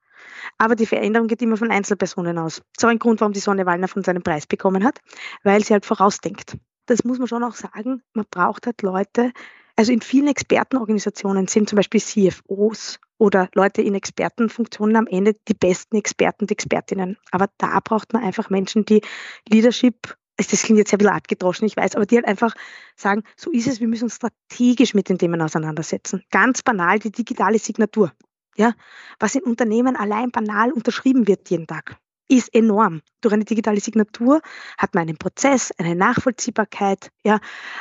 Aber 0.58 0.76
die 0.76 0.84
Veränderung 0.84 1.26
geht 1.26 1.40
immer 1.40 1.56
von 1.56 1.70
Einzelpersonen 1.70 2.36
aus. 2.36 2.56
Das 2.56 2.64
ist 2.76 2.84
auch 2.84 2.90
ein 2.90 2.98
Grund, 2.98 3.22
warum 3.22 3.32
die 3.32 3.40
Sonne 3.40 3.64
Wallner 3.64 3.88
von 3.88 4.04
seinem 4.04 4.22
Preis 4.22 4.46
bekommen 4.46 4.84
hat, 4.84 5.00
weil 5.42 5.64
sie 5.64 5.72
halt 5.72 5.86
vorausdenkt. 5.86 6.58
Das 6.84 7.04
muss 7.04 7.18
man 7.18 7.28
schon 7.28 7.42
auch 7.42 7.54
sagen. 7.54 8.02
Man 8.12 8.26
braucht 8.30 8.66
halt 8.66 8.82
Leute, 8.82 9.32
Also 9.74 9.92
in 9.92 10.02
vielen 10.02 10.28
Expertenorganisationen 10.28 11.48
sind 11.48 11.68
zum 11.68 11.76
Beispiel 11.76 12.00
CFOs 12.00 13.00
oder 13.16 13.48
Leute 13.54 13.80
in 13.80 13.94
Expertenfunktionen 13.94 14.96
am 14.96 15.06
Ende 15.06 15.34
die 15.48 15.54
besten 15.54 15.96
Experten 15.96 16.44
und 16.44 16.50
Expertinnen. 16.50 17.16
Aber 17.30 17.48
da 17.56 17.80
braucht 17.80 18.12
man 18.12 18.22
einfach 18.22 18.50
Menschen, 18.50 18.84
die 18.84 19.00
Leadership 19.48 20.16
das 20.46 20.62
klingt 20.62 20.78
jetzt 20.78 20.90
sehr 20.90 20.98
bisschen 20.98 21.14
abgedroschen, 21.14 21.66
ich 21.66 21.76
weiß, 21.76 21.94
aber 21.94 22.06
die 22.06 22.16
halt 22.16 22.26
einfach 22.26 22.54
sagen, 22.96 23.22
so 23.36 23.50
ist 23.50 23.66
es, 23.66 23.80
wir 23.80 23.88
müssen 23.88 24.04
uns 24.04 24.16
strategisch 24.16 24.94
mit 24.94 25.08
den 25.08 25.18
Themen 25.18 25.40
auseinandersetzen. 25.40 26.22
Ganz 26.30 26.62
banal 26.62 26.98
die 26.98 27.10
digitale 27.10 27.58
Signatur. 27.58 28.12
Ja, 28.56 28.74
was 29.18 29.34
in 29.34 29.42
Unternehmen 29.44 29.96
allein 29.96 30.30
banal 30.30 30.72
unterschrieben 30.72 31.26
wird 31.26 31.48
jeden 31.48 31.66
Tag, 31.66 31.96
ist 32.28 32.54
enorm. 32.54 33.00
Durch 33.20 33.34
eine 33.34 33.44
digitale 33.44 33.80
Signatur 33.80 34.40
hat 34.78 34.94
man 34.94 35.02
einen 35.02 35.16
Prozess, 35.16 35.70
eine 35.78 35.94
Nachvollziehbarkeit, 35.94 37.10
ja, 37.24 37.40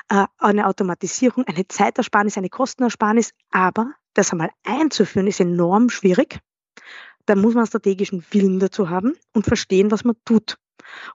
äh, 0.09 0.25
eine 0.37 0.67
Automatisierung, 0.67 1.45
eine 1.45 1.67
Zeitersparnis, 1.67 2.37
eine 2.37 2.49
Kostenersparnis. 2.49 3.31
Aber 3.49 3.91
das 4.13 4.31
einmal 4.31 4.51
einzuführen, 4.63 5.27
ist 5.27 5.39
enorm 5.39 5.89
schwierig. 5.89 6.39
Da 7.25 7.35
muss 7.35 7.53
man 7.53 7.65
strategischen 7.65 8.25
Willen 8.31 8.59
dazu 8.59 8.89
haben 8.89 9.13
und 9.33 9.45
verstehen, 9.45 9.91
was 9.91 10.03
man 10.03 10.15
tut 10.25 10.57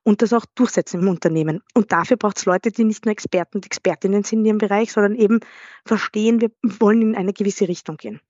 und 0.02 0.22
das 0.22 0.32
auch 0.32 0.44
durchsetzen 0.54 1.00
im 1.00 1.08
Unternehmen. 1.08 1.62
Und 1.74 1.92
dafür 1.92 2.16
braucht 2.16 2.38
es 2.38 2.44
Leute, 2.44 2.70
die 2.70 2.84
nicht 2.84 3.04
nur 3.04 3.12
Experten 3.12 3.58
und 3.58 3.66
Expertinnen 3.66 4.24
sind 4.24 4.40
in 4.40 4.46
ihrem 4.46 4.58
Bereich, 4.58 4.92
sondern 4.92 5.14
eben 5.14 5.40
verstehen, 5.84 6.40
wir 6.40 6.50
wollen 6.62 7.02
in 7.02 7.16
eine 7.16 7.32
gewisse 7.32 7.68
Richtung 7.68 7.96
gehen. 7.96 8.20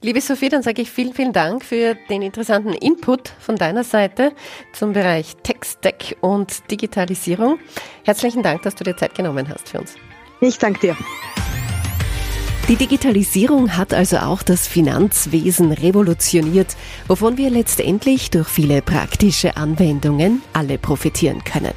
Liebe 0.00 0.20
Sophie, 0.20 0.48
dann 0.48 0.62
sage 0.62 0.82
ich 0.82 0.90
vielen, 0.90 1.12
vielen 1.12 1.32
Dank 1.32 1.64
für 1.64 1.96
den 2.08 2.22
interessanten 2.22 2.72
Input 2.72 3.28
von 3.40 3.56
deiner 3.56 3.84
Seite 3.84 4.32
zum 4.72 4.92
Bereich 4.92 5.36
Tech-Stack 5.42 6.16
und 6.20 6.70
Digitalisierung. 6.70 7.58
Herzlichen 8.04 8.42
Dank, 8.42 8.62
dass 8.62 8.76
du 8.76 8.84
dir 8.84 8.96
Zeit 8.96 9.14
genommen 9.14 9.48
hast 9.48 9.68
für 9.68 9.80
uns. 9.80 9.96
Ich 10.40 10.58
danke 10.58 10.80
dir. 10.80 10.96
Die 12.68 12.76
Digitalisierung 12.76 13.76
hat 13.78 13.94
also 13.94 14.18
auch 14.18 14.42
das 14.42 14.68
Finanzwesen 14.68 15.72
revolutioniert, 15.72 16.76
wovon 17.06 17.38
wir 17.38 17.48
letztendlich 17.48 18.30
durch 18.30 18.46
viele 18.46 18.82
praktische 18.82 19.56
Anwendungen 19.56 20.42
alle 20.52 20.76
profitieren 20.76 21.42
können. 21.44 21.72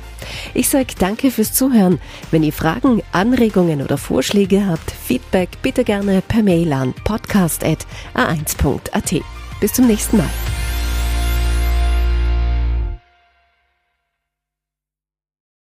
Ich 0.54 0.68
sage 0.68 0.94
danke 1.00 1.32
fürs 1.32 1.54
Zuhören. 1.54 2.02
Wenn 2.30 2.44
ihr 2.44 2.52
Fragen, 2.52 3.02
Anregungen 3.14 3.82
oder 3.82 3.98
Vorschläge 3.98 4.68
habt, 4.68 4.92
Feedback 4.92 5.52
bitte 5.62 5.86
gerne 5.86 6.22
per 6.28 6.44
Mail 6.44 6.74
an 6.74 6.94
podcast.a1.at. 7.06 9.22
Bis 9.62 9.74
zum 9.74 9.88
nächsten 9.88 10.18
Mal. 10.18 10.30